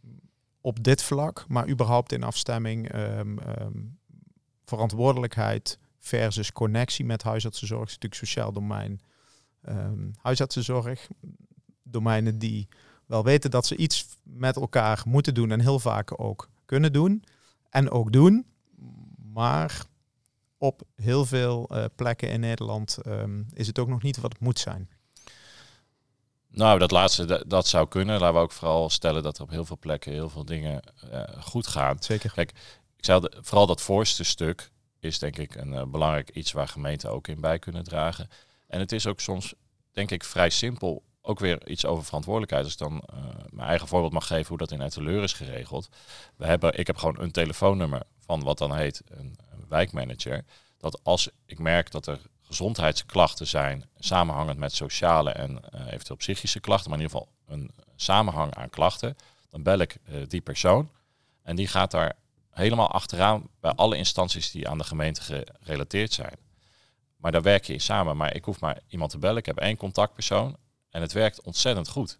op 0.60 0.82
dit 0.82 1.02
vlak, 1.02 1.44
maar 1.48 1.68
überhaupt 1.68 2.12
in 2.12 2.22
afstemming 2.22 2.94
um, 2.94 3.38
verantwoordelijkheid 4.64 5.78
versus 5.98 6.52
connectie 6.52 7.04
met 7.04 7.22
huisartsenzorg, 7.22 7.86
is 7.86 7.94
natuurlijk 7.94 8.20
sociaal 8.20 8.52
domein, 8.52 9.00
huisartsenzorg, 10.22 11.08
domeinen 11.82 12.38
die 12.38 12.68
wel 13.06 13.24
weten 13.24 13.50
dat 13.50 13.66
ze 13.66 13.76
iets 13.76 14.06
met 14.22 14.56
elkaar 14.56 15.02
moeten 15.06 15.34
doen 15.34 15.50
en 15.50 15.60
heel 15.60 15.78
vaak 15.78 16.20
ook 16.20 16.48
kunnen 16.64 16.92
doen 16.92 17.24
en 17.70 17.90
ook 17.90 18.12
doen, 18.12 18.46
maar 19.32 19.86
op 20.64 20.82
heel 20.96 21.24
veel 21.24 21.68
uh, 21.72 21.84
plekken 21.96 22.28
in 22.28 22.40
Nederland 22.40 22.98
um, 23.06 23.46
is 23.52 23.66
het 23.66 23.78
ook 23.78 23.88
nog 23.88 24.02
niet 24.02 24.20
wat 24.20 24.32
het 24.32 24.40
moet 24.40 24.58
zijn. 24.58 24.88
Nou, 26.48 26.78
dat 26.78 26.90
laatste, 26.90 27.24
dat, 27.24 27.44
dat, 27.46 27.66
zou 27.66 27.88
kunnen. 27.88 28.20
Laten 28.20 28.34
we 28.34 28.40
ook 28.40 28.52
vooral 28.52 28.90
stellen 28.90 29.22
dat 29.22 29.36
er 29.36 29.42
op 29.42 29.50
heel 29.50 29.64
veel 29.64 29.78
plekken 29.78 30.12
heel 30.12 30.28
veel 30.28 30.44
dingen 30.44 30.82
uh, 31.12 31.22
goed 31.40 31.66
gaan. 31.66 31.96
Zeker. 32.00 32.32
Kijk, 32.32 32.50
ik 32.96 33.04
zei 33.04 33.20
vooral 33.40 33.66
dat 33.66 33.80
voorste 33.80 34.24
stuk 34.24 34.70
is 35.00 35.18
denk 35.18 35.38
ik 35.38 35.54
een 35.54 35.72
uh, 35.72 35.82
belangrijk 35.82 36.30
iets 36.30 36.52
waar 36.52 36.68
gemeenten 36.68 37.10
ook 37.10 37.28
in 37.28 37.40
bij 37.40 37.58
kunnen 37.58 37.84
dragen. 37.84 38.28
En 38.66 38.80
het 38.80 38.92
is 38.92 39.06
ook 39.06 39.20
soms, 39.20 39.54
denk 39.92 40.10
ik, 40.10 40.24
vrij 40.24 40.50
simpel. 40.50 41.02
Ook 41.22 41.38
weer 41.38 41.68
iets 41.68 41.86
over 41.86 42.04
verantwoordelijkheid. 42.04 42.64
Als 42.64 42.72
ik 42.72 42.78
dan 42.78 43.02
mijn 43.50 43.68
eigen 43.68 43.88
voorbeeld 43.88 44.12
mag 44.12 44.26
geven 44.26 44.48
hoe 44.48 44.58
dat 44.58 44.70
in 44.70 44.80
Etteleur 44.80 45.22
is 45.22 45.32
geregeld. 45.32 45.88
We 46.36 46.46
hebben, 46.46 46.78
ik 46.78 46.86
heb 46.86 46.96
gewoon 46.96 47.20
een 47.20 47.30
telefoonnummer 47.30 48.02
van 48.18 48.42
wat 48.42 48.58
dan 48.58 48.76
heet 48.76 49.02
een, 49.06 49.36
wijkmanager 49.68 50.44
dat 50.78 51.00
als 51.04 51.28
ik 51.46 51.58
merk 51.58 51.90
dat 51.90 52.06
er 52.06 52.20
gezondheidsklachten 52.42 53.46
zijn, 53.46 53.88
samenhangend 53.98 54.58
met 54.58 54.72
sociale 54.72 55.30
en 55.30 55.50
uh, 55.50 55.86
eventueel 55.86 56.16
psychische 56.16 56.60
klachten, 56.60 56.90
maar 56.90 56.98
in 56.98 57.04
ieder 57.04 57.18
geval 57.18 57.34
een 57.46 57.70
samenhang 57.96 58.54
aan 58.54 58.70
klachten, 58.70 59.16
dan 59.48 59.62
bel 59.62 59.78
ik 59.78 59.96
uh, 60.08 60.22
die 60.28 60.40
persoon 60.40 60.90
en 61.42 61.56
die 61.56 61.68
gaat 61.68 61.90
daar 61.90 62.16
helemaal 62.50 62.90
achteraan 62.90 63.48
bij 63.60 63.72
alle 63.72 63.96
instanties 63.96 64.50
die 64.50 64.68
aan 64.68 64.78
de 64.78 64.84
gemeente 64.84 65.44
gerelateerd 65.60 66.12
zijn. 66.12 66.36
Maar 67.16 67.32
daar 67.32 67.42
werk 67.42 67.64
je 67.64 67.72
in 67.72 67.80
samen. 67.80 68.16
Maar 68.16 68.34
ik 68.34 68.44
hoef 68.44 68.60
maar 68.60 68.80
iemand 68.88 69.10
te 69.10 69.18
bellen. 69.18 69.36
Ik 69.36 69.46
heb 69.46 69.58
één 69.58 69.76
contactpersoon 69.76 70.56
en 70.90 71.00
het 71.00 71.12
werkt 71.12 71.42
ontzettend 71.42 71.88
goed. 71.88 72.18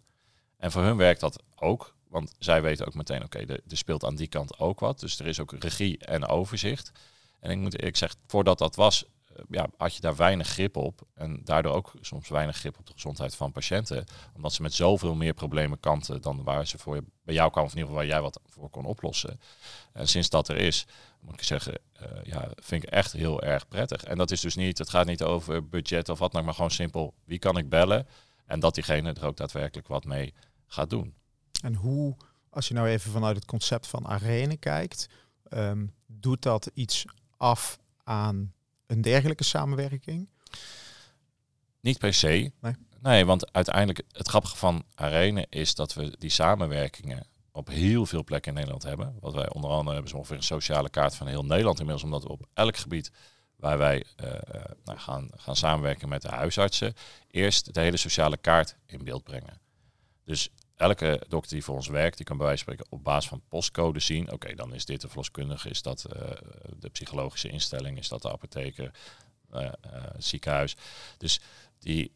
En 0.57 0.71
voor 0.71 0.81
hun 0.81 0.97
werkt 0.97 1.19
dat 1.19 1.43
ook, 1.55 1.95
want 2.07 2.35
zij 2.39 2.61
weten 2.61 2.87
ook 2.87 2.93
meteen, 2.93 3.23
oké, 3.23 3.41
okay, 3.41 3.59
er 3.67 3.77
speelt 3.77 4.03
aan 4.03 4.15
die 4.15 4.27
kant 4.27 4.59
ook 4.59 4.79
wat. 4.79 4.99
Dus 4.99 5.19
er 5.19 5.27
is 5.27 5.39
ook 5.39 5.53
regie 5.59 5.97
en 5.97 6.27
overzicht. 6.27 6.91
En 7.45 7.51
ik 7.51 7.57
moet 7.57 7.83
ik 7.83 7.97
zeg, 7.97 8.15
voordat 8.27 8.57
dat 8.57 8.75
was, 8.75 9.05
ja, 9.49 9.67
had 9.77 9.95
je 9.95 10.01
daar 10.01 10.15
weinig 10.15 10.47
grip 10.47 10.77
op. 10.77 11.01
En 11.13 11.41
daardoor 11.43 11.73
ook 11.73 11.93
soms 12.01 12.29
weinig 12.29 12.57
grip 12.57 12.79
op 12.79 12.85
de 12.85 12.93
gezondheid 12.93 13.35
van 13.35 13.51
patiënten. 13.51 14.05
Omdat 14.35 14.53
ze 14.53 14.61
met 14.61 14.73
zoveel 14.73 15.15
meer 15.15 15.33
problemen 15.33 15.79
kanten 15.79 16.21
dan 16.21 16.43
waar 16.43 16.67
ze 16.67 16.77
voor 16.77 17.01
bij 17.23 17.33
jou 17.33 17.51
kwamen, 17.51 17.69
of 17.69 17.75
in 17.75 17.81
ieder 17.81 17.93
geval 17.93 17.95
waar 17.95 18.05
jij 18.05 18.21
wat 18.21 18.39
voor 18.45 18.69
kon 18.69 18.85
oplossen. 18.85 19.39
En 19.93 20.07
sinds 20.07 20.29
dat 20.29 20.47
er 20.47 20.57
is, 20.57 20.85
moet 21.19 21.33
ik 21.33 21.43
zeggen, 21.43 21.79
uh, 22.01 22.07
ja, 22.23 22.51
vind 22.55 22.83
ik 22.83 22.89
echt 22.89 23.11
heel 23.11 23.41
erg 23.41 23.67
prettig. 23.67 24.03
En 24.03 24.17
dat 24.17 24.31
is 24.31 24.41
dus 24.41 24.55
niet, 24.55 24.77
het 24.77 24.89
gaat 24.89 25.05
niet 25.05 25.23
over 25.23 25.69
budget 25.69 26.09
of 26.09 26.19
wat 26.19 26.31
dan, 26.31 26.45
maar 26.45 26.53
gewoon 26.53 26.71
simpel, 26.71 27.13
wie 27.25 27.39
kan 27.39 27.57
ik 27.57 27.69
bellen? 27.69 28.07
En 28.45 28.59
dat 28.59 28.75
diegene 28.75 29.13
er 29.13 29.25
ook 29.25 29.37
daadwerkelijk 29.37 29.87
wat 29.87 30.05
mee 30.05 30.33
gaat 30.67 30.89
doen. 30.89 31.13
En 31.61 31.75
hoe, 31.75 32.17
als 32.49 32.67
je 32.67 32.73
nou 32.73 32.87
even 32.87 33.11
vanuit 33.11 33.35
het 33.35 33.45
concept 33.45 33.87
van 33.87 34.07
arene 34.07 34.57
kijkt, 34.57 35.07
um, 35.49 35.93
doet 36.07 36.41
dat 36.41 36.71
iets 36.73 37.05
af 37.37 37.79
aan 38.03 38.53
een 38.85 39.01
dergelijke 39.01 39.43
samenwerking? 39.43 40.29
Niet 41.79 41.97
per 41.97 42.13
se. 42.13 42.51
Nee. 42.61 42.73
nee, 43.01 43.25
want 43.25 43.53
uiteindelijk 43.53 44.01
het 44.11 44.27
grappige 44.27 44.57
van 44.57 44.83
Arene 44.95 45.45
is 45.49 45.75
dat 45.75 45.93
we 45.93 46.15
die 46.19 46.29
samenwerkingen 46.29 47.27
op 47.51 47.67
heel 47.67 48.05
veel 48.05 48.23
plekken 48.23 48.51
in 48.51 48.57
Nederland 48.57 48.83
hebben. 48.83 49.17
Wat 49.19 49.33
wij 49.33 49.49
onder 49.49 49.69
andere 49.69 49.91
hebben, 49.91 50.09
zo 50.09 50.17
ongeveer 50.17 50.35
een 50.35 50.43
sociale 50.43 50.89
kaart 50.89 51.15
van 51.15 51.27
heel 51.27 51.45
Nederland 51.45 51.79
inmiddels, 51.79 52.05
omdat 52.05 52.23
we 52.23 52.29
op 52.29 52.45
elk 52.53 52.77
gebied 52.77 53.11
waar 53.55 53.77
wij 53.77 54.05
uh, 54.23 54.31
nou, 54.83 54.99
gaan, 54.99 55.29
gaan 55.35 55.55
samenwerken 55.55 56.09
met 56.09 56.21
de 56.21 56.27
huisartsen, 56.27 56.93
eerst 57.27 57.73
de 57.73 57.81
hele 57.81 57.97
sociale 57.97 58.37
kaart 58.37 58.75
in 58.85 59.03
beeld 59.03 59.23
brengen. 59.23 59.61
Dus 60.23 60.49
elke 60.75 61.21
dokter 61.27 61.51
die 61.51 61.63
voor 61.63 61.75
ons 61.75 61.87
werkt, 61.87 62.17
die 62.17 62.25
kan 62.25 62.37
bij 62.37 62.45
wijze 62.45 62.63
van 62.63 62.73
spreken 62.73 62.97
op 62.97 63.03
basis 63.03 63.29
van 63.29 63.41
postcode 63.49 63.99
zien. 63.99 64.31
Oké, 64.31 64.55
dan 64.55 64.73
is 64.73 64.85
dit 64.85 65.01
de 65.01 65.07
verloskundige, 65.07 65.69
is 65.69 65.81
dat 65.81 66.05
uh, 66.13 66.21
de 66.79 66.89
psychologische 66.89 67.49
instelling, 67.49 67.97
is 67.97 68.07
dat 68.07 68.21
de 68.21 68.31
apotheker, 68.31 68.91
uh, 69.53 69.69
ziekenhuis. 70.17 70.75
Dus, 71.17 71.39
die, 71.79 72.11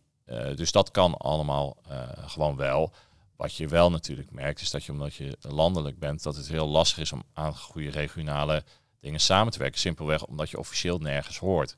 dus 0.55 0.71
dat 0.71 0.91
kan 0.91 1.17
allemaal 1.17 1.77
gewoon 2.25 2.55
wel. 2.55 2.93
Wat 3.35 3.55
je 3.55 3.67
wel 3.67 3.91
natuurlijk 3.91 4.31
merkt, 4.31 4.61
is 4.61 4.71
dat 4.71 4.83
je 4.83 4.91
omdat 4.91 5.15
je 5.15 5.37
landelijk 5.41 5.99
bent, 5.99 6.23
dat 6.23 6.35
het 6.35 6.47
heel 6.47 6.67
lastig 6.67 6.97
is 6.97 7.11
om 7.11 7.23
aan 7.33 7.55
goede 7.55 7.89
regionale 7.89 8.63
dingen 8.99 9.19
samen 9.19 9.51
te 9.51 9.59
werken. 9.59 9.79
Simpelweg 9.79 10.25
omdat 10.25 10.49
je 10.49 10.59
officieel 10.59 10.97
nergens 10.97 11.37
hoort. 11.37 11.77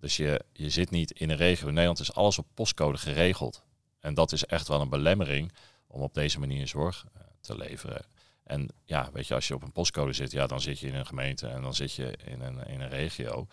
Dus 0.00 0.16
je, 0.16 0.44
je 0.52 0.70
zit 0.70 0.90
niet 0.90 1.10
in 1.10 1.30
een 1.30 1.36
regio. 1.36 1.66
In 1.66 1.72
Nederland 1.72 2.00
is 2.00 2.14
alles 2.14 2.38
op 2.38 2.46
postcode 2.54 2.98
geregeld. 2.98 3.62
En 4.00 4.14
dat 4.14 4.32
is 4.32 4.44
echt 4.44 4.68
wel 4.68 4.80
een 4.80 4.88
belemmering 4.88 5.52
om 5.88 6.00
op 6.00 6.14
deze 6.14 6.38
manier 6.38 6.68
zorg 6.68 7.04
uh, 7.04 7.22
te 7.40 7.56
leveren. 7.56 8.04
En 8.44 8.68
ja, 8.84 9.10
weet 9.12 9.26
je, 9.26 9.34
als 9.34 9.48
je 9.48 9.54
op 9.54 9.62
een 9.62 9.72
postcode 9.72 10.12
zit, 10.12 10.30
ja, 10.30 10.46
dan 10.46 10.60
zit 10.60 10.78
je 10.78 10.86
in 10.86 10.94
een 10.94 11.06
gemeente 11.06 11.48
en 11.48 11.62
dan 11.62 11.74
zit 11.74 11.92
je 11.92 12.16
in 12.24 12.40
een, 12.40 12.66
in 12.66 12.80
een 12.80 12.88
regio. 12.88 13.46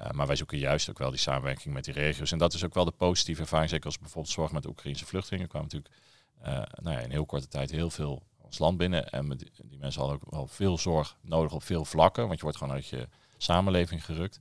Uh, 0.00 0.10
maar 0.10 0.26
wij 0.26 0.36
zoeken 0.36 0.58
juist 0.58 0.90
ook 0.90 0.98
wel 0.98 1.10
die 1.10 1.18
samenwerking 1.18 1.74
met 1.74 1.84
die 1.84 1.94
regio's. 1.94 2.32
En 2.32 2.38
dat 2.38 2.54
is 2.54 2.64
ook 2.64 2.74
wel 2.74 2.84
de 2.84 2.90
positieve 2.90 3.40
ervaring. 3.40 3.70
Zeker 3.70 3.86
als 3.86 3.98
bijvoorbeeld 3.98 4.34
zorg 4.34 4.52
met 4.52 4.66
Oekraïnse 4.66 5.06
vluchtelingen 5.06 5.48
kwam 5.48 5.62
natuurlijk 5.62 5.94
uh, 6.42 6.62
nou 6.82 6.96
ja, 6.96 6.98
in 6.98 7.10
heel 7.10 7.26
korte 7.26 7.48
tijd 7.48 7.70
heel 7.70 7.90
veel 7.90 8.22
ons 8.36 8.58
land 8.58 8.76
binnen. 8.76 9.08
En 9.08 9.28
die, 9.28 9.50
die 9.64 9.78
mensen 9.78 10.00
hadden 10.00 10.20
ook 10.22 10.30
wel 10.30 10.46
veel 10.46 10.78
zorg 10.78 11.16
nodig 11.20 11.52
op 11.52 11.62
veel 11.62 11.84
vlakken. 11.84 12.26
Want 12.26 12.36
je 12.36 12.42
wordt 12.42 12.58
gewoon 12.58 12.74
uit 12.74 12.86
je 12.86 13.08
samenleving 13.36 14.04
gerukt. 14.04 14.38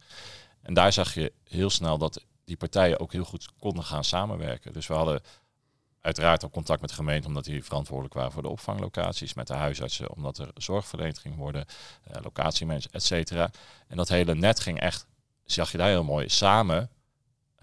En 0.61 0.73
daar 0.73 0.93
zag 0.93 1.13
je 1.13 1.33
heel 1.43 1.69
snel 1.69 1.97
dat 1.97 2.23
die 2.45 2.57
partijen 2.57 2.99
ook 2.99 3.11
heel 3.11 3.23
goed 3.23 3.49
konden 3.59 3.83
gaan 3.83 4.03
samenwerken. 4.03 4.73
Dus 4.73 4.87
we 4.87 4.93
hadden 4.93 5.21
uiteraard 6.01 6.45
ook 6.45 6.51
contact 6.51 6.81
met 6.81 6.89
de 6.89 6.95
gemeente, 6.95 7.27
omdat 7.27 7.43
die 7.43 7.63
verantwoordelijk 7.63 8.13
waren 8.13 8.31
voor 8.31 8.41
de 8.41 8.47
opvanglocaties, 8.47 9.33
met 9.33 9.47
de 9.47 9.53
huisartsen, 9.53 10.11
omdat 10.11 10.37
er 10.37 10.51
zorg 10.53 10.87
verleend 10.87 11.19
ging 11.19 11.35
worden, 11.35 11.65
uh, 12.07 12.15
locatiemanagers, 12.21 12.93
et 12.93 13.03
cetera. 13.03 13.51
En 13.87 13.97
dat 13.97 14.07
hele 14.07 14.35
net 14.35 14.59
ging 14.59 14.79
echt, 14.79 15.05
zag 15.43 15.71
je 15.71 15.77
daar 15.77 15.87
heel 15.87 16.03
mooi, 16.03 16.29
samen 16.29 16.89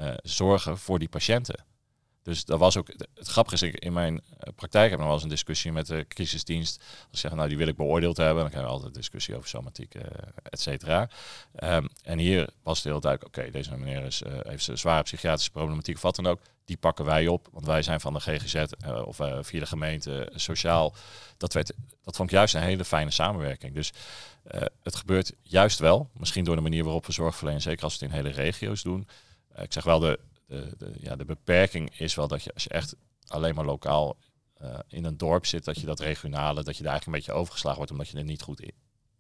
uh, 0.01 0.15
zorgen 0.23 0.79
voor 0.79 0.99
die 0.99 1.09
patiënten. 1.09 1.65
Dus 2.25 2.45
dat 2.45 2.59
was 2.59 2.77
ook, 2.77 2.89
het 3.15 3.29
grappige 3.29 3.55
is, 3.55 3.63
ik 3.63 3.85
in 3.85 3.93
mijn 3.93 4.21
eh, 4.39 4.53
praktijk 4.57 4.91
heb 4.91 4.93
ik 4.93 4.99
nog 4.99 5.07
wel 5.07 5.15
eens 5.15 5.23
een 5.23 5.29
discussie 5.29 5.73
met 5.73 5.87
de 5.87 6.05
crisisdienst. 6.09 6.79
Als 6.79 6.89
ze 7.11 7.17
zeggen, 7.17 7.37
nou 7.37 7.49
die 7.49 7.59
wil 7.59 7.69
ik 7.69 7.77
beoordeeld 7.77 8.17
hebben, 8.17 8.37
dan 8.37 8.49
krijgen 8.49 8.69
we 8.69 8.75
altijd 8.77 8.95
een 8.95 9.01
discussie 9.01 9.37
over 9.37 9.49
somatiek, 9.49 9.95
uh, 9.95 10.03
et 10.43 10.61
cetera. 10.61 11.09
Ehm, 11.55 11.87
en 12.03 12.19
hier 12.19 12.49
was 12.63 12.77
het 12.77 12.87
heel 12.87 13.01
duidelijk, 13.01 13.37
oké, 13.37 13.51
deze 13.51 13.77
meneer 13.77 14.05
is, 14.05 14.23
uh, 14.23 14.33
heeft 14.43 14.67
een 14.67 14.79
zware 14.79 15.03
psychiatrische 15.03 15.51
problematiek 15.51 15.97
of 15.97 16.03
wat 16.03 16.17
dan 16.17 16.27
ook. 16.27 16.41
Die 16.65 16.77
pakken 16.77 17.05
wij 17.05 17.27
op, 17.27 17.49
want 17.53 17.67
wij 17.67 17.83
zijn 17.83 18.01
van 18.01 18.13
de 18.13 18.21
GGZ 18.21 18.65
of 19.05 19.17
via 19.41 19.61
de 19.61 19.67
gemeente 19.67 20.31
sociaal. 20.35 20.95
Dat, 21.37 21.53
werd, 21.53 21.73
dat 22.03 22.17
vond 22.17 22.31
ik 22.31 22.37
juist 22.37 22.55
een 22.55 22.63
hele 22.63 22.85
fijne 22.85 23.11
samenwerking. 23.11 23.75
Dus 23.75 23.93
het 24.83 24.97
gebeurt 24.97 25.33
juist 25.43 25.79
wel, 25.79 26.11
misschien 26.13 26.45
door 26.45 26.57
de 26.57 26.63
manier 26.63 26.85
waarop 26.85 27.07
we 27.07 27.13
zorg 27.13 27.37
verlenen, 27.37 27.63
zeker 27.63 27.85
als 27.85 27.99
we 27.99 28.05
het 28.05 28.15
in 28.15 28.21
hele 28.23 28.35
regio's 28.35 28.83
doen. 28.83 29.09
ik 29.57 29.73
zeg 29.73 29.85
wel, 29.85 29.99
de, 29.99 30.19
de, 30.47 30.75
de, 30.79 30.93
ja, 31.01 31.17
de 31.17 31.25
beperking 31.25 31.99
is 31.99 32.15
wel 32.15 32.29
dat 32.29 32.43
je 32.43 32.55
als 32.55 32.63
je 32.63 32.69
echt 32.69 32.97
alleen 33.27 33.55
maar 33.55 33.65
lokaal 33.65 34.17
uh, 34.63 34.79
in 34.89 35.05
een 35.05 35.17
dorp 35.17 35.47
zit, 35.47 35.65
dat 35.65 35.81
je 35.81 35.87
dat 35.87 36.01
regionale, 36.01 36.63
dat 36.63 36.77
je 36.77 36.83
daar 36.83 36.93
eigenlijk 36.93 37.07
een 37.07 37.25
beetje 37.25 37.41
overgeslagen 37.41 37.79
wordt 37.79 37.93
omdat 37.93 38.09
je 38.09 38.19
er 38.19 38.25
niet 38.25 38.43
goed 38.43 38.61
in, 38.61 38.73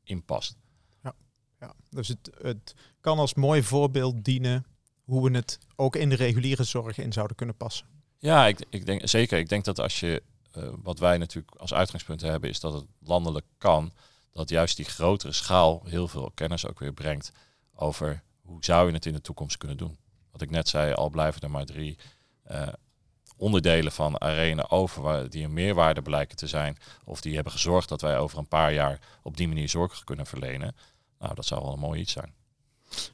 in 0.02 0.24
past. 0.24 0.56
Ja, 1.02 1.14
ja. 1.60 1.74
dus 1.90 2.08
het, 2.08 2.30
het 2.40 2.74
kan 3.00 3.18
als 3.18 3.34
mooi 3.34 3.62
voorbeeld 3.62 4.24
dienen 4.24 4.66
hoe 5.04 5.30
we 5.30 5.36
het 5.36 5.58
ook 5.76 5.96
in 5.96 6.08
de 6.08 6.14
reguliere 6.14 6.64
zorg 6.64 6.98
in 6.98 7.12
zouden 7.12 7.36
kunnen 7.36 7.56
passen. 7.56 7.86
Ja, 8.18 8.46
ik, 8.46 8.64
ik 8.70 8.86
denk 8.86 9.08
zeker. 9.08 9.38
Ik 9.38 9.48
denk 9.48 9.64
dat 9.64 9.80
als 9.80 10.00
je, 10.00 10.22
uh, 10.56 10.68
wat 10.82 10.98
wij 10.98 11.18
natuurlijk 11.18 11.54
als 11.54 11.74
uitgangspunt 11.74 12.20
hebben, 12.20 12.50
is 12.50 12.60
dat 12.60 12.72
het 12.72 12.84
landelijk 12.98 13.46
kan, 13.58 13.92
dat 14.32 14.48
juist 14.48 14.76
die 14.76 14.84
grotere 14.84 15.32
schaal 15.32 15.82
heel 15.84 16.08
veel 16.08 16.30
kennis 16.34 16.66
ook 16.66 16.78
weer 16.78 16.92
brengt 16.92 17.32
over 17.74 18.22
hoe 18.40 18.64
zou 18.64 18.86
je 18.86 18.94
het 18.94 19.06
in 19.06 19.12
de 19.12 19.20
toekomst 19.20 19.56
kunnen 19.56 19.76
doen 19.76 19.98
wat 20.34 20.42
ik 20.42 20.50
net 20.50 20.68
zei, 20.68 20.92
al 20.92 21.10
blijven 21.10 21.40
er 21.40 21.50
maar 21.50 21.64
drie 21.64 21.98
uh, 22.50 22.68
onderdelen 23.36 23.92
van 23.92 24.20
Arena 24.20 24.66
over 24.68 25.02
waar, 25.02 25.30
die 25.30 25.44
een 25.44 25.52
meerwaarde 25.52 26.02
blijken 26.02 26.36
te 26.36 26.46
zijn. 26.46 26.76
Of 27.04 27.20
die 27.20 27.34
hebben 27.34 27.52
gezorgd 27.52 27.88
dat 27.88 28.00
wij 28.00 28.18
over 28.18 28.38
een 28.38 28.48
paar 28.48 28.72
jaar 28.72 28.98
op 29.22 29.36
die 29.36 29.48
manier 29.48 29.68
zorg 29.68 30.04
kunnen 30.04 30.26
verlenen. 30.26 30.76
Nou, 31.18 31.34
dat 31.34 31.46
zou 31.46 31.62
wel 31.62 31.72
een 31.72 31.78
mooi 31.78 32.00
iets 32.00 32.12
zijn. 32.12 32.34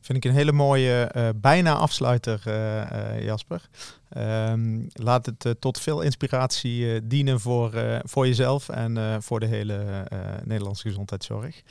Vind 0.00 0.24
ik 0.24 0.24
een 0.24 0.36
hele 0.36 0.52
mooie 0.52 1.10
uh, 1.16 1.28
bijna 1.36 1.74
afsluiter, 1.74 2.42
uh, 2.46 3.24
Jasper. 3.24 3.68
Um, 4.16 4.86
laat 4.92 5.26
het 5.26 5.60
tot 5.60 5.80
veel 5.80 6.00
inspiratie 6.00 7.06
dienen 7.06 7.40
voor, 7.40 7.72
voor 8.02 8.26
jezelf 8.26 8.68
en 8.68 9.22
voor 9.22 9.40
de 9.40 9.46
hele 9.46 10.06
Nederlandse 10.44 10.88
gezondheidszorg. 10.88 11.62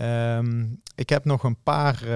Um, 0.00 0.80
ik 0.94 1.08
heb 1.08 1.24
nog 1.24 1.42
een 1.42 1.62
paar, 1.62 2.08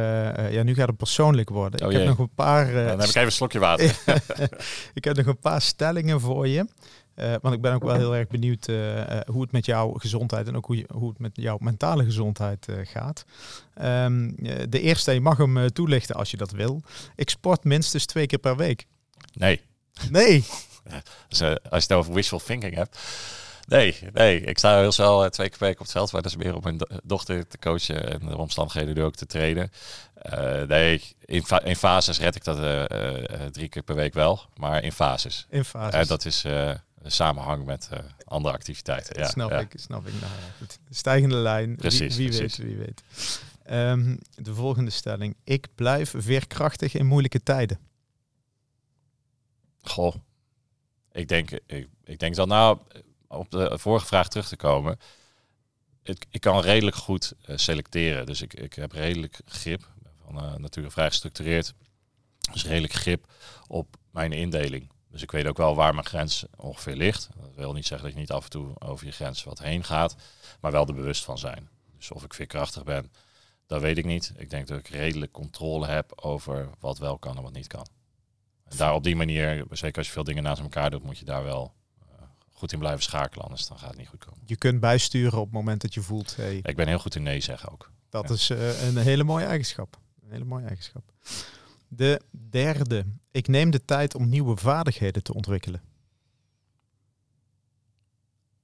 ja 0.53 0.63
nu 0.63 0.75
gaat 0.75 0.89
het 0.89 0.97
persoonlijk 0.97 1.49
worden. 1.49 1.87
Oh, 1.87 1.93
ik 1.93 1.99
heb 1.99 2.07
nog 2.07 2.19
een 2.19 2.35
paar... 2.35 2.73
Dan 2.73 2.85
heb 2.85 3.01
ik 3.01 3.09
even 3.09 3.23
een 3.23 3.33
slokje 3.33 3.59
water. 3.59 4.01
ik 4.95 5.05
heb 5.05 5.17
nog 5.17 5.27
een 5.27 5.39
paar 5.39 5.63
stellingen 5.63 6.21
voor 6.21 6.49
je. 6.49 6.67
Uh, 7.17 7.35
want 7.41 7.55
ik 7.55 7.61
ben 7.61 7.75
ook 7.75 7.83
wel 7.83 7.95
heel 7.95 8.17
erg 8.17 8.29
benieuwd 8.29 8.69
uh, 8.69 8.97
uh, 8.97 9.21
hoe 9.27 9.43
het 9.43 9.53
met 9.53 9.67
jouw 9.67 9.93
gezondheid 9.93 10.49
en 10.49 10.57
ook 10.57 10.67
hoe, 10.67 10.77
je, 10.77 10.85
hoe 10.93 11.09
het 11.09 11.19
met 11.19 11.31
jouw 11.35 11.57
mentale 11.61 12.05
gezondheid 12.05 12.69
gaat. 12.83 13.25
Um, 13.83 14.35
de 14.69 14.81
eerste, 14.81 15.13
je 15.13 15.21
mag 15.21 15.37
hem 15.37 15.73
toelichten 15.73 16.15
als 16.15 16.31
je 16.31 16.37
dat 16.37 16.51
wil. 16.51 16.83
Ik 17.15 17.31
sport 17.31 17.65
minstens 17.65 18.07
twee 18.07 18.27
keer 18.27 18.39
per 18.39 18.57
week. 18.57 18.87
Nee. 19.33 19.61
Nee. 20.11 20.45
dus, 21.29 21.41
als 21.43 21.59
je 21.61 21.61
het 21.71 21.93
over 21.93 22.13
wishful 22.13 22.39
thinking 22.39 22.75
hebt. 22.75 22.99
Nee, 23.67 23.99
nee. 24.13 24.41
Ik 24.41 24.59
sta 24.59 24.79
heel 24.79 24.93
snel 24.93 25.31
twee 25.31 25.49
keer 25.49 25.59
per 25.59 25.67
week 25.67 25.79
op 25.79 25.83
het 25.83 25.93
veld. 25.93 26.13
Maar 26.13 26.23
dat 26.23 26.31
is 26.31 26.37
meer 26.37 26.55
om 26.55 26.63
mijn 26.63 26.79
do 26.79 26.87
dochter 27.03 27.49
te 27.49 27.59
coachen 27.59 28.13
en 28.13 28.29
de 28.29 28.37
omstandigheden 28.37 28.95
door 28.95 29.05
ook 29.05 29.17
te 29.17 29.27
trainen. 29.27 29.71
nee, 30.69 31.03
in, 31.25 31.45
in, 31.65 31.77
fases 31.77 32.19
red 32.19 32.35
ik 32.35 32.45
dat 32.45 32.89
drie 33.53 33.69
keer 33.69 33.83
per 33.83 33.95
week 33.95 34.15
wel. 34.15 34.41
Maar 34.57 34.83
in 34.83 34.93
fases. 34.93 35.47
In 35.51 35.65
fases. 35.65 36.09
Dat 36.09 36.25
is 36.25 36.45
samenhang 37.11 37.65
met 37.65 37.89
uh, 37.93 37.99
andere 38.25 38.55
activiteiten. 38.55 39.21
Ja, 39.21 39.29
snap 39.29 39.51
ja. 39.51 39.59
ik, 39.59 39.73
snap 39.75 40.07
ik. 40.07 40.13
Nou, 40.21 40.33
goed. 40.59 40.79
Stijgende 40.91 41.37
lijn. 41.37 41.77
Precies. 41.77 42.17
Wie, 42.17 42.29
wie 42.29 42.39
precies. 42.39 42.57
weet, 42.57 42.67
wie 42.69 42.77
weet. 42.77 43.03
Um, 43.71 44.19
de 44.35 44.55
volgende 44.55 44.91
stelling. 44.91 45.37
Ik 45.45 45.69
blijf 45.75 46.15
veerkrachtig 46.17 46.95
in 46.95 47.07
moeilijke 47.07 47.43
tijden. 47.43 47.79
Goh, 49.81 50.15
ik 51.13 51.29
denk, 51.29 51.51
ik, 51.51 51.89
ik 52.05 52.19
denk 52.19 52.35
dat 52.35 52.49
nou, 52.49 52.79
op 53.29 53.51
de 53.51 53.79
vorige 53.79 54.07
vraag 54.07 54.29
terug 54.29 54.49
te 54.49 54.57
komen. 54.57 54.99
Ik, 56.03 56.25
ik 56.31 56.41
kan 56.41 56.61
redelijk 56.61 56.97
goed 56.97 57.33
uh, 57.47 57.57
selecteren. 57.57 58.27
Dus 58.27 58.43
ik, 58.43 58.55
ik 58.55 58.75
heb 58.75 58.93
redelijk 58.93 59.41
grip. 59.45 59.89
Van 60.25 60.45
uh, 60.45 60.55
natuurlijk 60.55 60.95
vrij 60.95 61.09
gestructureerd. 61.09 61.75
Dus 62.53 62.65
redelijk 62.65 62.93
grip 62.93 63.33
op 63.67 63.97
mijn 64.11 64.33
indeling. 64.33 64.91
Dus 65.17 65.25
ik 65.25 65.31
weet 65.31 65.47
ook 65.47 65.57
wel 65.57 65.75
waar 65.75 65.95
mijn 65.95 66.07
grens 66.07 66.45
ongeveer 66.57 66.97
ligt. 66.97 67.29
Dat 67.41 67.55
wil 67.55 67.73
niet 67.73 67.87
zeggen 67.87 68.07
dat 68.07 68.17
je 68.17 68.21
niet 68.21 68.33
af 68.33 68.45
en 68.45 68.51
toe 68.51 68.81
over 68.81 69.07
je 69.07 69.13
grens 69.13 69.45
wat 69.45 69.59
heen 69.59 69.85
gaat, 69.85 70.17
maar 70.61 70.73
wel 70.73 70.87
er 70.87 70.95
bewust 70.95 71.25
van 71.25 71.39
zijn. 71.39 71.69
Dus 71.97 72.11
of 72.11 72.25
ik 72.25 72.35
veerkrachtig 72.35 72.85
ben, 72.85 73.13
dat 73.67 73.81
weet 73.81 73.99
ik 73.99 74.05
niet. 74.05 74.33
Ik 74.37 74.51
denk 74.51 74.67
dat 74.67 74.79
ik 74.79 74.89
redelijk 74.89 75.33
controle 75.33 75.87
heb 75.87 76.21
over 76.21 76.71
wat 76.79 76.99
wel 76.99 77.19
kan 77.19 77.37
en 77.37 77.43
wat 77.43 77.53
niet 77.53 77.67
kan. 77.67 77.87
En 78.65 78.77
daar 78.77 78.95
op 78.95 79.05
die 79.05 79.17
manier, 79.17 79.67
zeker 79.71 79.99
als 79.99 80.07
je 80.07 80.13
veel 80.13 80.25
dingen 80.25 80.43
naast 80.43 80.63
elkaar 80.63 80.91
doet, 80.91 81.03
moet 81.03 81.19
je 81.19 81.25
daar 81.25 81.45
wel 81.45 81.75
uh, 82.01 82.07
goed 82.53 82.73
in 82.73 82.79
blijven 82.79 83.03
schakelen, 83.03 83.45
anders 83.45 83.67
dan 83.67 83.79
gaat 83.79 83.89
het 83.89 83.99
niet 83.99 84.09
goed 84.09 84.25
komen. 84.25 84.43
Je 84.45 84.57
kunt 84.57 84.81
bijsturen 84.81 85.39
op 85.39 85.45
het 85.45 85.55
moment 85.55 85.81
dat 85.81 85.95
je 85.95 86.01
voelt. 86.01 86.37
Hey, 86.37 86.61
ik 86.63 86.77
ben 86.77 86.89
heel 86.89 86.99
goed 86.99 87.15
in 87.15 87.23
nee 87.23 87.41
zeggen 87.41 87.73
ook. 87.73 87.91
Dat 88.09 88.29
ja. 88.29 88.35
is 88.35 88.51
uh, 88.51 88.87
een 88.87 88.97
hele 88.97 89.25
mooie 89.25 89.45
eigenschap. 89.45 89.99
Een 90.23 90.31
hele 90.31 90.45
mooie 90.45 90.67
eigenschap. 90.67 91.13
De 91.89 92.21
derde. 92.31 93.05
Ik 93.31 93.49
neem 93.49 93.71
de 93.71 93.85
tijd 93.85 94.15
om 94.15 94.29
nieuwe 94.29 94.57
vaardigheden 94.57 95.23
te 95.23 95.35
ontwikkelen. 95.35 95.83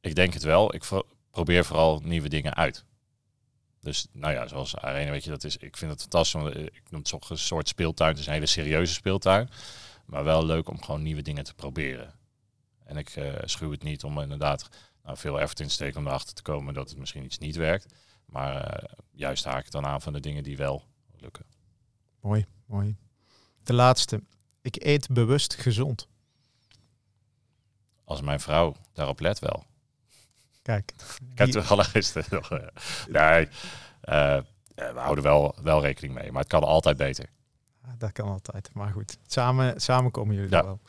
Ik 0.00 0.14
denk 0.14 0.32
het 0.32 0.42
wel. 0.42 0.74
Ik 0.74 0.84
probeer 1.30 1.64
vooral 1.64 2.00
nieuwe 2.04 2.28
dingen 2.28 2.54
uit. 2.54 2.84
Dus 3.80 4.06
nou 4.12 4.32
ja, 4.32 4.46
zoals 4.46 4.76
Arena, 4.76 5.10
weet 5.10 5.24
je, 5.24 5.30
dat 5.30 5.44
is, 5.44 5.56
ik 5.56 5.76
vind 5.76 5.90
het 5.90 6.00
fantastisch. 6.00 6.40
Want 6.40 6.56
ik 6.56 6.90
noem 6.90 7.00
het 7.00 7.10
toch 7.10 7.30
een 7.30 7.38
soort 7.38 7.68
speeltuin. 7.68 8.10
Het 8.10 8.18
is 8.18 8.26
een 8.26 8.32
hele 8.32 8.46
serieuze 8.46 8.92
speeltuin. 8.92 9.48
Maar 10.06 10.24
wel 10.24 10.44
leuk 10.46 10.68
om 10.68 10.82
gewoon 10.82 11.02
nieuwe 11.02 11.22
dingen 11.22 11.44
te 11.44 11.54
proberen. 11.54 12.14
En 12.84 12.96
ik 12.96 13.16
uh, 13.16 13.34
schuw 13.44 13.70
het 13.70 13.82
niet 13.82 14.04
om 14.04 14.20
inderdaad 14.20 14.68
nou, 15.02 15.16
veel 15.16 15.40
effort 15.40 15.60
in 15.60 15.66
te 15.66 15.72
steken 15.72 16.00
om 16.00 16.06
erachter 16.06 16.34
te 16.34 16.42
komen 16.42 16.74
dat 16.74 16.88
het 16.88 16.98
misschien 16.98 17.24
iets 17.24 17.38
niet 17.38 17.56
werkt. 17.56 17.94
Maar 18.26 18.82
uh, 18.82 18.88
juist 19.10 19.44
haak 19.44 19.64
ik 19.64 19.70
dan 19.70 19.86
aan 19.86 20.02
van 20.02 20.12
de 20.12 20.20
dingen 20.20 20.42
die 20.42 20.56
wel 20.56 20.84
lukken. 21.16 21.44
Mooi, 22.20 22.46
mooi. 22.66 22.96
De 23.64 23.72
laatste. 23.72 24.22
Ik 24.60 24.84
eet 24.84 25.08
bewust 25.08 25.54
gezond. 25.54 26.08
Als 28.04 28.20
mijn 28.20 28.40
vrouw 28.40 28.74
daarop 28.92 29.20
let 29.20 29.38
wel. 29.38 29.64
Kijk. 30.62 30.92
Ik 31.32 31.38
heb 31.38 31.48
toevallig 31.48 32.14
nog... 32.30 32.52
Uh, 32.52 32.58
nee, 33.08 33.46
uh, 34.04 34.40
we 34.74 34.92
houden 34.94 35.24
wel, 35.24 35.56
wel 35.62 35.80
rekening 35.80 36.14
mee. 36.14 36.32
Maar 36.32 36.40
het 36.40 36.50
kan 36.50 36.64
altijd 36.64 36.96
beter. 36.96 37.30
Dat 37.98 38.12
kan 38.12 38.28
altijd. 38.28 38.70
Maar 38.72 38.92
goed, 38.92 39.18
samen, 39.26 39.80
samen 39.80 40.10
komen 40.10 40.34
jullie 40.34 40.50
ja. 40.50 40.64
wel. 40.64 40.80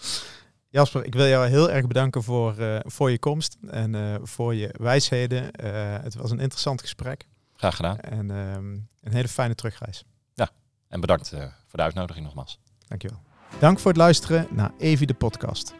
Jasper, 0.69 1.05
ik 1.05 1.13
wil 1.13 1.27
jou 1.27 1.47
heel 1.47 1.71
erg 1.71 1.87
bedanken 1.87 2.23
voor, 2.23 2.59
uh, 2.59 2.79
voor 2.83 3.11
je 3.11 3.19
komst 3.19 3.57
en 3.67 3.93
uh, 3.93 4.15
voor 4.21 4.55
je 4.55 4.75
wijsheden. 4.77 5.61
Het 6.03 6.15
was 6.15 6.31
een 6.31 6.39
interessant 6.39 6.81
gesprek. 6.81 7.27
Graag 7.55 7.75
gedaan. 7.75 7.99
En 7.99 8.29
um, 8.29 8.87
een 9.01 9.13
hele 9.13 9.27
fijne 9.27 9.55
terugreis. 9.55 10.03
Ja, 10.33 10.49
en 10.87 10.99
bedankt 10.99 11.29
voor 11.29 11.47
de 11.71 11.81
uitnodiging 11.81 12.25
nogmaals. 12.25 12.59
Dankjewel. 12.93 13.21
Dank 13.59 13.79
voor 13.79 13.91
het 13.91 13.99
luisteren 13.99 14.47
naar 14.49 14.71
Evi 14.77 15.05
de 15.05 15.13
podcast. 15.13 15.73